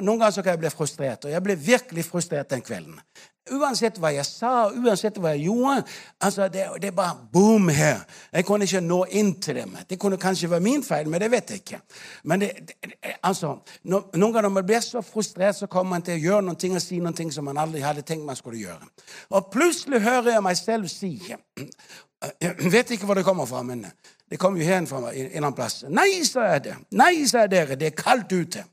Noen 0.00 0.16
ganger 0.22 0.32
så 0.32 0.42
kan 0.42 0.54
jeg 0.54 0.62
bli 0.62 0.70
frustrert, 0.72 1.26
og 1.26 1.34
jeg 1.34 1.44
ble 1.44 1.52
virkelig 1.60 2.06
frustrert 2.06 2.48
den 2.48 2.62
kvelden. 2.64 2.94
Uansett 3.56 3.98
hva 3.98 4.12
jeg 4.14 4.26
sa, 4.26 4.70
uansett 4.70 5.18
hva 5.18 5.32
jeg 5.34 5.48
gjorde 5.48 5.82
altså 6.20 6.48
det, 6.52 6.66
det 6.82 6.92
bare 6.94 7.16
boom 7.32 7.68
her. 7.68 8.04
Jeg 8.32 8.46
kunne 8.46 8.68
ikke 8.68 8.82
nå 8.84 9.00
inn 9.18 9.32
til 9.42 9.60
dem. 9.60 9.76
Det 9.88 9.98
kunne 10.00 10.18
kanskje 10.20 10.50
være 10.50 10.64
min 10.64 10.84
feil, 10.86 11.08
men 11.08 11.20
det 11.20 11.30
vet 11.30 11.50
jeg 11.50 11.62
ikke. 11.64 11.80
Men 12.24 12.44
det, 12.44 12.50
det, 12.68 13.16
altså, 13.22 13.56
no, 13.84 14.02
Noen 14.14 14.32
ganger 14.32 14.48
når 14.48 14.54
man 14.54 14.66
blir 14.66 14.84
så 14.84 15.02
frustrert, 15.02 15.56
så 15.56 15.66
kommer 15.66 15.96
man 15.96 16.06
til 16.06 16.18
å 16.18 16.24
gjøre 16.24 16.46
noen 16.46 16.60
ting 16.60 16.76
og 16.76 16.84
si 16.84 17.00
noen 17.00 17.16
ting 17.16 17.32
som 17.32 17.46
man 17.48 17.58
aldri 17.58 17.82
hadde 17.84 18.04
tenkt 18.06 18.26
man 18.26 18.38
skulle 18.38 18.60
gjøre. 18.62 18.90
Og 19.30 19.50
plutselig 19.52 20.02
hører 20.04 20.34
jeg 20.34 20.46
meg 20.46 20.58
selv 20.58 20.90
si 20.92 21.12
Jeg 21.30 22.70
vet 22.74 22.90
ikke 22.90 23.08
hvor 23.08 23.18
det 23.18 23.24
kommer 23.24 23.46
fra, 23.48 23.62
men 23.62 23.86
det 24.30 24.38
kommer 24.38 24.60
jo 24.60 24.66
herfra 24.66 24.98
en 24.98 25.08
eller 25.14 25.40
annen 25.40 25.56
plass. 25.56 25.84
Nei, 25.88 26.22
sa 26.24 26.52
jeg 26.52 26.64
det. 26.68 26.76
Nei, 26.94 27.14
sa 27.26 27.46
jeg 27.46 27.50
dere. 27.50 27.78
Det 27.80 27.90
er 27.90 27.96
kaldt 27.98 28.32
ute. 28.32 28.64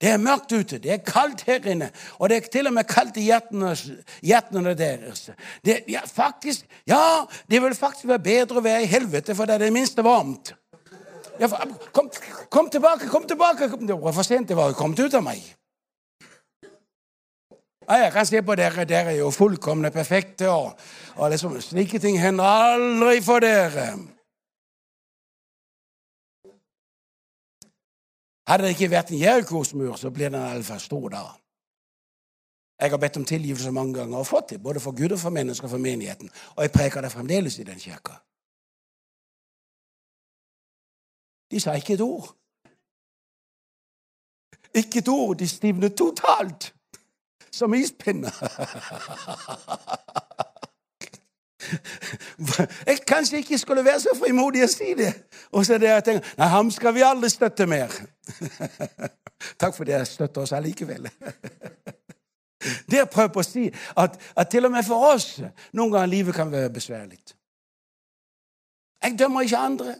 Det 0.00 0.10
er 0.10 0.20
mørkt 0.20 0.52
ute, 0.52 0.78
det 0.82 0.92
er 0.92 1.02
kaldt 1.06 1.44
her 1.46 1.64
inne, 1.70 1.90
og 2.18 2.28
det 2.28 2.36
er 2.36 2.50
til 2.52 2.66
og 2.66 2.74
med 2.74 2.86
kaldt 2.88 3.16
i 3.20 3.28
hjertene, 3.28 4.74
deres. 4.78 5.30
Det, 5.64 5.82
ja, 5.88 6.00
faktisk, 6.06 6.66
ja, 6.88 7.24
det 7.50 7.62
vil 7.62 7.76
faktisk 7.78 8.08
være 8.08 8.24
bedre 8.24 8.60
å 8.60 8.64
være 8.64 8.84
i 8.84 8.90
helvete, 8.90 9.36
for 9.36 9.48
det 9.48 9.56
er 9.56 9.66
det 9.66 9.74
minste 9.74 10.04
varmt. 10.04 10.54
Ja, 11.40 11.48
kom, 11.92 12.10
kom, 12.48 12.70
tilbake, 12.70 13.08
kom 13.10 13.26
tilbake! 13.26 13.68
Kom, 13.70 13.86
det 13.86 13.96
var 14.00 14.14
for 14.14 14.26
sent, 14.26 14.48
det 14.48 14.56
var 14.56 14.70
jo 14.70 14.78
kommet 14.78 15.00
ut 15.02 15.14
av 15.14 15.24
meg. 15.26 15.42
Ja, 17.84 17.98
jeg 18.06 18.12
kan 18.14 18.26
se 18.26 18.40
på 18.42 18.54
dere, 18.56 18.86
dere 18.88 19.12
er 19.12 19.18
jo 19.18 19.30
fullkomne 19.34 19.90
perfekte, 19.92 20.48
og, 20.48 20.78
og 21.16 21.30
liksom, 21.32 21.58
slike 21.60 22.00
ting 22.00 22.16
hender 22.20 22.44
aldri 22.44 23.18
for 23.24 23.44
dere. 23.44 23.90
Hadde 28.48 28.66
det 28.66 28.74
ikke 28.74 28.90
vært 28.92 29.10
en 29.10 29.20
Jerikos 29.20 29.72
mur, 29.74 29.96
så 29.96 30.10
blir 30.12 30.28
den 30.28 30.42
iallfall 30.42 30.80
stor 30.80 31.08
da. 31.12 31.24
Jeg 32.80 32.90
har 32.90 33.00
bedt 33.00 33.16
om 33.16 33.24
tilgivelse 33.24 33.72
mange 33.72 33.94
ganger 33.94 34.18
og 34.18 34.26
fått 34.26 34.50
det, 34.50 34.62
både 34.62 34.80
for 34.80 34.92
Gud 34.92 35.12
og 35.12 35.18
for 35.18 35.30
mennesker 35.30 35.68
og 35.68 35.70
for 35.70 35.78
menigheten. 35.78 36.30
Og 36.56 36.62
jeg 36.62 36.72
preker 36.72 37.00
det 37.00 37.12
fremdeles 37.12 37.58
i 37.58 37.64
den 37.64 37.80
kirka. 37.80 38.18
De 41.50 41.60
sa 41.60 41.76
ikke 41.78 41.94
et 41.94 42.00
ord. 42.00 42.34
Ikke 44.74 44.98
et 44.98 45.08
ord. 45.08 45.36
De 45.38 45.48
stivnet 45.48 45.96
totalt. 45.96 46.74
Som 47.50 47.74
ispinner. 47.74 48.34
Jeg 52.86 52.98
kanskje 53.06 53.36
ikke 53.36 53.58
skulle 53.58 53.84
være 53.84 54.00
så 54.00 54.14
frimodig 54.18 54.64
å 54.64 54.70
si 54.70 54.94
det. 54.98 55.12
Og 55.52 55.66
så 55.66 55.78
det 55.78 55.90
jeg 55.90 56.04
tenker, 56.04 56.34
Nei, 56.38 56.48
ham 56.48 56.70
skal 56.74 56.94
vi 56.94 57.04
aldri 57.06 57.30
støtte 57.32 57.66
mer. 57.70 57.92
Takk 59.60 59.76
for 59.76 59.84
det 59.84 59.96
jeg 59.96 60.10
støtter 60.10 60.44
oss 60.44 60.54
allikevel. 60.56 61.08
Det 62.88 62.96
jeg 62.96 63.08
prøver 63.12 63.28
på 63.28 63.42
å 63.42 63.44
si, 63.44 63.66
at, 64.00 64.14
at 64.40 64.48
til 64.48 64.64
og 64.64 64.70
med 64.72 64.86
for 64.86 65.10
oss 65.10 65.26
noen 65.76 65.90
ganger 65.92 66.08
livet 66.08 66.32
kan 66.32 66.48
være 66.48 66.70
besværlig. 66.72 67.18
Jeg 69.04 69.18
dømmer 69.20 69.44
ikke 69.44 69.60
andre, 69.60 69.94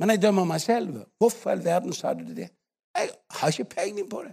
men 0.00 0.14
jeg 0.14 0.22
dømmer 0.22 0.48
meg 0.48 0.62
selv. 0.64 1.02
Hvorfor 1.20 1.50
i 1.50 1.58
all 1.58 1.64
verden 1.66 1.92
sa 1.92 2.14
du 2.16 2.24
det? 2.24 2.48
Jeg 2.96 3.10
har 3.36 3.52
ikke 3.52 3.68
peiling 3.74 4.08
på 4.08 4.22
det. 4.24 4.32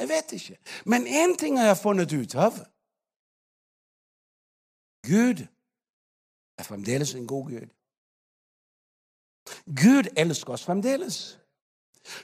Jeg 0.00 0.08
vet 0.08 0.32
ikke. 0.32 0.56
Men 0.90 1.06
én 1.06 1.36
ting 1.38 1.60
har 1.60 1.70
jeg 1.70 1.78
funnet 1.78 2.12
ut 2.12 2.34
av. 2.34 2.58
Gud 5.06 5.46
er 6.58 6.62
fremdeles 6.62 7.14
en 7.14 7.26
god 7.26 7.50
Gud. 7.50 7.68
Gud 9.66 10.08
elsker 10.16 10.52
oss 10.52 10.64
fremdeles. 10.64 11.38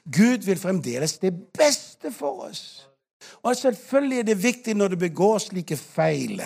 Gud 0.05 0.45
vil 0.47 0.59
fremdeles 0.59 1.19
det 1.19 1.33
beste 1.59 2.13
for 2.13 2.43
oss. 2.49 2.89
Og 3.43 3.57
selvfølgelig 3.57 4.19
er 4.19 4.23
det 4.23 4.43
viktig 4.43 4.75
når 4.75 4.89
du 4.89 4.97
begår 4.97 5.39
slike 5.39 5.77
feil, 5.77 6.43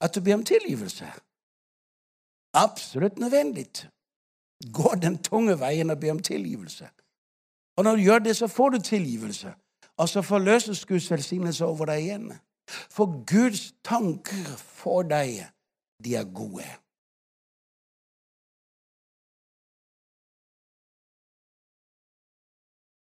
at 0.00 0.14
du 0.14 0.20
ber 0.20 0.34
om 0.34 0.44
tilgivelse. 0.44 1.06
Absolutt 2.54 3.18
nødvendig. 3.18 3.66
Gå 4.72 4.94
den 5.02 5.18
tunge 5.22 5.60
veien 5.60 5.90
og 5.90 6.00
be 6.00 6.10
om 6.10 6.18
tilgivelse. 6.18 6.88
Og 7.76 7.84
når 7.84 7.96
du 7.96 8.02
gjør 8.02 8.18
det, 8.18 8.36
så 8.36 8.46
får 8.46 8.68
du 8.68 8.78
tilgivelse. 8.80 9.54
Og 9.96 10.08
så 10.08 10.22
forløses 10.22 10.86
Guds 10.86 11.10
velsignelse 11.10 11.64
over 11.64 11.84
deg 11.84 12.02
igjen. 12.02 12.32
For 12.90 13.24
Guds 13.26 13.72
tanker 13.84 14.56
for 14.56 15.02
deg, 15.02 15.44
de 16.04 16.14
er 16.16 16.24
gode. 16.34 16.66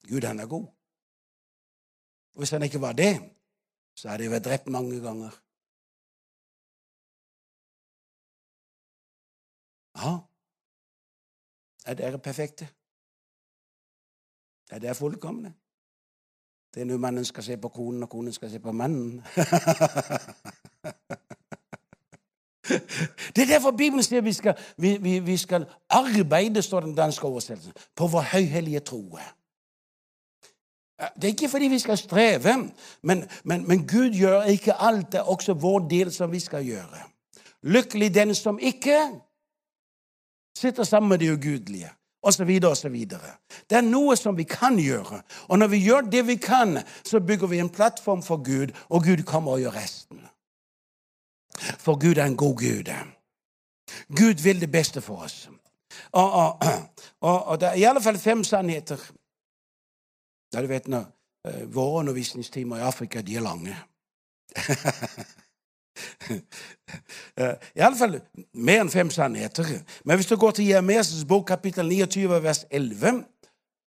Gud, 0.08 0.24
han 0.24 0.40
er 0.40 0.46
god. 0.46 0.66
Og 2.34 2.38
Hvis 2.38 2.50
han 2.50 2.62
ikke 2.62 2.80
var 2.80 2.92
det, 2.92 3.14
så 3.94 4.08
hadde 4.08 4.24
jeg 4.24 4.32
vært 4.32 4.44
drept 4.44 4.68
mange 4.68 5.00
ganger. 5.00 5.40
Ja, 9.96 10.18
er 11.86 11.94
dere 11.94 12.18
perfekte? 12.18 12.68
Er 14.70 14.78
dere 14.78 14.94
fullkomne? 14.94 15.54
Det 16.74 16.80
er 16.80 16.84
nå 16.84 16.96
mannen 16.98 17.24
skal 17.24 17.44
se 17.44 17.56
på 17.56 17.68
konen, 17.68 18.02
og 18.02 18.10
konen 18.10 18.32
skal 18.32 18.50
se 18.50 18.58
på 18.58 18.72
mannen. 18.72 19.22
Det 23.36 23.42
er 23.42 23.46
derfor 23.46 23.70
Bibelen 23.70 24.02
sier 24.02 24.20
vi 24.20 24.32
skal, 24.32 24.54
vi, 24.78 24.96
vi, 24.96 25.18
vi 25.18 25.36
skal 25.36 25.66
arbeide, 25.90 26.62
står 26.62 26.80
den 26.80 26.94
danske 26.96 27.26
oversettelsen, 27.26 27.72
på 27.96 28.06
vår 28.06 28.20
høyhellige 28.20 28.80
tro. 28.80 29.18
Det 30.98 31.24
er 31.24 31.28
ikke 31.28 31.48
fordi 31.48 31.68
vi 31.68 31.78
skal 31.78 31.98
streve, 31.98 32.70
men, 33.02 33.24
men, 33.42 33.68
men, 33.68 33.86
Gud 33.86 34.10
gjør 34.14 34.42
ikke 34.42 34.74
alt. 34.74 35.12
Det 35.12 35.18
er 35.18 35.30
også 35.30 35.54
vår 35.54 35.88
del 35.88 36.12
som 36.12 36.32
vi 36.32 36.40
skal 36.40 36.64
gjøre. 36.64 37.02
Lykkelig 37.62 38.14
den 38.14 38.34
som 38.34 38.58
ikke 38.58 38.98
sitter 40.58 40.84
sammen 40.84 41.08
med 41.08 41.18
de 41.18 41.32
ugudelige, 41.32 41.90
osv. 42.22 42.60
osv. 42.64 42.94
Det 43.70 43.76
er 43.76 43.80
noe 43.80 44.16
som 44.16 44.36
vi 44.36 44.42
kan 44.42 44.78
gjøre. 44.78 45.22
Og 45.48 45.58
når 45.58 45.66
vi 45.66 45.82
gjør 45.82 46.00
det 46.00 46.26
vi 46.26 46.36
kan, 46.36 46.78
så 47.04 47.20
bygger 47.20 47.46
vi 47.46 47.58
en 47.58 47.70
plattform 47.70 48.22
for 48.22 48.36
Gud, 48.36 48.72
og 48.88 49.04
Gud 49.04 49.24
kommer 49.24 49.52
og 49.52 49.60
gjør 49.60 49.74
resten. 49.74 50.20
For 51.58 51.98
Gud 51.98 52.16
er 52.16 52.24
en 52.24 52.36
god 52.36 52.54
Gud. 52.54 52.94
Gud 54.16 54.42
vil 54.42 54.60
det 54.60 54.70
beste 54.70 55.00
for 55.00 55.16
oss. 55.16 55.48
Og, 56.12 56.32
og, 56.32 56.62
og, 57.20 57.44
og 57.46 57.60
det 57.60 57.68
er 57.68 57.72
i 57.74 57.82
alle 57.82 58.02
fall 58.02 58.18
fem 58.18 58.44
sannheter 58.44 58.98
ja, 60.54 60.62
du 60.62 60.70
vet 60.70 60.88
når 60.88 61.04
uh, 61.48 61.74
Våre 61.74 62.00
undervisningstimer 62.04 62.78
i 62.80 62.86
Afrika 62.86 63.22
de 63.22 63.36
er 63.36 63.44
lange. 63.44 63.76
I 67.78 67.80
alle 67.82 67.96
fall 67.98 68.16
mer 68.54 68.80
enn 68.82 68.90
fem 68.90 69.10
sannheter. 69.14 69.66
Men 70.04 70.18
hvis 70.18 70.30
du 70.30 70.36
går 70.40 70.56
til 70.56 70.70
Jeremias 70.72 71.12
bok 71.28 71.46
kapittel 71.52 71.86
29 71.90 72.42
vers 72.42 72.64
11 72.70 73.24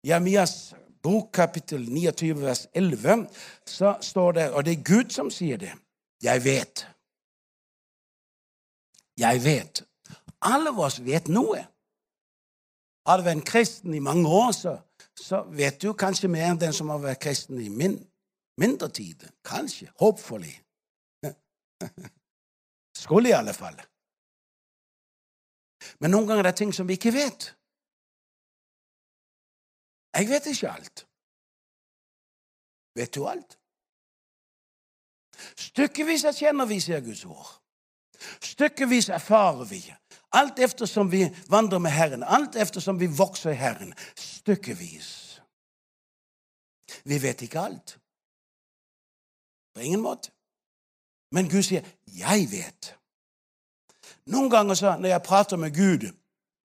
Jeremias 0.06 0.76
bok 1.04 1.32
kapittel 1.34 1.90
29 1.90 2.42
vers 2.42 2.68
11, 2.74 3.28
så 3.66 3.96
står 4.02 4.32
det 4.32 4.52
Og 4.52 4.66
det 4.66 4.72
er 4.74 4.84
Gud 4.84 5.10
som 5.10 5.30
sier 5.30 5.58
det. 5.58 5.72
Jeg 6.24 6.44
vet. 6.44 6.88
Jeg 9.18 9.44
vet. 9.44 9.84
Alle 10.42 10.70
oss 10.70 11.00
vet 11.06 11.28
noe. 11.28 11.66
Hadde 13.06 13.26
vært 13.26 13.38
en 13.38 13.46
kristen 13.46 13.94
i 13.94 14.02
mange 14.02 14.30
år, 14.30 14.52
så, 14.52 14.78
så 15.20 15.44
vet 15.56 15.82
du 15.82 15.94
kanskje 15.94 16.30
mer 16.32 16.50
enn 16.52 16.60
den 16.60 16.74
som 16.76 16.92
har 16.92 17.02
vært 17.04 17.24
kristen 17.24 17.60
i 17.62 17.70
min, 17.70 17.98
mindre 18.62 18.90
tid. 18.92 19.28
Kanskje. 19.46 19.90
Håpfull. 20.00 20.46
Skulle 23.04 23.32
i 23.32 23.38
alle 23.38 23.54
fall. 23.56 23.78
Men 26.00 26.12
noen 26.12 26.28
ganger 26.28 26.44
er 26.44 26.52
det 26.52 26.60
ting 26.60 26.74
som 26.76 26.88
vi 26.88 26.98
ikke 27.00 27.14
vet. 27.16 27.52
Jeg 30.16 30.30
vet 30.30 30.48
ikke 30.52 30.72
alt. 30.72 31.06
Vet 32.96 33.16
du 33.16 33.26
alt? 33.28 33.58
Stykkevis 35.60 36.24
erkjenner 36.32 36.68
vi, 36.70 36.80
sier 36.80 37.04
Guds 37.04 37.26
ord. 37.28 37.50
Stykkevis 38.44 39.10
erfarer 39.12 39.68
vi. 39.68 39.82
Alt 40.36 40.60
eftersom 40.60 41.12
vi 41.12 41.26
vandrer 41.50 41.80
med 41.80 41.92
Herren, 41.92 42.24
alt 42.24 42.56
eftersom 42.56 43.00
vi 43.00 43.08
vokser 43.08 43.54
i 43.54 43.60
Herren. 43.60 43.94
Stykkevis. 44.16 45.42
Vi 47.04 47.22
vet 47.22 47.42
ikke 47.42 47.60
alt. 47.60 47.98
På 49.76 49.82
ingen 49.82 50.02
måte. 50.02 50.32
Men 51.32 51.50
Gud 51.50 51.64
sier 51.64 51.82
'jeg 52.08 52.48
vet'. 52.52 52.96
Noen 54.26 54.50
ganger 54.50 54.74
så, 54.74 54.98
når 54.98 55.10
jeg 55.10 55.24
prater 55.24 55.58
med 55.58 55.76
Gud 55.76 56.12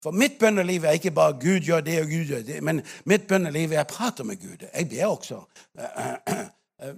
For 0.02 0.10
mitt 0.10 0.38
bønneliv 0.38 0.84
er 0.84 0.90
ikke 0.90 1.10
bare 1.10 1.32
'Gud 1.32 1.60
gjør 1.60 1.80
det 1.80 2.00
og 2.00 2.06
Gud 2.06 2.24
gjør 2.24 2.42
det', 2.42 2.60
men 2.60 2.82
mitt 3.04 3.26
bønneliv 3.28 3.70
er 3.70 3.76
jeg 3.76 3.86
prater 3.86 4.24
med 4.24 4.36
Gud. 4.36 4.66
Jeg 4.74 4.88
ber 4.88 5.06
også. 5.06 5.44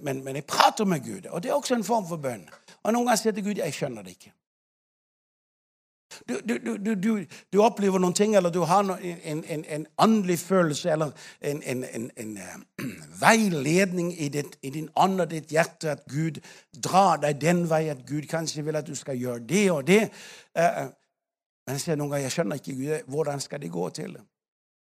Men, 0.01 0.23
men, 0.23 0.35
jeg 0.35 0.45
prater 0.45 0.85
med 0.85 0.99
Gud, 0.99 1.25
og 1.29 1.43
det 1.43 1.49
er 1.49 1.53
også 1.53 1.75
en 1.75 1.83
form 1.83 2.07
for 2.07 2.17
bønn. 2.17 2.49
Og 2.83 2.93
Noen 2.93 3.05
ganger 3.05 3.15
sier 3.15 3.31
til 3.31 3.43
Gud 3.43 3.55
'Jeg 3.55 3.73
skjønner 3.73 4.01
det 4.01 4.11
ikke'. 4.11 4.38
Du, 6.27 6.57
du, 6.57 6.77
du, 6.95 7.25
du, 7.53 7.59
opplever 7.61 8.01
noen 8.01 8.15
ting, 8.17 8.35
eller 8.35 8.49
du 8.49 8.63
har 8.65 8.81
en, 8.81 9.43
en, 9.43 9.65
en 9.65 9.85
åndelig 9.97 10.39
følelse 10.39 10.91
eller 10.91 11.11
en, 11.41 11.61
en 12.17 12.31
uh, 12.37 12.85
veiledning 13.23 14.09
i, 14.17 14.29
ditt, 14.33 14.57
i, 14.61 14.71
din 14.73 14.89
ånd 14.95 15.21
og 15.21 15.29
ditt 15.29 15.53
hjerte 15.53 15.91
at 15.93 16.07
Gud 16.09 16.41
drar 16.73 17.21
deg 17.21 17.37
den 17.41 17.67
vei, 17.69 17.85
at 17.93 18.05
Gud 18.09 18.25
kanskje 18.31 18.65
vil 18.65 18.79
at 18.81 18.87
du 18.87 18.95
skal 18.97 19.21
gjøre 19.21 19.45
det 19.49 19.65
og 19.71 19.85
det. 19.87 20.01
Uh, 20.57 20.89
men 21.67 21.77
jeg 21.77 21.85
sier 21.85 22.01
noen 22.01 22.15
ganger 22.15 22.25
jeg 22.25 22.37
skjønner 22.39 22.61
ikke 22.61 22.77
Gud, 22.79 23.13
hvordan 23.13 23.45
skal 23.45 23.61
det 23.61 23.71
gå 23.71 23.89
til. 23.93 24.17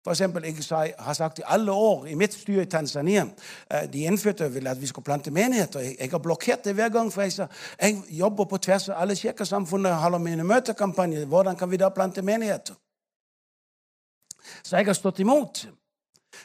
For 0.04 0.10
eksempel, 0.10 0.44
Jeg 0.44 0.94
har 0.98 1.12
sagt 1.12 1.38
i 1.38 1.42
alle 1.46 1.72
år 1.72 2.06
i 2.06 2.14
mitt 2.14 2.34
styre 2.34 2.62
i 2.62 2.66
Tanzania 2.66 3.26
eh, 3.70 3.92
De 3.92 4.04
innfødte 4.04 4.52
ville 4.52 4.70
at 4.70 4.80
vi 4.80 4.86
skulle 4.86 5.04
plante 5.04 5.30
menigheter. 5.30 5.80
Jeg 5.80 6.10
har 6.10 6.18
blokkert 6.18 6.64
det 6.64 6.74
hver 6.74 6.88
gang. 6.88 7.12
for 7.12 7.22
Jeg 7.22 7.32
sa, 7.32 7.46
jeg 7.82 8.02
jobber 8.08 8.44
på 8.44 8.56
tvers 8.56 8.88
av 8.88 9.02
alle 9.02 9.16
kirkesamfunn 9.16 9.86
og 9.86 9.96
holder 9.96 10.18
mine 10.18 10.44
møtekampanjer. 10.44 11.24
Hvordan 11.24 11.56
kan 11.56 11.70
vi 11.70 11.76
da 11.76 11.88
plante 11.88 12.22
menigheter? 12.22 12.74
Så 14.64 14.76
jeg 14.76 14.86
har 14.86 14.92
stått 14.92 15.18
imot. 15.18 15.68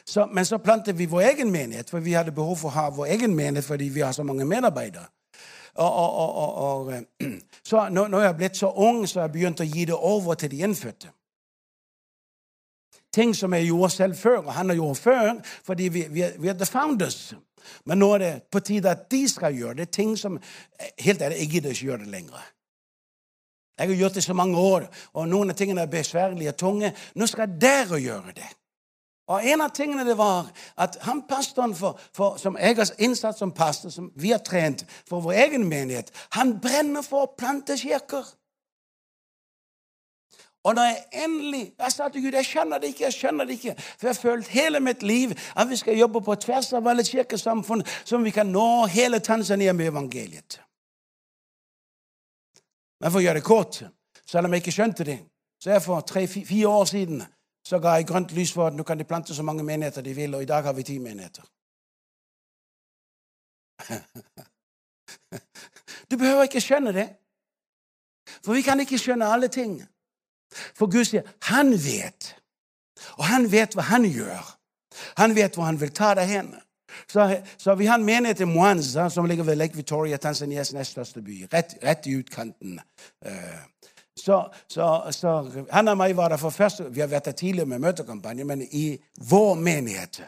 Så, 0.06 0.26
men 0.26 0.44
så 0.44 0.58
plantet 0.58 0.98
vi 0.98 1.06
vår 1.06 1.20
egen 1.20 1.50
menighet, 1.50 1.90
for 1.90 2.00
vi 2.00 2.12
hadde 2.12 2.32
behov 2.32 2.56
for 2.56 2.68
å 2.68 2.72
ha 2.72 2.88
vår 2.90 3.06
egen 3.06 3.34
menighet 3.34 3.64
fordi 3.64 3.88
vi 3.88 4.00
har 4.00 4.12
så 4.12 4.22
mange 4.22 4.44
medarbeidere. 4.44 5.04
Og, 5.74 5.92
og, 5.92 6.54
og, 6.64 6.92
eh, 6.92 7.32
så 7.70 7.88
når 7.88 8.20
jeg 8.20 8.28
er 8.28 8.36
blitt 8.36 8.56
så 8.56 8.72
ung, 8.72 9.08
så 9.08 9.20
har 9.20 9.28
jeg 9.28 9.32
begynt 9.32 9.60
å 9.60 9.68
gi 9.68 9.84
det 9.84 9.94
over 9.94 10.34
til 10.34 10.50
de 10.50 10.62
innfødte 10.64 11.12
ting 13.14 13.34
som 13.36 13.54
jeg 13.54 13.66
gjorde 13.66 13.90
selv 13.90 14.16
før, 14.16 14.38
og 14.38 14.52
han 14.54 14.68
har 14.68 14.76
gjort 14.76 14.98
før, 14.98 15.32
fordi 15.64 15.88
vi, 15.88 16.04
vi, 16.10 16.24
vi 16.38 16.48
er 16.48 16.58
the 16.58 16.66
founders. 16.66 17.34
Men 17.84 17.98
nå 17.98 18.12
er 18.14 18.18
det 18.18 18.32
på 18.52 18.60
tide 18.60 18.90
at 18.90 19.10
de 19.10 19.28
skal 19.28 19.54
gjøre 19.54 19.74
det. 19.82 19.90
ting 19.90 20.16
som 20.18 20.38
Helt 20.98 21.22
ærlig, 21.22 21.38
jeg 21.38 21.50
gidder 21.50 21.70
ikke 21.70 21.84
gjøre 21.84 21.98
det 21.98 22.08
lenger. 22.08 22.46
Jeg 23.78 23.88
har 23.88 23.96
gjort 23.96 24.14
det 24.14 24.24
så 24.24 24.34
mange 24.34 24.58
år, 24.58 24.88
og 25.12 25.28
noen 25.28 25.50
av 25.50 25.56
tingene 25.56 25.80
er 25.80 25.92
besværlige 25.92 26.52
og 26.52 26.56
tunge. 26.56 26.92
Nå 27.14 27.26
skal 27.26 27.54
dere 27.60 28.00
gjøre 28.00 28.34
det. 28.36 28.48
Og 29.30 29.46
En 29.46 29.60
av 29.62 29.70
tingene 29.70 30.04
det 30.04 30.16
var 30.18 30.48
at 30.76 30.96
han 31.06 31.22
pastoren 31.28 31.74
for, 31.74 31.98
for, 32.12 32.36
som 32.36 32.58
jeg 32.58 32.76
har 32.76 32.90
innsatt 32.98 33.38
som 33.38 33.52
pastor, 33.54 33.90
som 33.94 34.10
vi 34.18 34.32
har 34.34 34.42
trent 34.42 34.82
for 35.08 35.22
vår 35.22 35.38
egen 35.46 35.68
menighet, 35.68 36.10
han 36.34 36.56
brenner 36.60 37.06
for 37.06 37.24
å 37.28 37.34
plante 37.38 37.78
kirker. 37.78 38.26
Og 40.64 40.74
når 40.74 40.82
jeg 40.82 41.04
endelig 41.24 41.72
Jeg 41.78 41.92
sa 41.92 42.08
til 42.08 42.22
Gud 42.22 42.32
jeg 42.32 42.44
skjønner 42.44 42.78
det 42.78 42.86
ikke, 42.86 43.04
jeg 43.04 43.12
skjønner 43.12 43.44
det 43.44 43.52
ikke. 43.52 43.74
For 43.78 44.06
jeg 44.06 44.14
har 44.14 44.22
følt 44.22 44.48
hele 44.48 44.80
mitt 44.80 45.02
liv 45.02 45.30
at 45.56 45.70
vi 45.70 45.76
skal 45.76 45.98
jobbe 45.98 46.20
på 46.20 46.34
tvers 46.34 46.72
av 46.72 46.88
alle 46.88 47.04
kirkesamfunn, 47.04 47.84
som 48.04 48.24
vi 48.24 48.30
kan 48.30 48.46
nå 48.46 48.86
hele 48.86 49.18
Tanzania 49.18 49.72
med 49.72 49.86
evangeliet. 49.86 50.60
Men 53.00 53.10
for 53.10 53.18
å 53.18 53.24
gjøre 53.24 53.40
det 53.40 53.44
kort, 53.44 53.82
selv 54.26 54.46
om 54.46 54.52
jeg 54.52 54.62
ikke 54.62 54.76
skjønte 54.76 55.04
det, 55.04 55.18
så 55.60 55.70
er 55.70 55.80
for 55.80 56.00
tre-fire 56.00 56.68
år 56.68 56.84
siden 56.84 57.22
så 57.64 57.78
ga 57.78 57.94
jeg 57.96 58.06
grønt 58.08 58.32
lys 58.32 58.52
for 58.52 58.66
at 58.66 58.76
nå 58.76 58.82
kan 58.82 58.98
de 58.98 59.04
plante 59.04 59.34
så 59.34 59.42
mange 59.42 59.64
menigheter 59.64 60.02
de 60.02 60.14
vil, 60.14 60.34
og 60.34 60.42
i 60.42 60.48
dag 60.48 60.64
har 60.64 60.72
vi 60.72 60.82
ti 60.82 60.98
menigheter. 60.98 61.44
Du 66.10 66.16
behøver 66.18 66.42
ikke 66.42 66.60
skjønne 66.60 66.90
det, 66.92 67.06
for 68.42 68.52
vi 68.54 68.62
kan 68.66 68.80
ikke 68.80 68.98
skjønne 68.98 69.28
alle 69.30 69.48
ting. 69.48 69.76
For 70.50 70.90
Gud 70.90 71.04
sier 71.08 71.26
han 71.50 71.72
vet. 71.72 72.34
Og 73.18 73.24
han 73.24 73.46
vet 73.52 73.76
hva 73.76 73.86
han 73.90 74.04
gjør. 74.08 74.56
Han 75.16 75.34
vet 75.36 75.54
hvor 75.56 75.68
han 75.68 75.80
vil 75.80 75.92
ta 75.94 76.14
deg 76.18 76.28
hen. 76.28 76.50
Så, 77.08 77.40
så 77.58 77.74
vi 77.78 77.86
har 77.86 77.98
en 77.98 78.04
menighet 78.04 78.40
i 78.40 78.44
Mwanza, 78.44 79.08
som 79.08 79.26
ligger 79.26 79.44
ved 79.44 79.56
Lake 79.56 79.76
Victoria, 79.76 80.16
Tanzanias 80.16 80.72
nest 80.72 80.90
største 80.90 81.22
by. 81.22 81.46
Rett, 81.52 81.76
rett 81.82 82.06
i 82.06 82.16
utkanten. 82.18 82.80
Uh, 83.26 83.62
så, 84.16 84.52
så, 84.68 84.86
så, 85.10 85.50
han 85.70 85.88
og 85.88 85.96
meg 85.96 86.16
var 86.16 86.28
der 86.28 86.40
for 86.40 86.50
første 86.50 86.90
Vi 86.92 87.00
har 87.00 87.08
vært 87.08 87.30
der 87.30 87.38
tidligere 87.38 87.70
med 87.70 87.78
møtekampanje, 87.86 88.44
men 88.44 88.62
i 88.62 88.98
vår 89.30 89.54
menighet. 89.54 90.22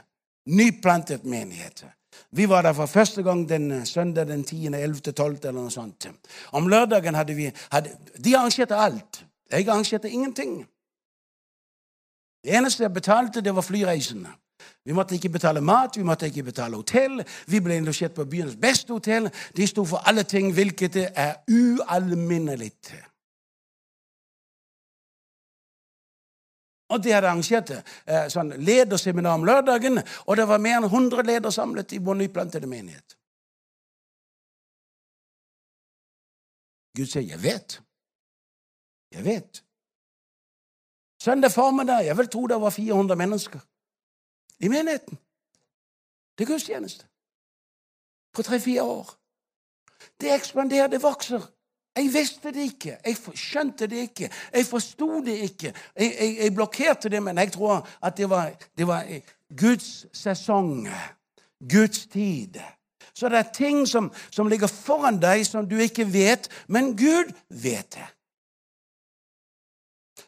Nyplantet 0.47 1.25
menighet. 1.25 1.85
Vi 2.31 2.49
var 2.49 2.63
der 2.63 2.73
for 2.73 2.87
første 2.87 3.23
gang 3.23 3.49
den 3.49 3.87
søndag 3.87 4.27
den 4.27 4.45
10., 4.45 4.67
11., 4.67 5.13
12. 5.13 5.39
eller 5.43 5.61
noe 5.61 5.71
sånt. 5.71 6.09
Om 6.53 6.69
lørdagen 6.69 7.15
hadde 7.15 7.35
vi 7.35 7.51
hadde, 7.73 7.91
De 8.25 8.37
arrangerte 8.37 8.77
alt. 8.77 9.25
Jeg 9.53 9.69
arrangerte 9.69 10.11
ingenting. 10.11 10.69
Det 12.45 12.57
eneste 12.57 12.83
jeg 12.83 12.93
betalte, 12.93 13.41
det 13.41 13.55
var 13.55 13.63
flyreisene. 13.63 14.33
Vi 14.85 14.93
måtte 14.93 15.15
ikke 15.15 15.29
betale 15.29 15.61
mat, 15.61 15.97
vi 15.97 16.03
måtte 16.03 16.27
ikke 16.27 16.43
betale 16.43 16.77
hotell. 16.77 17.23
Vi 17.47 17.61
ble 17.61 17.77
indosert 17.77 18.15
på 18.15 18.25
byens 18.25 18.57
beste 18.57 18.93
hotell. 18.93 19.31
De 19.57 19.67
sto 19.67 19.85
for 19.85 20.03
alle 20.09 20.23
ting, 20.23 20.53
hvilket 20.53 20.97
er 20.97 21.35
ualminnelig. 21.51 22.73
Og 26.89 27.05
de 27.05 27.13
hadde 27.13 27.29
arrangert 27.29 27.71
eh, 27.73 28.27
sånn 28.29 28.53
lederseminar 28.59 29.39
om 29.39 29.47
lørdagen, 29.49 30.03
og 30.27 30.37
det 30.37 30.49
var 30.49 30.61
mer 30.61 30.81
enn 30.81 30.91
100 30.91 31.25
ledere 31.25 31.53
samlet 31.55 31.95
i 31.97 32.03
vår 32.05 32.19
nyplantede 32.21 32.69
menighet. 32.69 33.17
Gud 36.97 37.07
sier, 37.07 37.23
'Jeg 37.23 37.41
vet'. 37.41 37.81
Jeg 39.13 39.25
vet. 39.25 39.65
Søndag 41.23 41.53
formiddag 41.53 42.05
jeg 42.05 42.17
vil 42.19 42.29
tro 42.29 42.47
det 42.47 42.61
var 42.61 42.71
400 42.71 43.17
mennesker 43.17 43.61
i 44.61 44.69
menigheten. 44.69 45.19
Det 46.39 46.47
gudstjeneste. 46.47 47.05
På 48.33 48.43
tre-fire 48.43 48.83
år. 48.83 49.11
Det 50.21 50.35
ekspanderer, 50.35 50.87
det 50.87 51.03
vokser. 51.03 51.43
Jeg 51.97 52.15
visste 52.15 52.53
det 52.53 52.63
ikke. 52.63 52.97
Jeg 53.05 53.17
skjønte 53.35 53.87
det 53.87 53.97
ikke. 53.97 54.31
Jeg 54.55 54.67
forsto 54.67 55.21
det 55.25 55.37
ikke. 55.47 55.75
Jeg, 55.97 56.15
jeg, 56.21 56.37
jeg, 56.41 56.55
blokkerte 56.55 57.09
det, 57.09 57.23
men 57.23 57.39
jeg 57.39 57.53
tror 57.53 57.89
at 58.03 58.17
det 58.17 58.31
var, 58.31 58.53
det 58.79 58.87
var 58.87 59.05
Guds 59.61 60.07
sesong. 60.17 60.89
Guds 61.73 62.07
tid. 62.07 62.61
Så 63.15 63.29
det 63.29 63.39
er 63.39 63.53
ting 63.55 63.89
som, 63.89 64.13
som 64.31 64.49
ligger 64.49 64.67
foran 64.67 65.21
deg 65.21 65.47
som 65.47 65.69
du 65.69 65.77
ikke 65.79 66.13
vet, 66.13 66.49
men 66.67 66.97
Gud 66.97 67.33
vet 67.49 67.95
det. 67.95 68.09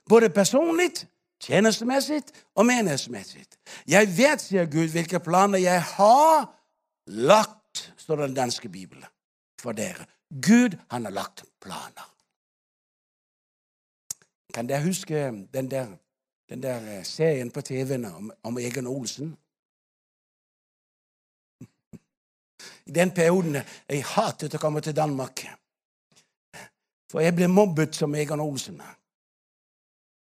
Både 0.09 0.31
personlig, 0.31 0.91
tjenestemessig 1.41 2.23
og 2.55 2.67
menighetsmessig. 2.67 3.45
Jeg 3.89 4.11
vet, 4.17 4.41
sier 4.41 4.71
Gud, 4.71 4.89
hvilke 4.93 5.21
planer 5.21 5.63
jeg 5.63 5.83
har 5.97 6.49
lagt, 7.07 7.93
står 7.97 8.17
den 8.17 8.35
danske 8.35 8.69
bibelen, 8.69 9.05
for 9.61 9.73
dere. 9.73 10.07
Gud, 10.31 10.77
han 10.91 11.05
har 11.05 11.13
lagt 11.13 11.45
planer. 11.63 12.11
Kan 14.55 14.69
dere 14.69 14.87
huske 14.87 15.31
den 15.55 15.71
der, 15.71 15.87
den 16.49 16.63
der 16.63 16.99
eh, 16.99 17.05
serien 17.05 17.51
på 17.51 17.61
TV-en 17.61 18.05
om, 18.05 18.33
om 18.43 18.59
Egen 18.59 18.87
Olsen? 18.87 19.37
I 22.87 22.93
den 22.93 23.11
perioden 23.11 23.57
jeg 23.89 24.05
hatet 24.05 24.55
å 24.55 24.61
komme 24.61 24.83
til 24.85 24.97
Danmark. 24.97 25.47
For 27.11 27.25
jeg 27.25 27.35
ble 27.37 27.49
mobbet 27.49 27.97
som 27.97 28.15
Egon 28.15 28.43
Olsen. 28.43 28.81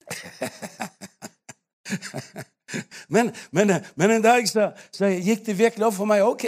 men, 3.14 3.34
men, 3.50 3.84
men, 3.94 4.10
en 4.10 4.22
dag 4.22 4.48
så, 4.48 4.70
så, 4.92 5.06
gikk 5.06 5.46
det 5.46 5.58
virkelig 5.58 5.86
opp 5.86 5.94
for 5.98 6.06
meg. 6.10 6.22
Ok, 6.26 6.44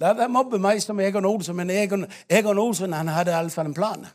la 0.00 0.12
deg 0.16 0.30
mobbe 0.32 0.58
meg 0.62 0.82
som 0.84 1.00
Egon 1.00 1.28
Olsen, 1.28 1.56
men 1.56 1.70
Egon, 1.70 2.06
Egon 2.28 2.58
Olsen 2.58 2.92
han 2.96 3.08
hadde 3.12 3.32
iallfall 3.34 3.66
en 3.70 3.76
plan. 3.76 4.06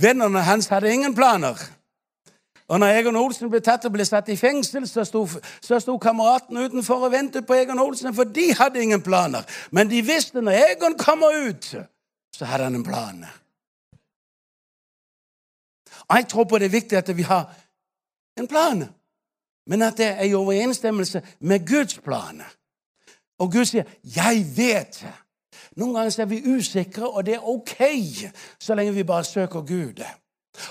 Vennene 0.00 0.40
hans 0.46 0.68
hadde 0.70 0.92
ingen 0.92 1.14
planer. 1.14 1.58
Og 2.70 2.78
når 2.78 3.00
Egon 3.00 3.16
Olsen 3.18 3.50
ble 3.50 3.58
tatt 3.66 3.82
og 3.88 3.96
ble 3.96 4.04
satt 4.06 4.28
i 4.30 4.36
fengsel, 4.38 4.84
så 4.86 5.02
sto, 5.04 5.24
så 5.58 5.80
sto 5.82 5.96
kameratene 5.98 6.68
utenfor 6.68 7.08
og 7.08 7.12
ventet 7.12 7.46
på 7.46 7.56
Egon 7.58 7.82
Olsen, 7.82 8.14
for 8.14 8.30
de 8.30 8.54
hadde 8.54 8.82
ingen 8.82 9.02
planer. 9.02 9.42
Men 9.74 9.90
de 9.90 10.04
visste 10.06 10.40
når 10.40 10.52
Egon 10.68 10.94
kommer 10.98 11.48
ut, 11.48 11.74
så 12.36 12.44
hadde 12.46 12.64
han 12.68 12.78
en 12.78 12.86
plan. 12.86 13.24
Og 16.10 16.16
Jeg 16.16 16.28
tror 16.28 16.44
på 16.44 16.58
det 16.58 16.64
er 16.64 16.70
viktig 16.74 16.98
at 16.98 17.16
vi 17.16 17.22
har 17.22 17.54
en 18.38 18.48
plan, 18.48 18.84
men 19.66 19.82
at 19.82 19.98
det 19.98 20.06
er 20.06 20.22
i 20.22 20.34
overensstemmelse 20.34 21.22
med 21.40 21.66
Guds 21.68 21.98
plan. 21.98 22.42
Og 23.38 23.52
Gud 23.52 23.64
sier 23.64 23.84
'Jeg 24.04 24.46
vet'. 24.56 25.06
Noen 25.76 25.94
ganger 25.94 26.20
er 26.20 26.24
vi 26.24 26.42
usikre, 26.56 27.10
og 27.10 27.26
det 27.26 27.34
er 27.34 27.48
ok 27.48 27.76
så 28.60 28.74
lenge 28.74 28.94
vi 28.94 29.04
bare 29.04 29.24
søker 29.24 29.60
Gud. 29.60 30.02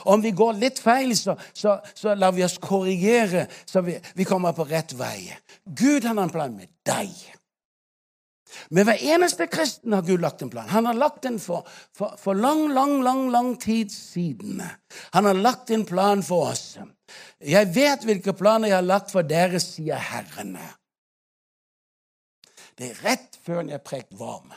Om 0.06 0.24
vi 0.24 0.32
går 0.32 0.52
litt 0.52 0.80
feil, 0.80 1.18
så, 1.18 1.36
så, 1.54 1.80
så 1.96 2.16
lar 2.16 2.32
vi 2.32 2.44
oss 2.44 2.58
korrigere, 2.58 3.48
så 3.66 3.82
vi, 3.82 3.96
vi 4.16 4.24
kommer 4.24 4.52
på 4.52 4.64
rett 4.64 5.00
vei. 5.00 5.34
Gud 5.66 6.04
han 6.04 6.18
har 6.18 6.24
en 6.24 6.30
plan 6.30 6.56
med 6.56 6.68
deg. 6.86 7.39
Med 8.70 8.88
hver 8.88 9.02
eneste 9.14 9.46
kristen 9.48 9.94
har 9.94 10.02
Gud 10.08 10.22
lagt 10.24 10.42
en 10.42 10.50
plan. 10.50 10.70
Han 10.70 10.86
har 10.90 10.98
lagt 10.98 11.24
den 11.24 11.40
for, 11.40 11.68
for, 11.96 12.16
for, 12.18 12.34
lang, 12.34 12.68
lang, 12.74 13.04
lang 13.04 13.28
lang 13.32 13.52
tid 13.62 13.92
siden. 13.94 14.64
Han 15.14 15.26
har 15.26 15.38
lagt 15.38 15.70
en 15.70 15.86
plan 15.86 16.24
for 16.24 16.52
oss. 16.52 16.78
Jeg 17.40 17.70
vet 17.76 18.06
hvilke 18.06 18.34
planer 18.34 18.72
jeg 18.72 18.80
har 18.80 18.88
lagt 18.88 19.14
for 19.14 19.26
dere, 19.26 19.62
sier 19.62 20.02
Herren. 20.10 20.58
Det 22.80 22.90
er 22.90 23.06
rett 23.06 23.40
før 23.46 23.64
jeg 23.68 23.86
prekt 23.86 24.18
varm. 24.18 24.54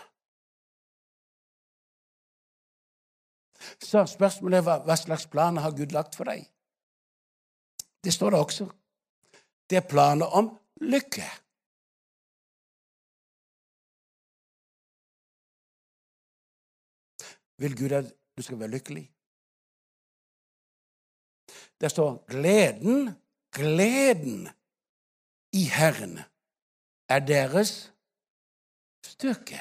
Så 3.83 4.05
spørsmålet 4.11 4.61
er 4.61 4.67
hva, 4.67 4.79
hva 4.87 4.97
slags 4.99 5.29
planer 5.31 5.63
har 5.65 5.75
Gud 5.77 5.95
lagt 5.95 6.17
for 6.19 6.29
deg? 6.31 6.45
Det 8.03 8.15
står 8.15 8.35
det 8.35 8.41
også. 8.41 8.67
Det 9.71 9.79
er 9.79 9.89
planer 9.89 10.33
om 10.39 10.51
lykke. 10.83 11.27
Vil 17.63 17.77
Gud 17.79 17.95
at 17.95 18.11
du 18.37 18.43
skal 18.43 18.59
være 18.59 18.75
lykkelig? 18.75 19.05
Det 21.81 21.91
står 21.91 22.25
gleden, 22.31 23.11
gleden 23.55 24.49
i 25.53 25.65
Herren 25.71 26.19
er 27.09 27.25
deres 27.27 27.93
styrke. 29.07 29.61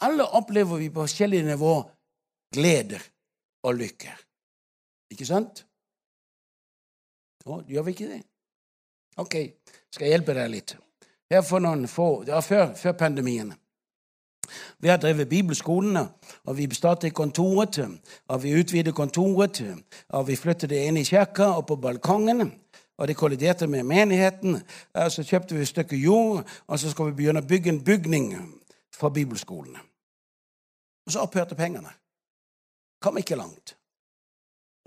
Alle 0.00 0.24
opplever 0.38 0.78
vi 0.78 0.90
på 0.90 1.02
forskjellige 1.02 1.46
nivå 1.48 1.74
gleder 2.54 3.02
og 3.62 3.74
lykke. 3.74 4.12
Ikke 5.10 5.26
sant? 5.26 5.64
Nå, 7.44 7.62
gjør 7.68 7.82
vi 7.86 7.96
ikke 7.96 8.10
det? 8.12 8.20
Ok, 9.18 9.34
skal 9.90 10.06
jeg 10.06 10.14
hjelpe 10.18 10.36
deg 10.36 10.52
litt. 10.52 10.76
Her 11.32 11.42
for 11.44 11.60
noen 11.64 11.88
få, 11.90 12.24
Det 12.24 12.32
var 12.32 12.44
før, 12.44 12.74
før 12.74 12.92
pandemien. 12.92 13.52
Vi 14.78 14.88
har 14.88 14.96
drevet 14.96 15.28
bibelskolene, 15.28 16.08
og 16.44 16.56
vi 16.56 16.68
startet 16.74 17.14
kontoret, 17.14 17.78
og 18.28 18.42
vi 18.42 18.54
utvidet 18.60 18.94
kontoret, 18.94 19.62
og 20.08 20.28
vi 20.28 20.36
flyttet 20.36 20.70
det 20.70 20.84
inn 20.86 20.96
i 20.96 21.04
kirka 21.04 21.52
og 21.58 21.66
på 21.66 21.76
balkongen. 21.76 22.52
Og 22.98 23.08
det 23.08 23.16
kolliderte 23.16 23.66
med 23.66 23.82
menigheten. 23.86 24.58
Så 25.08 25.22
kjøpte 25.22 25.54
vi 25.54 25.62
et 25.62 25.68
stykke 25.68 25.96
jord, 25.96 26.42
og 26.66 26.78
så 26.78 26.90
skal 26.90 27.06
vi 27.06 27.18
begynne 27.20 27.44
å 27.44 27.46
bygge 27.46 27.70
en 27.70 27.84
bygning 27.84 28.32
for 28.90 29.14
bibelskolene. 29.14 29.78
Og 31.06 31.12
så 31.12 31.22
opphørte 31.22 31.54
pengene. 31.54 31.92
Kom 33.00 33.18
ikke 33.18 33.38
langt. 33.38 33.76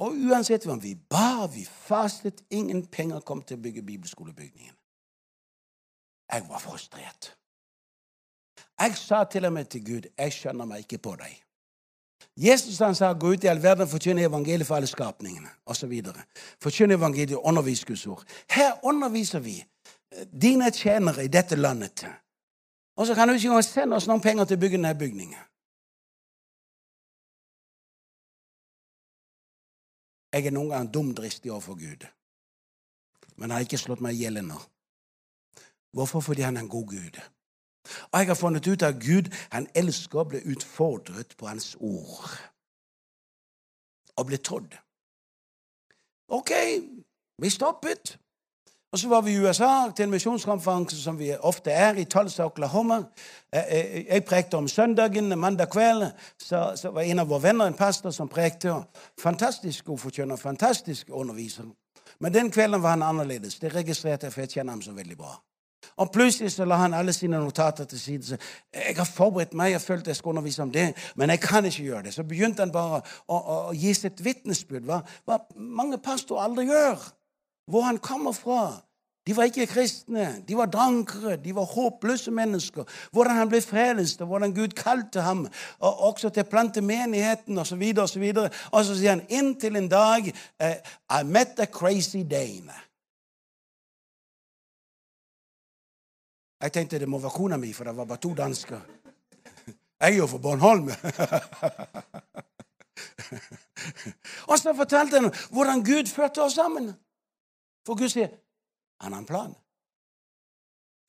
Og 0.02 0.18
uansett 0.28 0.66
hva 0.66 0.76
vi 0.82 0.96
ba, 0.96 1.48
vi 1.48 1.64
fastet, 1.66 2.44
ingen 2.50 2.84
penger 2.92 3.22
kom 3.26 3.44
til 3.46 3.60
å 3.60 3.64
bygge 3.64 3.86
bibelskolebygningen. 3.86 4.76
Jeg 6.32 6.46
var 6.50 6.60
frustrert. 6.64 7.36
Jeg 8.82 8.98
sa 8.98 9.24
til 9.24 9.46
og 9.46 9.54
med 9.54 9.66
til 9.70 9.86
Gud 9.86 10.10
jeg 10.18 10.34
skjønner 10.34 10.66
meg 10.66 10.86
ikke 10.86 10.98
på 10.98 11.16
deg. 11.20 11.36
Jesus 12.38 12.80
han 12.80 12.96
sa 12.96 13.12
gå 13.14 13.34
ut 13.36 13.44
i 13.44 13.50
all 13.52 13.62
verden 13.62 13.86
og 13.86 13.92
forkynne 13.92 14.24
evangeliet 14.26 14.68
for 14.68 14.80
alle 14.80 14.88
skapningene 14.90 15.50
osv. 15.66 15.92
Forkynne 16.64 16.98
evangeliet 16.98 17.38
og 17.38 17.46
undervise 17.46 17.86
Guds 17.86 18.08
ord. 18.08 18.24
Her 18.50 18.80
underviser 18.84 19.40
vi 19.40 19.60
eh, 19.60 20.26
dine 20.42 20.72
tjenere 20.72 21.26
i 21.26 21.28
dette 21.28 21.56
landet. 21.56 22.06
Og 22.96 23.08
så 23.08 23.16
kan 23.16 23.28
du 23.28 23.34
ikke 23.34 23.48
engang 23.48 23.66
sende 23.66 23.96
oss 23.96 24.08
noen 24.08 24.24
penger 24.24 24.46
til 24.46 24.58
å 24.58 24.64
bygge 24.64 24.80
denne 24.80 24.96
bygningen. 24.98 25.44
Jeg 30.32 30.48
er 30.48 30.56
noen 30.56 30.72
ganger 30.72 30.92
dumdristig 30.96 31.52
overfor 31.52 31.76
Gud, 31.76 32.06
men 33.36 33.52
har 33.52 33.66
ikke 33.66 33.80
slått 33.80 34.00
meg 34.02 34.16
i 34.16 34.24
hjel 34.24 34.40
ennå. 34.40 34.60
Hvorfor? 35.92 36.24
Fordi 36.24 36.46
han 36.48 36.58
er 36.58 36.64
en 36.64 36.72
god 36.72 36.88
Gud. 36.88 37.20
Og 38.12 38.20
jeg 38.20 38.28
har 38.28 38.40
funnet 38.40 38.68
ut 38.68 38.84
at 38.84 39.00
Gud 39.02 39.32
han 39.52 39.68
elsker 39.76 40.22
å 40.22 40.28
bli 40.30 40.42
utfordret 40.54 41.36
på 41.38 41.50
hans 41.50 41.76
ord. 41.80 42.32
Og 44.16 44.28
bli 44.30 44.38
trodd. 44.38 44.76
OK, 46.32 46.52
vi 47.42 47.50
stoppet. 47.50 48.18
Og 48.92 49.00
så 49.00 49.08
var 49.08 49.22
vi 49.22 49.32
i 49.32 49.40
USA 49.40 49.92
til 49.96 50.04
en 50.04 50.12
misjonskonferanse 50.12 50.98
som 51.00 51.20
vi 51.20 51.32
ofte 51.40 51.72
er, 51.72 51.96
i 51.96 52.04
Tulsa, 52.06 52.46
Oklahoma. 52.46 53.04
Jeg 53.54 54.26
prekte 54.28 54.58
om 54.58 54.68
søndagen, 54.68 55.40
mandag 55.40 55.70
kveld. 55.72 56.10
Så, 56.40 56.74
så 56.76 56.92
var 56.92 57.02
en 57.02 57.24
av 57.24 57.30
våre 57.32 57.44
venner 57.44 57.72
en 57.72 57.78
pastor 57.80 58.12
som 58.12 58.28
prekte. 58.28 58.74
Fantastisk 59.20 59.86
god 59.86 59.98
forkynner, 59.98 60.36
fantastisk 60.36 61.08
underviser. 61.10 61.72
Men 62.20 62.34
den 62.34 62.52
kvelden 62.52 62.84
var 62.84 62.90
han 62.90 63.04
annerledes. 63.04 63.60
Det 63.60 63.76
registrerte 63.76 64.28
jeg, 64.28 64.34
for 64.34 64.42
jeg 64.42 64.50
kjenner 64.50 64.76
ham 64.76 64.84
så 64.84 64.92
veldig 64.92 65.18
bra. 65.18 65.38
Og 65.98 66.12
plutselig 66.12 66.52
så 66.52 66.66
la 66.66 66.78
han 66.82 66.94
alle 66.94 67.14
sine 67.14 67.40
notater 67.40 67.86
til 67.90 68.00
side. 68.00 68.24
Så 68.26 68.38
jeg 68.74 68.96
har 68.98 69.08
forberedt 69.08 69.54
meg, 69.54 69.72
jeg 69.72 69.82
følte 69.82 70.10
jeg 70.10 70.20
skulle 70.20 70.38
undervise 70.38 70.62
om 70.62 70.72
det, 70.72 70.92
men 71.16 71.30
jeg 71.30 71.40
kan 71.40 71.66
ikke 71.66 71.84
gjøre 71.84 72.04
det. 72.04 72.14
Så 72.14 72.24
begynte 72.24 72.64
han 72.66 72.72
bare 72.72 73.02
å, 73.02 73.36
å, 73.38 73.58
å 73.72 73.74
gi 73.74 73.94
sitt 73.98 74.24
vitnesbyrd, 74.26 74.86
hva, 74.88 75.02
hva 75.26 75.42
mange 75.56 76.00
pastorer 76.02 76.48
aldri 76.48 76.70
gjør. 76.70 77.12
Hvor 77.72 77.86
han 77.88 78.02
kommer 78.04 78.34
fra. 78.36 78.64
De 79.28 79.36
var 79.38 79.44
ikke 79.44 79.68
kristne, 79.70 80.44
de 80.48 80.56
var 80.58 80.66
drankere, 80.66 81.36
de 81.38 81.54
var 81.56 81.66
håpløse 81.70 82.32
mennesker. 82.34 82.84
Hvordan 83.14 83.38
han 83.38 83.50
ble 83.50 83.62
frelst, 83.62 84.22
og 84.22 84.28
hvordan 84.28 84.54
Gud 84.56 84.74
kalte 84.78 85.22
ham 85.22 85.44
og 85.80 86.02
også 86.10 86.32
til 86.34 86.42
å 86.42 86.50
plante 86.50 86.82
menigheten 86.82 87.62
osv. 87.62 87.84
Og, 88.02 88.10
så 88.10 88.20
videre, 88.20 88.50
og, 88.50 88.56
så 88.56 88.80
og 88.80 88.86
så 88.90 88.98
sier 88.98 89.14
han 89.14 89.28
inntil 89.30 89.78
en 89.78 89.92
dag 89.92 90.32
uh, 90.32 90.96
I 91.20 91.22
met 91.24 91.62
a 91.62 91.70
crazy 91.70 92.24
Dane. 92.24 92.74
Jeg 96.62 96.74
tenkte 96.74 97.00
det 97.00 97.10
må 97.10 97.20
være 97.20 97.34
kona 97.34 97.58
mi, 97.58 97.74
for 97.74 97.84
det 97.84 97.98
var 97.98 98.06
bare 98.06 98.22
to 98.22 98.34
dansker. 98.38 98.82
Jeg 100.02 100.14
er 100.14 100.18
jo 100.18 100.28
fra 100.28 100.38
Bornholm. 100.38 100.88
og 104.52 104.60
så 104.60 104.74
fortalte 104.76 105.20
han 105.20 105.34
hvordan 105.52 105.84
Gud 105.86 106.10
førte 106.10 106.44
oss 106.44 106.54
sammen. 106.54 106.94
For 107.86 107.98
Gud 107.98 108.10
sier 108.10 108.30
han 109.02 109.14
har 109.14 109.20
en 109.20 109.26
plan. 109.26 109.56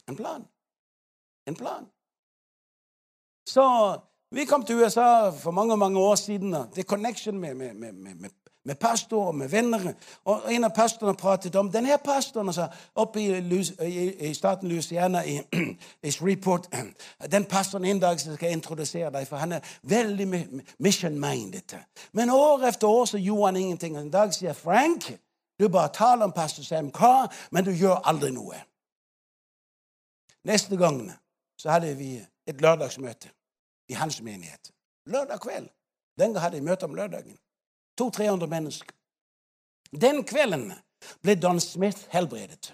En 0.09 0.17
plan. 0.17 0.45
En 1.47 1.57
plan. 1.57 1.89
Så 3.49 3.65
vi 4.33 4.45
kom 4.45 4.65
til 4.65 4.81
USA 4.81 5.31
for 5.31 5.51
mange 5.51 5.77
mange 5.77 5.99
år 6.01 6.15
siden. 6.15 6.53
Det 6.53 6.79
er 6.79 6.89
connection 6.89 7.39
med, 7.39 7.55
med, 7.55 7.75
med, 7.75 8.15
med 8.15 8.31
med 8.65 8.75
pastorer, 8.75 9.33
med 9.33 9.49
venner. 9.49 9.93
Og 10.25 10.53
en 10.53 10.65
av 10.65 10.71
pastorene 10.75 11.19
pratet 11.19 11.57
om 11.57 11.71
denne 11.73 11.99
pastoren 12.05 12.53
sa, 12.55 12.69
oppe 12.95 13.21
i, 13.21 13.59
i, 13.87 14.05
i 14.29 14.35
staten 14.35 14.69
Louisiana, 14.69 15.25
i, 15.27 15.41
i 16.07 16.11
Shreveport 16.11 16.69
Den 17.33 17.45
pastoren 17.45 17.85
en 17.85 18.01
dag 18.01 18.21
skal 18.21 18.39
jeg 18.41 18.53
introdusere 18.53 19.11
deg, 19.11 19.27
for 19.27 19.43
han 19.43 19.53
er 19.59 19.75
veldig 19.83 20.29
mission-minded. 20.79 21.77
Men 22.13 22.31
år 22.31 22.69
etter 22.71 22.89
år 22.89 23.05
så 23.05 23.19
gjorde 23.19 23.47
han 23.47 23.57
ingenting. 23.57 23.99
En 23.99 24.11
dag 24.11 24.35
sier 24.35 24.53
Frank 24.53 25.13
du 25.61 25.69
bare 25.69 25.93
taler 25.95 26.25
om 26.25 26.33
pastor 26.33 26.63
Sam 26.63 26.91
Carr, 26.91 27.29
men 27.51 27.65
du 27.65 27.71
gjør 27.71 28.01
aldri 28.09 28.33
noe. 28.35 28.57
Neste 30.45 30.77
gang 30.77 31.05
så 31.59 31.71
hadde 31.71 31.93
vi 31.95 32.17
et 32.47 32.61
lørdagsmøte 32.61 33.31
i 33.89 33.95
hans 33.95 34.23
menighet. 34.23 34.73
Lørdag 35.07 35.41
kveld. 35.41 35.69
Den 36.19 36.33
gang 36.33 36.43
hadde 36.43 36.59
jeg 36.59 36.67
møte 36.67 36.89
om 36.89 36.95
lørdagen. 36.95 37.39
200-300 38.01 38.47
mennesker. 38.51 38.95
Den 39.93 40.23
kvelden 40.25 40.71
ble 41.23 41.35
Don 41.37 41.61
Smith 41.61 42.09
helbredet. 42.13 42.73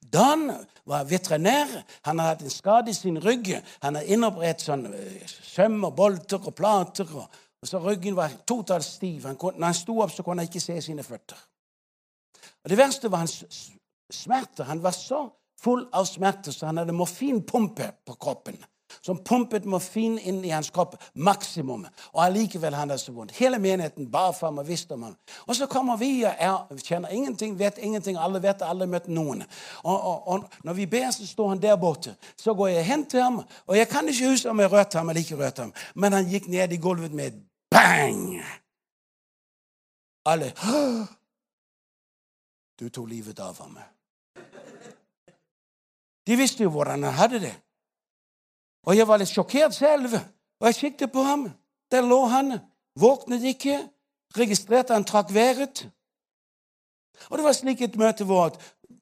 Don 0.00 0.48
var 0.84 1.04
veterinær. 1.06 1.70
Han 2.08 2.18
hadde 2.18 2.28
hatt 2.28 2.42
en 2.42 2.50
skade 2.50 2.90
i 2.90 2.96
sin 2.96 3.20
rygg. 3.22 3.52
Han 3.84 3.98
hadde 3.98 4.14
innoperert 4.14 4.64
sånn 4.64 4.88
eh, 4.90 5.26
søm 5.26 5.84
og 5.86 5.94
bolter 5.98 6.42
og 6.42 6.56
plater. 6.58 7.12
og 7.14 7.66
så 7.66 7.80
Ryggen 7.82 8.16
var 8.18 8.34
totalt 8.46 8.86
stiv. 8.86 9.26
Han 9.28 9.38
kunne, 9.38 9.60
når 9.60 9.70
han 9.70 9.78
sto 9.78 9.98
opp, 10.02 10.14
så 10.14 10.24
kunne 10.26 10.42
han 10.42 10.50
ikke 10.50 10.64
se 10.64 10.80
sine 10.82 11.06
føtter. 11.06 11.38
Og 12.64 12.70
Det 12.70 12.78
verste 12.78 13.10
var 13.10 13.22
hans 13.22 13.44
smerter. 14.10 14.64
Han 14.64 14.82
var 14.82 14.96
så 14.96 15.28
full 15.58 15.86
av 15.92 16.06
smerter 16.06 16.54
så 16.54 16.68
han 16.70 16.78
hadde 16.82 16.96
morfinpumpe 16.96 17.90
på 18.06 18.18
kroppen. 18.20 18.58
Som 19.00 19.18
pumpet 19.24 19.64
morfin 19.64 20.18
inn 20.18 20.40
i 20.44 20.52
hans 20.52 20.70
kropp, 20.70 20.96
maksimum. 21.14 21.86
Og 22.12 22.22
allikevel 22.24 22.74
han 22.74 22.92
det 22.92 23.00
så 23.00 23.12
vondt. 23.12 23.34
Hele 23.38 23.58
menigheten 23.58 24.10
bar 24.10 24.32
for 24.32 24.48
ham 24.48 24.58
og 24.62 24.68
visste 24.68 24.94
om 24.94 25.02
ham. 25.08 25.16
Og 25.46 25.56
så 25.56 25.66
kommer 25.66 25.96
vi 25.96 26.24
og 26.24 26.32
er, 26.32 26.78
kjenner 26.84 27.12
ingenting, 27.14 27.58
vet 27.58 27.78
ingenting, 27.78 28.18
alle 28.20 28.42
vet 28.42 28.60
det, 28.60 28.68
alle 28.68 28.86
møtt 28.86 29.08
noen. 29.08 29.44
Og, 29.82 29.96
og, 29.96 30.28
og, 30.28 30.48
når 30.64 30.78
vi 30.78 30.86
ber, 30.86 31.10
så 31.10 31.26
står 31.26 31.48
han 31.48 31.62
der 31.62 31.76
borte. 31.76 32.14
Så 32.36 32.54
går 32.54 32.68
jeg 32.68 32.86
hen 32.86 33.06
til 33.06 33.22
ham, 33.22 33.42
og 33.66 33.76
jeg 33.76 33.88
kan 33.88 34.08
ikke 34.08 34.30
huske 34.30 34.50
om 34.50 34.60
jeg 34.60 34.72
rørte 34.72 34.98
ham 34.98 35.08
eller 35.08 35.20
ikke 35.20 35.38
rørte 35.38 35.62
ham, 35.62 35.74
men 35.94 36.12
han 36.12 36.28
gikk 36.28 36.48
ned 36.48 36.72
i 36.72 36.80
gulvet 36.82 37.12
med 37.12 37.38
bang! 37.70 38.42
Alle 40.28 40.52
Du 42.78 42.88
tok 42.88 43.08
livet 43.10 43.40
av 43.40 43.58
ham. 43.58 43.78
De 46.28 46.36
visste 46.36 46.62
jo 46.62 46.70
hvordan 46.70 47.02
han 47.02 47.16
hadde 47.16 47.40
det. 47.42 47.54
Og 48.88 48.96
jeg 48.96 49.08
var 49.08 49.20
litt 49.20 49.28
sjokkert 49.28 49.76
selv. 49.76 50.16
Og 50.60 50.70
jeg 50.70 50.80
kikket 50.80 51.12
på 51.12 51.22
ham. 51.22 51.48
Der 51.92 52.06
lå 52.06 52.22
han. 52.32 52.56
Våknet 52.98 53.44
ikke. 53.44 53.82
Registrerte 54.36 54.96
han 54.96 55.04
trakk 55.04 55.34
været. 55.34 55.84
Og 57.28 57.38
det 57.38 57.44
var 57.44 57.56
slik 57.56 57.82
et 57.82 57.96
møte 57.96 58.24
vårt. 58.24 58.56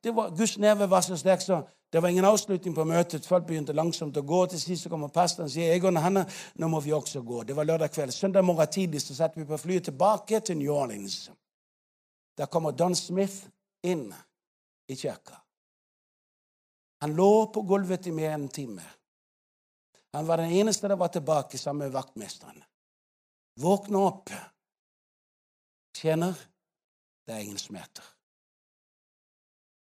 det 0.05 0.17
var, 0.17 0.31
Guds 0.31 0.59
nerve 0.59 0.91
var 0.91 1.01
så 1.01 1.17
sterk 1.17 1.41
så 1.41 1.63
det 1.93 2.03
var 2.03 2.09
ingen 2.09 2.25
avslutning 2.25 2.75
på 2.75 2.85
møtet. 2.85 3.27
Folk 3.27 3.47
begynte 3.47 3.73
langsomt 3.73 4.17
å 4.17 4.23
gå. 4.23 4.47
Til 4.47 4.61
sist 4.61 4.83
så 4.83 4.91
kommer 4.91 5.09
pastoren 5.09 5.47
og 5.47 5.53
sier 5.55 5.75
Egon 5.75 5.97
og 5.97 6.03
Hanne, 6.03 6.25
nå 6.59 6.69
må 6.69 6.81
vi 6.81 6.93
også 6.93 7.23
gå. 7.23 7.43
Det 7.47 7.57
var 7.57 7.65
lørdag 7.65 7.93
kveld. 7.95 8.13
Søndag 8.13 8.45
morgen 8.45 8.69
tidlig 8.73 9.03
så 9.03 9.15
satt 9.15 9.37
vi 9.39 9.47
på 9.47 9.59
flyet 9.59 9.85
tilbake 9.91 10.41
til 10.41 10.59
New 10.59 10.75
Orleans. 10.75 11.31
Der 12.39 12.47
kommer 12.47 12.71
Don 12.71 12.95
Smith 12.95 13.47
inn 13.83 14.11
i 14.89 14.95
kirka. 14.95 15.39
Han 17.01 17.15
lå 17.15 17.47
på 17.55 17.63
gulvet 17.63 18.07
i 18.07 18.15
mer 18.15 18.35
enn 18.35 18.49
en 18.49 18.53
time. 18.53 18.83
Han 20.17 20.29
var 20.29 20.37
den 20.37 20.51
eneste 20.51 20.89
der 20.89 20.97
var 20.97 21.09
tilbake 21.09 21.59
sammen 21.59 21.85
med 21.85 21.93
vaktmesteren. 21.93 22.65
Våkne 23.61 23.99
opp. 23.99 24.31
Kjenner 25.97 26.35
det 27.27 27.35
er 27.35 27.39
ingen 27.39 27.59
smerter. 27.59 28.05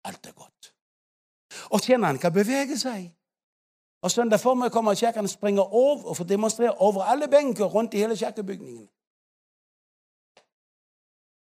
Alt 0.04 0.26
er 0.26 0.32
godt. 0.32 0.72
Og 1.70 1.80
kjenner 1.80 2.06
han 2.06 2.18
kan 2.18 2.32
bevege 2.32 2.78
seg. 2.78 3.12
Og 4.02 4.10
Søndag 4.10 4.40
formiddag 4.40 4.72
kommer 4.72 4.94
kirken 4.94 5.24
og 5.24 5.30
springer 5.30 5.62
over 5.62 6.04
og 6.04 6.16
får 6.16 6.24
demonstrere 6.24 6.74
over 6.74 7.02
alle 7.02 7.28
benker 7.28 7.64
rundt 7.64 7.94
i 7.94 7.98
hele 7.98 8.16
kirkebygningen. 8.16 8.88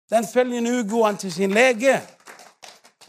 Den 0.10 0.28
følgende 0.34 0.80
uke 0.80 0.90
går 0.90 1.06
han 1.06 1.18
til 1.18 1.34
sin 1.34 1.52
lege 1.52 2.00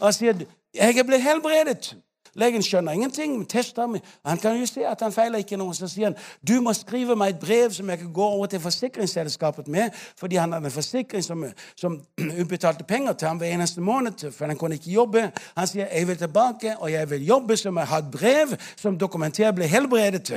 og 0.00 0.14
sier 0.14 0.34
jeg 0.74 0.98
er 0.98 1.06
blitt 1.08 1.22
helbredet. 1.22 1.94
Legen 2.36 2.62
skjønner 2.62 2.92
ingenting, 2.92 3.38
men 3.38 3.46
tester 3.48 3.86
meg. 3.88 4.04
Han 4.26 4.38
kan 4.38 4.58
jo 4.60 4.66
se 4.68 4.84
at 4.86 5.00
han 5.00 5.12
feiler 5.12 5.40
ikke 5.40 5.56
noe. 5.56 5.74
Så 5.74 5.88
sier 5.88 6.10
han 6.10 6.18
du 6.46 6.60
må 6.64 6.74
skrive 6.76 7.16
meg 7.16 7.34
et 7.34 7.40
brev 7.40 7.72
som 7.72 7.88
jeg 7.90 8.02
kan 8.02 8.12
gå 8.12 8.26
over 8.26 8.50
til 8.52 8.60
forsikringsselskapet 8.60 9.68
med, 9.72 9.90
fordi 10.20 10.36
han 10.36 10.52
hadde 10.52 10.68
en 10.68 10.74
forsikring 10.74 11.24
som, 11.24 11.44
som 11.76 11.98
utbetalte 12.42 12.84
penger 12.84 13.12
til 13.12 13.28
ham 13.28 13.40
hver 13.40 13.54
eneste 13.54 13.80
måned, 13.80 14.30
for 14.32 14.46
han 14.46 14.60
kunne 14.60 14.76
ikke 14.76 14.90
jobbe. 14.90 15.26
Han 15.56 15.70
sier 15.70 15.88
jeg 15.92 16.08
vil 16.08 16.20
tilbake, 16.20 16.76
og 16.78 16.92
jeg 16.92 17.10
vil 17.10 17.26
jobbe 17.26 17.56
som 17.56 17.76
jeg 17.76 17.92
har 17.92 18.04
et 18.04 18.10
brev 18.12 18.56
som 18.76 18.98
dokumenterer 18.98 19.56
ble 19.56 19.68
helbredet. 19.70 20.32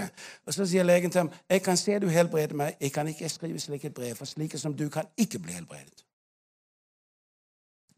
Og 0.47 0.53
Så 0.53 0.65
sier 0.65 0.83
legen 0.83 1.11
til 1.11 1.25
ham 1.25 1.31
jeg 1.49 1.63
kan 1.63 1.77
se 1.77 1.99
du 1.99 2.07
helbreder 2.07 2.55
meg, 2.55 2.75
jeg 2.81 2.91
kan 2.91 3.07
ikke 3.07 3.29
skrive 3.29 3.59
slik 3.59 3.85
et 3.85 3.93
brev, 3.93 4.15
for 4.15 4.25
slike 4.25 4.57
som 4.57 4.73
du 4.73 4.89
kan 4.89 5.07
ikke 5.17 5.39
bli 5.39 5.53
helbredet. 5.53 6.05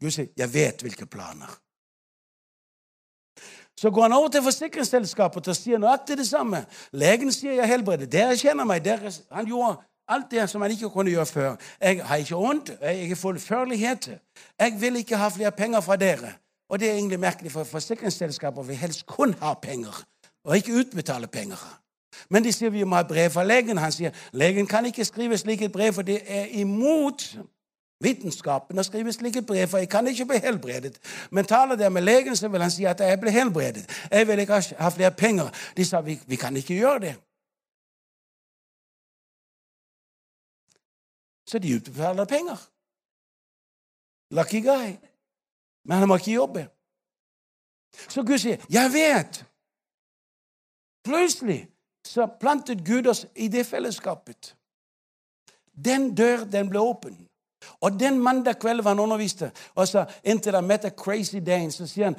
Gud 0.00 0.10
sier, 0.10 0.26
'Jeg 0.36 0.54
vet 0.54 0.82
hvilke 0.82 1.06
planer'. 1.06 1.71
Så 3.80 3.90
går 3.90 4.02
han 4.02 4.12
over 4.12 4.28
til 4.28 4.42
forsikringsselskapet 4.42 5.48
og 5.48 5.56
sier 5.56 5.80
nøyaktig 5.80 6.18
det 6.18 6.26
samme. 6.28 6.64
Legen 6.92 7.32
sier 7.32 7.56
jeg 7.58 7.68
helbreder. 7.68 8.06
Dere 8.06 8.36
kjenner 8.38 8.68
meg. 8.68 8.84
Dere, 8.84 9.10
han 9.32 9.48
gjorde 9.48 9.80
alt 10.08 10.30
det 10.30 10.44
som 10.50 10.62
han 10.62 10.70
ikke 10.70 10.90
kunne 10.92 11.10
gjøre 11.10 11.26
før. 11.26 11.56
Jeg 11.80 12.04
har 12.06 12.16
ikke 12.16 12.36
vondt. 12.36 12.72
Jeg 12.82 13.10
er 13.10 13.16
full 13.16 13.40
førlighet. 13.40 14.10
Jeg 14.60 14.76
vil 14.80 14.96
ikke 14.96 15.16
ha 15.16 15.28
flere 15.28 15.52
penger 15.52 15.80
fra 15.80 15.96
dere. 15.96 16.34
Og 16.72 16.80
det 16.80 16.90
er 16.90 16.94
egentlig 16.94 17.20
merkelig, 17.20 17.52
for 17.52 17.64
forsikringsselskaper 17.64 18.62
vil 18.62 18.76
helst 18.76 19.06
kun 19.06 19.34
ha 19.42 19.54
penger, 19.54 20.04
og 20.44 20.56
ikke 20.56 20.72
utbetale 20.72 21.26
penger. 21.26 21.80
Men 22.30 22.44
de 22.44 22.52
sier 22.52 22.70
vi 22.70 22.84
må 22.84 22.96
ha 22.96 23.02
brev 23.02 23.30
fra 23.30 23.44
legen. 23.44 23.78
Han 23.78 23.92
sier 23.92 24.10
legen 24.32 24.66
kan 24.66 24.86
ikke 24.88 25.04
skrive 25.04 25.36
slik 25.38 25.62
et 25.62 25.72
brev, 25.72 25.92
for 25.92 26.02
det 26.02 26.22
er 26.24 26.46
imot 26.62 27.26
vitenskapen 28.02 28.76
har 28.76 28.84
skrevet 28.84 29.14
slike 29.14 29.42
brev, 29.42 29.66
for 29.68 29.78
jeg 29.78 29.88
kan 29.88 30.06
ikke 30.06 30.26
bli 30.26 30.38
helbredet. 30.38 30.98
Men 31.30 31.44
taler 31.44 31.76
der 31.76 31.88
med 31.88 32.02
legen, 32.02 32.36
så 32.36 32.48
vil 32.48 32.62
han 32.62 32.70
si 32.70 32.84
at 32.84 33.00
jeg 33.00 33.20
ble 33.20 33.30
helbredet. 33.30 33.86
Jeg 34.10 34.28
vil 34.28 34.38
ikke 34.38 34.60
ha 34.78 34.88
flere 34.88 35.10
penger. 35.10 35.50
De 35.76 35.84
sa 35.84 36.00
vi, 36.00 36.20
vi 36.26 36.36
kan 36.36 36.56
ikke 36.56 36.74
gjøre 36.74 37.00
det. 37.00 37.14
Så 41.46 41.58
de 41.58 41.74
utbetaler 41.76 42.24
penger. 42.24 42.68
Lucky 44.30 44.62
guy. 44.64 44.96
Men 45.84 45.98
han 45.98 46.08
må 46.08 46.16
ikke 46.16 46.32
jobbe. 46.32 46.68
Så 48.08 48.22
Gud 48.22 48.38
sier, 48.38 48.56
'Jeg 48.70 48.90
vet'. 48.90 49.44
Plutselig 51.04 51.68
så 52.04 52.26
plantet 52.40 52.86
Gud 52.86 53.06
oss 53.06 53.26
i 53.34 53.48
det 53.48 53.66
fellesskapet. 53.66 54.56
Den 55.84 56.14
dør, 56.14 56.44
den 56.44 56.68
ble 56.68 56.80
åpen. 56.80 57.28
Og 57.80 58.00
den 58.00 58.18
mandag 58.20 58.58
kveld 58.60 58.82
han 58.86 58.98
underviste, 58.98 59.50
og 59.74 59.88
så 59.88 60.04
inntil 60.24 60.54
han 60.54 60.66
møtte 60.66 60.90
Crazy 60.90 61.40
Dane, 61.46 61.72
så 61.72 61.86
sier 61.86 62.12
han 62.12 62.16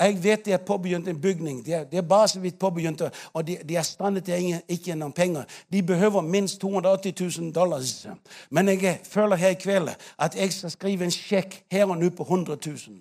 jeg 0.00 0.22
vet 0.22 0.44
de 0.46 0.50
har 0.50 0.62
påbegynt 0.66 1.08
en 1.08 1.20
bygning. 1.20 1.64
De 1.66 1.72
er, 1.72 1.84
de 1.84 1.96
er 1.96 2.02
bare 2.02 2.28
så 2.28 2.40
vidt 2.40 2.58
påbegynt, 2.58 3.02
og 3.32 3.46
de, 3.46 3.58
de 3.68 3.76
er 3.76 3.82
strandet 3.82 4.24
til 4.24 4.60
ikke 4.68 4.94
noen 4.94 5.12
penger. 5.12 5.44
De 5.72 5.82
behøver 5.82 6.20
minst 6.20 6.60
280 6.60 7.38
000 7.38 7.52
dollars. 7.54 8.06
Men 8.50 8.68
jeg 8.68 9.00
føler 9.04 9.36
her 9.36 9.48
i 9.48 9.60
kveld 9.60 9.88
at 10.18 10.36
jeg 10.36 10.52
skal 10.52 10.70
skrive 10.70 11.04
en 11.04 11.14
sjekk 11.14 11.62
her 11.72 11.86
og 11.86 11.98
nå 11.98 12.10
på 12.10 12.22
100 12.22 12.58
000 12.66 13.00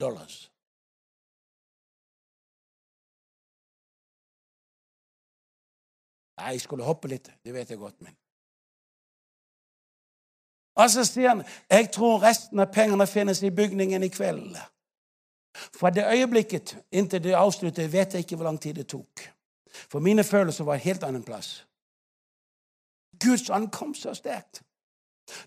dollars. 0.00 0.50
Nei, 6.38 6.56
jeg 6.56 6.60
skulle 6.64 6.84
hoppe 6.84 7.08
litt. 7.08 7.30
Det 7.44 7.54
vet 7.54 7.70
jeg 7.70 7.78
godt, 7.78 8.00
men 8.02 8.16
og 10.74 10.90
så 10.90 11.04
sier 11.06 11.28
han 11.28 11.42
jeg 11.70 11.90
tror 11.94 12.22
resten 12.22 12.60
av 12.60 12.72
pengene 12.74 13.06
finnes 13.06 13.42
i 13.42 13.52
bygningen 13.54 14.02
i 14.02 14.10
kveld. 14.12 14.56
Fra 15.54 15.90
det 15.90 16.06
øyeblikket 16.10 16.76
inntil 16.90 17.22
det 17.22 17.36
avsluttet, 17.38 17.92
vet 17.92 18.14
jeg 18.14 18.24
ikke 18.24 18.36
hvor 18.36 18.50
lang 18.50 18.60
tid 18.60 18.74
det 18.74 18.88
tok. 18.90 19.28
For 19.90 20.02
mine 20.02 20.24
følelser 20.24 20.64
var 20.64 20.82
helt 20.82 21.04
annen 21.04 21.22
plass. 21.22 21.66
Guds 23.24 23.50
ankomst 23.50 24.02
så 24.02 24.14
sterkt. 24.14 24.62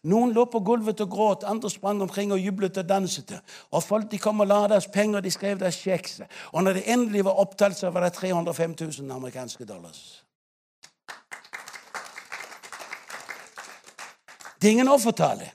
Noen 0.10 0.32
lå 0.34 0.46
på 0.50 0.60
gulvet 0.66 1.02
og 1.04 1.10
gråt, 1.12 1.44
andre 1.46 1.70
sprang 1.70 2.02
omkring 2.02 2.32
og 2.34 2.40
jublet 2.42 2.78
og 2.82 2.88
danset. 2.90 3.36
Og 3.72 3.84
folk 3.84 4.10
de 4.12 4.18
kom 4.18 4.40
og 4.42 4.48
la 4.50 4.64
deres 4.68 4.88
penger, 4.94 5.22
de 5.22 5.32
skrev 5.32 5.60
deres 5.60 5.78
kjeks. 5.84 6.22
Og 6.52 6.64
når 6.64 6.80
det 6.80 6.88
endelig 6.94 7.26
var 7.26 7.38
opptalt, 7.44 7.78
så 7.78 7.92
var 7.94 8.08
det 8.08 8.14
305 8.14 8.76
000 8.82 9.12
amerikanske 9.12 9.66
dollars. 9.66 10.24
Det 14.58 14.68
er 14.68 14.76
ingen 14.78 14.92
offertale. 14.92 15.52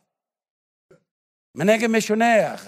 Men 1.54 1.68
jeg 1.68 1.84
er 1.84 1.92
misjonær. 1.92 2.64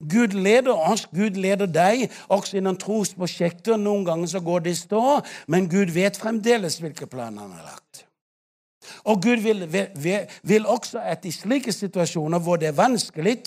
Gud 0.00 0.32
leder 0.32 0.72
oss, 0.72 1.04
Gud 1.12 1.36
leder 1.36 1.68
deg, 1.68 2.06
også 2.32 2.56
innom 2.56 2.78
trosprosjekter. 2.80 3.76
Noen 3.76 4.06
ganger 4.08 4.30
så 4.32 4.40
går 4.40 4.64
det 4.64 4.72
i 4.72 4.78
stå, 4.78 5.02
men 5.52 5.68
Gud 5.68 5.92
vet 5.92 6.16
fremdeles 6.16 6.78
hvilke 6.80 7.08
planer 7.10 7.44
han 7.44 7.58
har 7.58 7.74
lagt. 7.74 8.06
Og 9.04 9.20
Gud 9.22 9.44
vil, 9.44 9.66
vil, 9.68 10.26
vil 10.42 10.66
også 10.66 11.02
at 11.04 11.24
i 11.28 11.32
slike 11.34 11.72
situasjoner 11.72 12.40
hvor 12.40 12.56
det 12.56 12.70
er 12.70 12.78
vanskelig, 12.78 13.42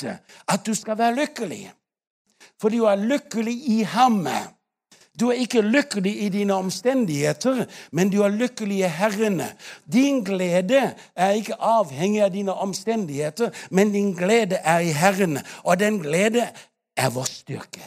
at 0.47 0.65
du 0.65 0.75
skal 0.77 0.97
være 0.97 1.15
lykkelig. 1.23 1.65
For 2.61 2.69
du 2.69 2.85
er 2.85 3.01
lykkelig 3.01 3.55
i 3.73 3.81
ham. 3.81 4.21
Du 5.19 5.27
er 5.29 5.37
ikke 5.43 5.61
lykkelig 5.61 6.13
i 6.25 6.29
dine 6.33 6.53
omstendigheter, 6.53 7.65
men 7.91 8.09
du 8.09 8.21
er 8.25 8.33
lykkelig 8.33 8.79
i 8.79 8.89
Herren. 8.89 9.41
Din 9.85 10.23
glede 10.25 10.95
er 11.15 11.35
ikke 11.37 11.59
avhengig 11.61 12.23
av 12.25 12.31
dine 12.33 12.53
omstendigheter, 12.53 13.53
men 13.71 13.93
din 13.93 14.13
glede 14.17 14.57
er 14.63 14.79
i 14.79 14.93
Herren. 14.93 15.37
Og 15.63 15.79
den 15.79 15.99
glede 16.01 16.47
er 16.97 17.09
vår 17.13 17.29
styrke. 17.29 17.85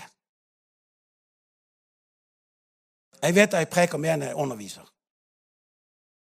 Jeg 3.22 3.34
vet 3.34 3.58
jeg 3.58 3.68
preker 3.74 3.98
mer 3.98 4.14
enn 4.14 4.28
jeg 4.28 4.38
underviser. 4.38 4.86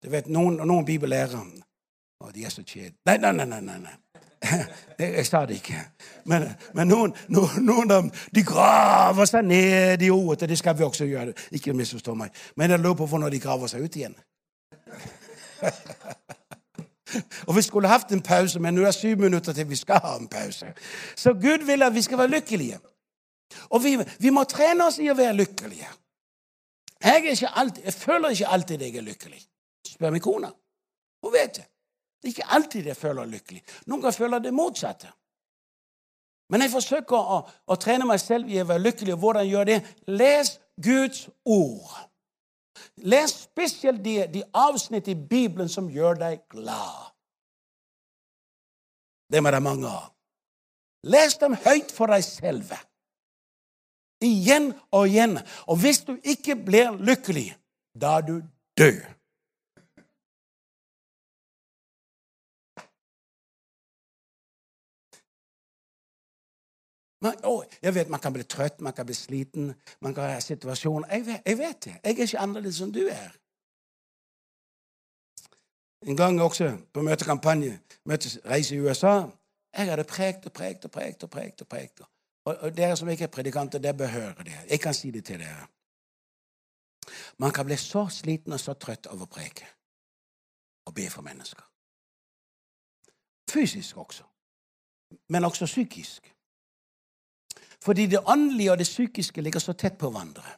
Du 0.03 0.09
vet, 0.11 0.27
Noen, 0.27 0.61
noen 0.67 0.85
bibellærere 0.87 1.43
Å, 2.23 2.31
de 2.31 2.45
er 2.45 2.51
så 2.51 2.63
kjedelige. 2.63 2.95
Nei, 3.07 3.17
nei, 3.19 3.31
nei. 3.35 3.59
nei, 3.59 3.77
nei. 3.83 3.97
Jeg 4.99 5.25
sa 5.25 5.45
det 5.45 5.55
ikke. 5.61 5.79
Men, 6.29 6.45
men 6.73 6.87
noen, 6.87 7.15
noen, 7.27 7.65
noen, 7.65 7.91
av 7.91 8.03
dem 8.03 8.11
de 8.35 8.43
graver 8.47 9.25
seg 9.29 9.45
ned 9.47 10.01
i 10.03 10.09
ordet. 10.13 10.49
Det 10.49 10.57
skal 10.59 10.77
vi 10.77 10.85
også 10.85 11.07
gjøre. 11.09 11.33
Ikke 11.51 11.73
misforstå 11.73 12.15
meg. 12.19 12.29
Men 12.59 12.71
jeg 12.71 12.79
lurer 12.83 12.95
på 12.99 13.17
når 13.17 13.29
de 13.33 13.39
graver 13.43 13.71
seg 13.71 13.83
ut 13.83 13.95
igjen. 13.99 14.15
Og 17.47 17.55
vi 17.55 17.61
skulle 17.61 17.91
hatt 17.91 18.11
en 18.11 18.23
pause, 18.25 18.59
men 18.59 18.73
nå 18.73 18.81
er 18.81 18.89
det 18.89 18.95
syv 18.97 19.19
minutter 19.21 19.53
til 19.53 19.69
vi 19.69 19.77
skal 19.77 20.01
ha 20.01 20.15
en 20.17 20.27
pause. 20.27 20.73
Så 21.15 21.33
Gud 21.33 21.65
vil 21.67 21.83
at 21.85 21.93
vi 21.93 22.01
skal 22.01 22.17
være 22.17 22.35
lykkelige. 22.37 22.79
Og 23.69 23.83
vi, 23.83 23.97
vi 24.19 24.29
må 24.33 24.43
trene 24.49 24.87
oss 24.87 24.97
i 24.99 25.11
å 25.11 25.17
være 25.17 25.37
lykkelige. 25.43 25.89
Jeg, 27.03 27.37
alltid, 27.53 27.83
jeg 27.83 27.93
føler 27.93 28.29
ikke 28.29 28.47
alltid 28.47 28.81
jeg 28.81 28.95
er 28.95 29.05
lykkelig. 29.05 29.41
Spør 29.87 30.15
min 30.15 30.23
kone. 30.23 30.49
Hun 31.23 31.33
vet 31.33 31.59
det. 31.59 31.67
Det 32.23 32.29
er 32.29 32.35
ikke 32.37 32.53
alltid 32.55 32.85
jeg 32.87 32.95
føler 32.95 33.27
lykkelig. 33.27 33.59
Noen 33.91 34.01
ganger 34.01 34.15
føler 34.15 34.37
jeg 34.37 34.45
det 34.45 34.53
motsatte. 34.55 35.09
Men 36.53 36.63
jeg 36.63 36.71
forsøker 36.71 37.17
å, 37.17 37.39
å, 37.43 37.75
trene 37.75 38.07
meg 38.07 38.21
selv 38.23 38.47
i 38.47 38.61
å 38.61 38.67
være 38.69 38.85
lykkelig. 38.85 39.15
Og 39.15 39.19
hvordan 39.25 39.49
gjør 39.49 39.67
det? 39.67 39.79
Les 40.07 40.53
Guds 40.79 41.25
ord. 41.43 41.97
Les 43.03 43.33
spesielt 43.43 43.99
de, 44.05 44.21
de 44.31 44.43
avsnitt 44.55 45.09
i 45.11 45.17
Bibelen 45.17 45.67
som 45.71 45.89
gjør 45.91 46.21
deg 46.21 46.45
glad. 46.53 47.11
Dem 49.33 49.49
er 49.49 49.57
det 49.57 49.63
mange 49.65 49.91
av. 49.91 50.07
Les 51.03 51.35
dem 51.41 51.57
høyt 51.65 51.91
for 51.91 52.13
deg 52.13 52.23
selv. 52.23 52.71
Igjen 54.23 54.71
og 54.95 55.09
igjen. 55.11 55.35
Og 55.67 55.81
hvis 55.83 56.05
du 56.07 56.15
ikke 56.23 56.55
blir 56.55 56.95
lykkelig, 57.03 57.49
da 57.99 58.19
er 58.21 58.27
du 58.29 58.35
død. 58.79 59.03
Man, 67.23 67.37
å, 67.47 67.61
jeg 67.81 67.95
vet 67.95 68.09
Man 68.11 68.19
kan 68.19 68.33
bli 68.35 68.43
trøtt, 68.43 68.81
man 68.81 68.93
kan 68.93 69.07
bli 69.07 69.15
sliten, 69.15 69.71
man 70.03 70.15
kan 70.15 70.33
ha 70.33 70.39
situasjoner. 70.43 71.07
Jeg 71.11 71.25
vet, 71.25 71.41
jeg 71.45 71.57
vet 71.57 71.85
det. 71.85 71.95
Jeg 72.03 72.17
er 72.17 72.27
ikke 72.27 72.39
annerledes 72.39 72.81
som 72.81 72.91
du 72.93 73.05
er. 73.07 73.37
En 76.03 76.17
gang 76.19 76.41
også 76.41 76.73
på 76.93 77.01
møtekampanje, 77.01 77.77
møtesreise 78.05 78.75
i 78.75 78.79
USA. 78.79 79.21
Jeg 79.73 79.89
hadde 79.89 80.03
prekt 80.03 80.45
og 80.45 80.53
prekt 80.53 80.85
og 80.85 80.91
prekt 80.91 81.23
og 81.23 81.29
prekt. 81.29 81.61
Og 81.61 81.67
prekt. 81.67 82.01
Og, 82.45 82.57
og 82.57 82.77
dere 82.77 82.97
som 82.99 83.09
ikke 83.09 83.23
er 83.23 83.31
predikanter, 83.31 83.79
det 83.79 84.09
høre 84.09 84.43
det. 84.43 84.57
Jeg 84.69 84.79
kan 84.79 84.93
si 84.93 85.11
det 85.11 85.25
til 85.25 85.39
dere. 85.39 85.67
Man 87.37 87.51
kan 87.51 87.65
bli 87.65 87.77
så 87.77 88.07
sliten 88.09 88.53
og 88.53 88.59
så 88.59 88.73
trøtt 88.73 89.07
av 89.07 89.21
å 89.21 89.25
preke 89.25 89.67
og 90.85 90.93
be 90.95 91.09
for 91.09 91.21
mennesker. 91.21 91.63
Fysisk 93.51 93.97
også, 93.97 94.23
men 95.29 95.45
også 95.45 95.65
psykisk. 95.65 96.32
Fordi 97.83 98.07
det 98.07 98.23
åndelige 98.25 98.71
og 98.71 98.77
det 98.79 98.87
psykiske 98.87 99.41
ligger 99.41 99.59
så 99.59 99.73
tett 99.73 99.97
på 99.99 100.09
hverandre. 100.09 100.55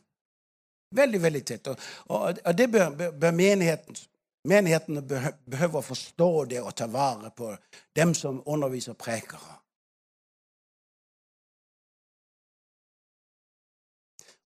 Veldig, 0.95 1.21
veldig 1.21 1.45
tett. 1.45 1.67
Og, 1.67 1.79
og, 2.07 2.41
og 2.45 2.57
det 2.57 2.67
bør, 2.71 2.91
bør 3.11 3.31
menigheten 3.31 3.97
Menighetene 4.45 5.01
behøver 5.01 5.79
å 5.79 5.85
forstå 5.85 6.45
det 6.51 6.59
og 6.61 6.75
ta 6.77 6.85
vare 6.91 7.31
på 7.33 7.47
dem 7.97 8.13
som 8.13 8.43
underviser 8.45 8.93
prekere. 8.93 9.55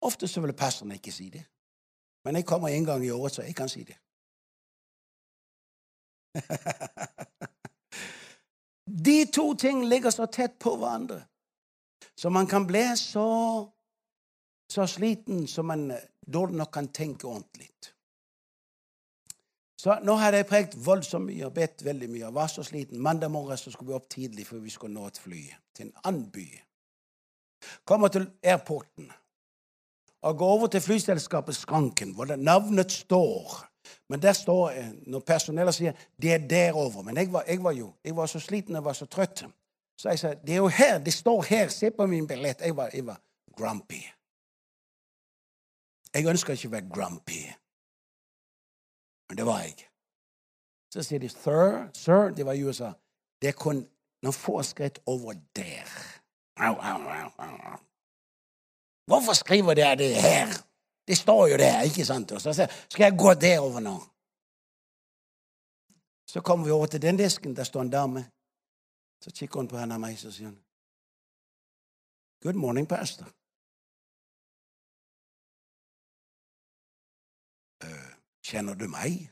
Ofte 0.05 0.29
så 0.29 0.41
vil 0.45 0.53
pastoren 0.53 0.93
ikke 0.99 1.13
si 1.13 1.31
det. 1.33 1.45
Men 2.25 2.37
jeg 2.37 2.47
kommer 2.47 2.69
en 2.69 2.85
gang 2.85 3.05
i 3.07 3.11
året, 3.11 3.33
så 3.33 3.43
jeg 3.47 3.57
kan 3.57 3.69
si 3.73 3.85
det. 3.89 3.97
De 9.07 9.25
to 9.33 9.55
ting 9.55 9.89
ligger 9.89 10.11
så 10.11 10.27
tett 10.27 10.59
på 10.61 10.77
hverandre. 10.77 11.23
Så 12.17 12.31
man 12.31 12.47
kan 12.47 12.67
bli 12.67 12.85
så, 12.97 13.29
så 14.73 14.87
sliten 14.87 15.47
som 15.47 15.67
man 15.67 15.93
dårlig 16.27 16.57
nok 16.57 16.73
kan 16.73 16.89
tenke 16.89 17.29
ordentlig. 17.29 17.71
Så 19.77 19.99
Nå 20.03 20.17
hadde 20.19 20.41
jeg 20.41 20.49
prekt 20.49 20.73
voldsomt 20.87 21.29
mye 21.29 21.47
og 21.47 21.53
bedt 21.55 21.85
veldig 21.85 22.09
mye. 22.11 22.27
og 22.27 22.35
var 22.35 22.49
så 22.51 22.65
sliten. 22.65 23.03
Mandag 23.03 23.31
morgen 23.31 23.59
så 23.59 23.71
skulle 23.71 23.93
vi 23.93 23.95
opp 23.95 24.09
tidlig 24.11 24.47
for 24.47 24.59
vi 24.59 24.73
skulle 24.73 24.95
nå 24.95 25.07
et 25.07 25.21
fly 25.21 25.43
til 25.77 25.87
en 25.87 25.93
annen 26.05 26.31
by. 26.33 26.47
Kommer 27.85 28.09
til 28.09 28.27
airporten 28.43 29.13
og 30.27 30.39
går 30.39 30.53
over 30.53 30.67
til 30.67 30.81
flyselskapet 30.81 31.57
Skranken, 31.57 32.15
hvor 32.15 32.37
navnet 32.37 32.93
står. 32.93 33.67
Men 34.09 34.23
der 34.23 34.33
står, 34.33 34.73
når 35.07 35.21
personellet 35.21 35.75
sier 35.75 35.93
'det 36.23 36.33
er 36.33 36.39
derover'. 36.39 37.03
Men 37.03 37.17
jeg 37.17 37.33
var, 37.33 37.45
jeg 37.49 37.63
var 37.63 37.73
jo 37.73 37.93
jeg 38.05 38.17
var 38.17 38.27
så 38.27 38.41
sliten 38.41 38.77
og 38.77 38.85
var 38.85 38.93
så 38.93 39.07
trøtt. 39.07 39.45
Så 39.97 40.09
jeg 40.09 40.19
sa 40.19 40.35
'det 40.35 40.53
er 40.53 40.57
jo 40.57 40.69
her, 40.69 40.99
det 40.99 41.15
står 41.15 41.43
her, 41.43 41.69
se 41.69 41.91
på 41.91 42.07
min 42.07 42.31
billett'. 42.31 42.65
Jeg 42.65 42.77
var, 42.77 42.91
jeg 42.95 43.07
var 43.07 43.21
grumpy. 43.57 44.03
Jeg 46.15 46.27
ønsker 46.27 46.53
ikke 46.53 46.69
å 46.69 46.71
være 46.71 46.89
grumpy. 46.95 47.41
Men 49.29 49.37
det 49.39 49.47
var 49.47 49.61
jeg. 49.61 49.77
Så 50.93 51.03
sier 51.03 51.19
de 51.19 51.29
'sir', 51.29 51.91
sir, 51.93 52.31
det 52.37 52.47
var 52.47 52.53
i 52.53 52.63
USA. 52.63 52.93
Det 53.43 53.49
er 53.49 53.53
kun 53.53 53.89
noen 54.23 54.33
få 54.33 54.63
skritt 54.63 54.99
over 55.07 55.33
der. 55.57 55.89
Hvorfor 59.07 59.33
skriver 59.33 59.75
dere 59.75 59.97
det 59.97 60.15
her? 60.15 60.49
Det 61.09 61.19
står 61.19 61.47
jo 61.47 61.57
der, 61.57 61.83
ikke 61.83 62.05
sant? 62.05 62.33
Og 62.33 62.41
så 62.41 62.53
sier 62.53 62.71
skal 62.89 63.05
jeg 63.05 63.19
gå 63.19 63.35
derover 63.35 63.81
nå? 63.81 63.97
Så 66.27 66.41
kommer 66.41 66.65
vi 66.65 66.71
over 66.71 66.87
til 66.87 67.03
den 67.03 67.17
disken. 67.17 67.57
Der 67.57 67.65
står 67.65 67.81
en 67.81 67.91
dame. 67.91 68.25
Så 69.27 69.33
kikker 69.35 69.61
hun 69.61 69.69
på 69.69 69.79
henne 69.79 69.95
og 69.95 70.01
meg, 70.01 70.19
så 70.19 70.31
sier 70.31 70.53
hun 70.53 70.63
Good 72.43 72.55
morning, 72.55 72.87
pastor. 72.87 73.27
Kjenner 78.47 78.79
du 78.79 78.87
meg? 78.87 79.25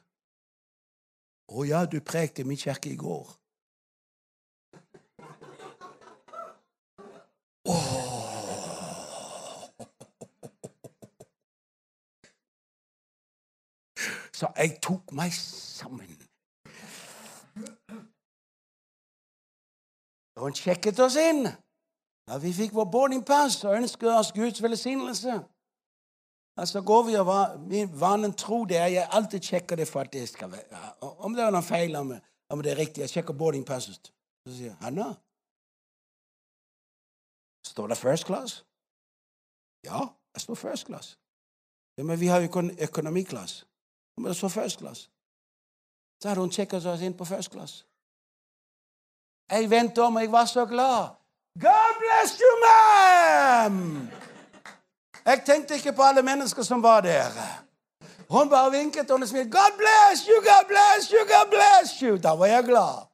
Å 1.47 1.63
ja, 1.69 1.85
du 1.87 2.01
prekte 2.03 2.43
min 2.43 2.59
kirke 2.59 2.91
i 2.91 2.99
går. 2.99 3.31
Så 14.35 14.51
jeg 14.59 14.79
tok 14.83 15.15
meg 15.15 15.31
sammen. 15.39 16.24
Og 20.37 20.43
hun 20.43 20.55
sjekket 20.55 21.01
oss 21.01 21.17
inn. 21.21 21.47
Da 22.29 22.39
vi 22.41 22.53
fikk 22.57 22.73
vår 22.75 22.89
boardingpass 22.91 23.65
og 23.65 23.77
ønsket 23.77 24.11
oss 24.11 24.33
Guds 24.33 24.63
velsignelse. 24.63 25.41
Altså 26.57 26.83
går 26.83 27.03
vi 27.03 27.15
og 27.15 27.61
Min 27.61 28.01
vanen 28.01 28.33
tro 28.33 28.65
det 28.65 28.77
er 28.77 28.87
jeg 28.87 29.09
alltid 29.11 29.41
sjekker 29.43 29.77
det 29.77 29.89
for 29.89 30.01
at 30.01 30.13
det 30.13 30.29
skal 30.29 30.51
være 30.51 30.83
Om 31.01 31.35
det 31.35 31.45
er 31.45 31.51
noen 31.51 31.67
feil, 31.67 31.97
om, 31.97 32.15
om 32.51 32.63
det 32.63 32.73
er 32.73 32.79
riktig. 32.79 33.01
Jeg 33.01 33.11
sjekker 33.11 33.35
boardingpasset. 33.35 34.13
Så 34.47 34.57
sier 34.57 34.71
jeg 34.71 34.77
Hanna, 34.81 35.15
står 37.67 37.87
det 37.87 37.99
first 37.99 38.27
class? 38.27 38.65
Ja, 39.85 40.01
det 40.35 40.43
står 40.43 40.55
first 40.55 40.87
class. 40.87 41.19
Ja, 41.99 42.03
men 42.05 42.21
vi 42.21 42.27
har 42.27 42.41
jo 42.41 42.49
kun 42.49 42.71
økonomiklasse. 42.83 43.65
Men 44.17 44.29
det 44.29 44.37
står 44.37 44.49
first 44.49 44.79
class. 44.79 45.11
Så 46.23 46.29
hadde 46.29 46.41
hun 46.41 46.53
sjekket 46.53 46.87
oss 46.87 47.03
inn 47.03 47.17
på 47.17 47.25
first 47.25 47.51
class. 47.51 47.87
Jeg 49.51 49.71
vendte 49.71 50.03
om, 50.03 50.17
og 50.17 50.23
jeg 50.23 50.33
var 50.33 50.45
så 50.45 50.67
glad. 50.67 51.09
God 51.61 51.93
bless 52.01 52.39
you, 52.41 52.53
ma'am! 52.65 53.77
Jeg 55.25 55.43
tenkte 55.47 55.75
ikke 55.75 55.93
på 55.93 56.03
alle 56.03 56.23
mennesker 56.23 56.63
som 56.63 56.83
var 56.83 57.01
der. 57.01 57.31
Hun 58.31 58.51
bare 58.51 58.71
vinket 58.71 59.11
og 59.11 59.29
smilte. 59.29 59.51
'God 59.51 59.73
bless 59.77 60.27
you, 60.27 60.37
God 60.51 60.65
bless 60.67 61.11
you, 61.11 61.21
God 61.35 61.49
bless 61.51 62.01
you!' 62.01 62.23
Da 62.23 62.29
var 62.29 62.47
jeg 62.47 62.65
glad. 62.65 63.07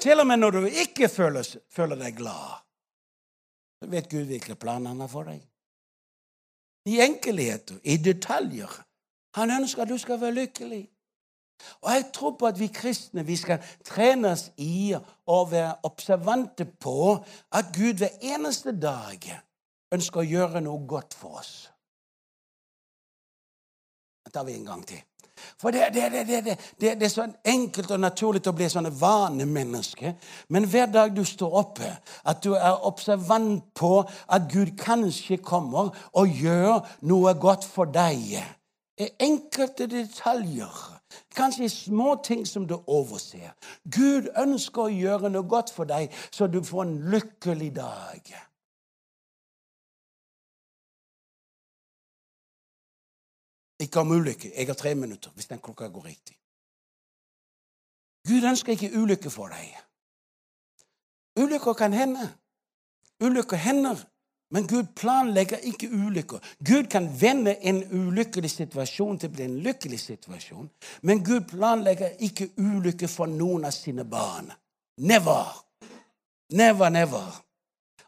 Til 0.00 0.20
og 0.20 0.26
med 0.26 0.36
når 0.36 0.50
du 0.50 0.64
ikke 0.64 1.08
føler, 1.08 1.56
føler 1.70 1.96
deg 1.96 2.16
glad, 2.16 2.62
så 3.82 3.90
vet 3.90 4.10
Gud 4.10 4.24
hvilke 4.24 4.54
planer 4.54 4.88
han 4.88 5.00
har 5.00 5.08
for 5.08 5.22
deg. 5.22 5.40
I 6.86 7.00
enkelheter, 7.00 7.78
i 7.84 7.96
detaljer. 7.96 8.82
Han 9.34 9.50
ønsker 9.50 9.82
at 9.82 9.88
du 9.88 9.98
skal 9.98 10.20
være 10.20 10.32
lykkelig. 10.32 10.91
Og 11.82 11.90
jeg 11.92 12.08
tror 12.14 12.34
på 12.38 12.48
at 12.48 12.58
vi 12.60 12.70
kristne 12.72 13.26
vi 13.26 13.36
skal 13.36 13.62
trenes 13.86 14.48
i 14.62 14.92
å 14.94 15.38
være 15.50 15.76
observante 15.88 16.66
på 16.66 17.14
at 17.52 17.72
Gud 17.76 18.02
hver 18.02 18.18
eneste 18.34 18.74
dag 18.76 19.26
ønsker 19.92 20.22
å 20.22 20.28
gjøre 20.28 20.64
noe 20.64 20.86
godt 20.88 21.14
for 21.14 21.40
oss. 21.42 21.54
Det 24.24 24.32
tar 24.32 24.46
vi 24.48 24.56
en 24.56 24.68
gang 24.68 24.84
til. 24.86 25.02
For 25.58 25.70
det, 25.70 25.88
det, 25.94 26.10
det, 26.12 26.58
det, 26.80 27.02
er 27.02 27.08
så 27.08 27.26
enkelt 27.44 27.90
og 27.90 28.00
naturlig 28.00 28.42
å 28.46 28.54
bli 28.56 28.68
sånne 28.70 28.92
vanemennesker. 28.94 30.14
Men 30.54 30.66
hver 30.70 30.90
dag 30.92 31.14
du 31.16 31.24
står 31.26 31.56
oppe, 31.62 31.90
at 32.24 32.42
du 32.44 32.52
er 32.54 32.86
observant 32.86 33.64
på 33.74 33.92
at 34.02 34.48
Gud 34.52 34.74
kanskje 34.78 35.40
kommer 35.42 35.92
og 36.18 36.42
gjør 36.42 36.82
noe 37.08 37.34
godt 37.40 37.66
for 37.68 37.90
deg. 37.90 38.36
Enkelte 39.18 39.88
detaljer. 39.90 41.01
Kanskje 41.34 41.68
små 41.68 42.14
ting 42.24 42.46
som 42.48 42.66
du 42.68 42.74
overser. 42.86 43.52
Gud 43.84 44.28
ønsker 44.38 44.82
å 44.82 44.92
gjøre 44.92 45.30
noe 45.32 45.48
godt 45.48 45.72
for 45.74 45.88
deg, 45.88 46.12
så 46.30 46.46
du 46.46 46.60
får 46.64 46.82
en 46.86 46.96
lykkelig 47.14 47.70
dag. 47.76 48.32
Ikke 53.82 54.00
om 54.00 54.14
ulykke. 54.14 54.52
Jeg 54.54 54.66
har 54.66 54.78
tre 54.78 54.94
minutter 54.94 55.30
hvis 55.34 55.50
den 55.50 55.60
klokka 55.60 55.88
går 55.88 56.04
riktig. 56.04 56.36
Gud 58.28 58.44
ønsker 58.46 58.72
ikke 58.72 58.92
ulykke 58.94 59.30
for 59.30 59.50
deg. 59.50 59.74
Ulykker 61.42 61.74
kan 61.74 61.92
hende. 61.92 62.28
Ulykker 63.22 63.56
hender 63.56 63.98
Men 64.52 64.66
Gud 64.68 64.84
planlegger 64.96 65.56
ikke 65.56 65.88
ulykker. 65.88 66.38
Gud 66.64 66.90
kan 66.92 67.08
vende 67.20 67.54
en 67.64 67.84
ulykkelig 67.90 68.50
situasjon 68.50 69.18
til 69.18 69.30
å 69.30 69.32
bli 69.32 69.46
en 69.46 69.54
lykkelig 69.64 70.00
situasjon. 70.00 70.68
Men 71.08 71.22
Gud 71.24 71.46
planlegger 71.54 72.18
ikke 72.20 72.50
ulykker 72.60 73.08
for 73.08 73.32
noen 73.32 73.64
av 73.64 73.72
sine 73.72 74.04
barn. 74.04 74.52
Never. 75.00 75.48
Never, 76.52 76.92
never. 76.92 77.40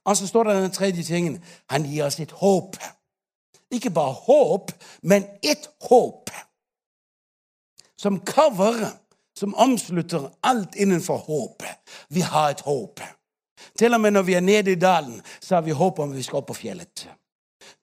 Altså 0.04 0.26
står 0.28 0.44
det 0.44 0.58
den 0.62 0.76
tredje 0.76 1.02
tingen. 1.02 1.40
Han 1.72 1.88
gir 1.88 2.04
oss 2.04 2.20
et 2.20 2.36
håp. 2.36 2.76
Ikke 3.72 3.90
bare 3.90 4.12
håp, 4.12 4.72
men 5.02 5.24
et 5.42 5.70
håp. 5.88 6.30
Som 7.96 8.20
cover, 8.20 8.84
som 9.36 9.54
omslutter 9.54 10.28
alt 10.42 10.76
innenfor 10.76 11.16
håpet. 11.16 11.80
Vi 12.08 12.20
har 12.20 12.50
et 12.50 12.60
håp. 12.60 13.00
Til 13.78 13.94
og 13.94 14.00
med 14.00 14.14
når 14.14 14.22
vi 14.22 14.34
er 14.38 14.44
nede 14.44 14.72
i 14.72 14.80
dalen, 14.80 15.20
så 15.40 15.58
har 15.58 15.62
vi 15.62 15.76
håp 15.76 15.98
om 15.98 16.10
at 16.10 16.16
vi 16.16 16.24
skal 16.26 16.42
opp 16.42 16.50
på 16.52 16.58
fjellet. 16.58 17.06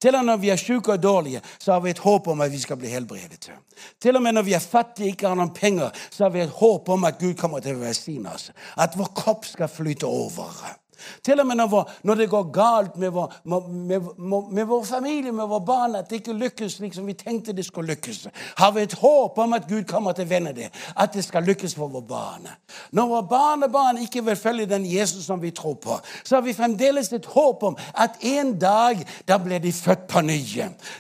Til 0.02 0.16
og 0.16 0.24
med 0.24 0.32
når 0.32 0.42
vi 0.42 0.50
er 0.50 0.62
syke 0.62 0.96
og 0.96 1.02
dårlige, 1.04 1.42
så 1.60 1.74
har 1.74 1.82
vi 1.82 1.92
et 1.94 2.02
håp 2.02 2.28
om 2.28 2.42
at 2.42 2.52
vi 2.52 2.60
skal 2.62 2.78
bli 2.78 2.90
helbredet. 2.90 3.52
Til 4.02 4.16
og 4.18 4.24
med 4.24 4.34
når 4.38 4.46
vi 4.48 4.54
er 4.58 4.64
fattige 4.64 5.08
og 5.10 5.16
ikke 5.16 5.28
har 5.30 5.38
noen 5.38 5.54
penger, 5.54 5.90
så 6.10 6.26
har 6.26 6.34
vi 6.34 6.42
et 6.42 6.56
håp 6.62 6.90
om 6.90 7.06
at 7.10 7.20
Gud 7.22 7.36
kommer 7.38 7.62
til 7.62 7.78
å 7.78 7.84
velsigne 7.84 8.34
oss. 8.34 8.50
At 8.78 8.98
vår 8.98 9.14
kropp 9.18 9.46
skal 9.50 9.70
flyte 9.70 10.10
over. 10.10 10.81
Til 11.24 11.40
og 11.40 11.48
med 11.48 11.60
når, 11.62 11.92
når 12.04 12.16
det 12.16 12.30
går 12.30 12.52
galt 12.54 12.98
med 13.02 13.10
vår, 13.16 13.34
med, 13.44 14.02
med, 14.52 14.66
vår, 14.66 14.84
familie, 14.84 15.32
med 15.32 15.48
våre 15.48 15.66
barn, 15.66 15.96
at 15.96 16.10
det 16.10 16.22
ikke 16.22 16.38
lykkes 16.38 16.78
slik 16.80 16.96
som 16.96 17.08
vi 17.08 17.16
tenkte 17.18 17.56
det 17.56 17.66
skulle 17.66 17.94
lykkes, 17.96 18.28
har 18.58 18.72
vi 18.76 18.86
et 18.86 18.98
håp 19.02 19.38
om 19.40 19.54
at 19.58 19.68
Gud 19.70 19.84
kommer 19.90 20.16
til 20.18 20.28
å 20.28 20.32
vende 20.32 20.54
det. 20.58 20.70
At 20.96 21.14
det 21.14 21.26
skal 21.26 21.46
lykkes 21.48 21.76
for 21.78 21.92
våre 21.92 22.08
barn. 22.08 22.48
Når 22.92 23.10
våre 23.12 23.28
barnebarn 23.30 24.02
ikke 24.04 24.24
vil 24.26 24.40
følge 24.40 24.70
den 24.70 24.86
Jesus 24.86 25.26
som 25.26 25.42
vi 25.42 25.52
tror 25.56 25.78
på, 25.82 26.00
så 26.24 26.38
har 26.38 26.46
vi 26.46 26.56
fremdeles 26.58 27.12
et 27.14 27.26
håp 27.26 27.64
om 27.72 27.78
at 27.94 28.22
en 28.22 28.54
dag 28.60 29.02
da 29.28 29.38
blir 29.42 29.62
de 29.64 29.72
født 29.74 30.08
på 30.12 30.22
ny. 30.26 30.40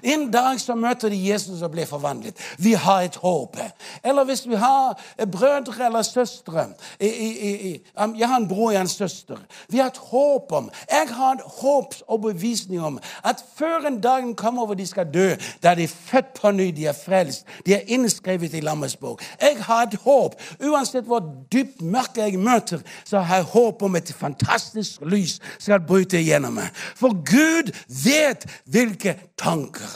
En 0.03 0.27
dag 0.31 0.59
så 0.61 0.75
møter 0.75 1.09
de 1.09 1.19
Jesus 1.19 1.61
og 1.61 1.71
blir 1.73 1.85
forvandlet. 1.89 2.37
Vi 2.57 2.73
har 2.73 3.05
et 3.05 3.15
håp. 3.15 3.57
Eller 4.03 4.23
hvis 4.23 4.45
vi 4.47 4.55
har 4.55 4.99
brødre 5.31 5.85
eller 5.85 6.01
søstre 6.01 6.67
Jeg 6.99 8.27
har 8.27 8.37
en 8.37 8.47
bror 8.47 8.71
og 8.71 8.81
en 8.81 8.87
søster. 8.87 9.37
Vi 9.69 9.77
har 9.77 9.90
et 9.91 9.99
håp 10.11 10.51
om. 10.55 10.69
Jeg 10.89 11.07
har 11.11 11.31
en 11.35 11.43
håpsoverbevisning 11.45 12.81
om 12.81 12.99
at 13.23 13.43
før 13.57 13.87
en 13.87 13.99
dag 14.01 14.25
kommer 14.37 14.65
hvor 14.65 14.77
de 14.79 14.87
skal 14.87 15.09
dø, 15.13 15.33
da 15.63 15.75
er 15.75 15.87
født 15.87 16.33
på 16.39 16.51
ny, 16.51 16.69
de 16.75 16.87
er 16.89 16.97
frelst, 16.97 17.45
de 17.65 17.75
er 17.75 17.87
innskrevet 17.87 18.53
i 18.53 18.63
Lammets 18.63 18.95
bok. 18.97 19.23
Jeg 19.41 19.57
har 19.63 19.87
et 19.87 19.99
håp. 20.03 20.37
Uansett 20.63 21.05
hvor 21.09 21.21
dypt 21.53 21.81
mørke 21.81 22.23
jeg 22.23 22.39
møter, 22.39 22.81
så 23.05 23.19
har 23.19 23.41
jeg 23.41 23.51
håp 23.53 23.83
om 23.83 23.95
et 23.95 24.13
fantastisk 24.13 25.01
lys 25.05 25.39
skal 25.59 25.83
bryte 25.87 26.19
igjennom 26.21 26.57
meg. 26.61 26.71
For 26.95 27.13
Gud 27.13 27.73
vet 28.03 28.47
hvilke 28.65 29.17
tanker, 29.37 29.91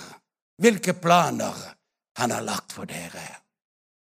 hvilke 0.62 0.94
planer 0.94 1.56
han 2.20 2.32
har 2.32 2.46
lagt 2.46 2.76
for 2.76 2.88
dere. 2.90 3.45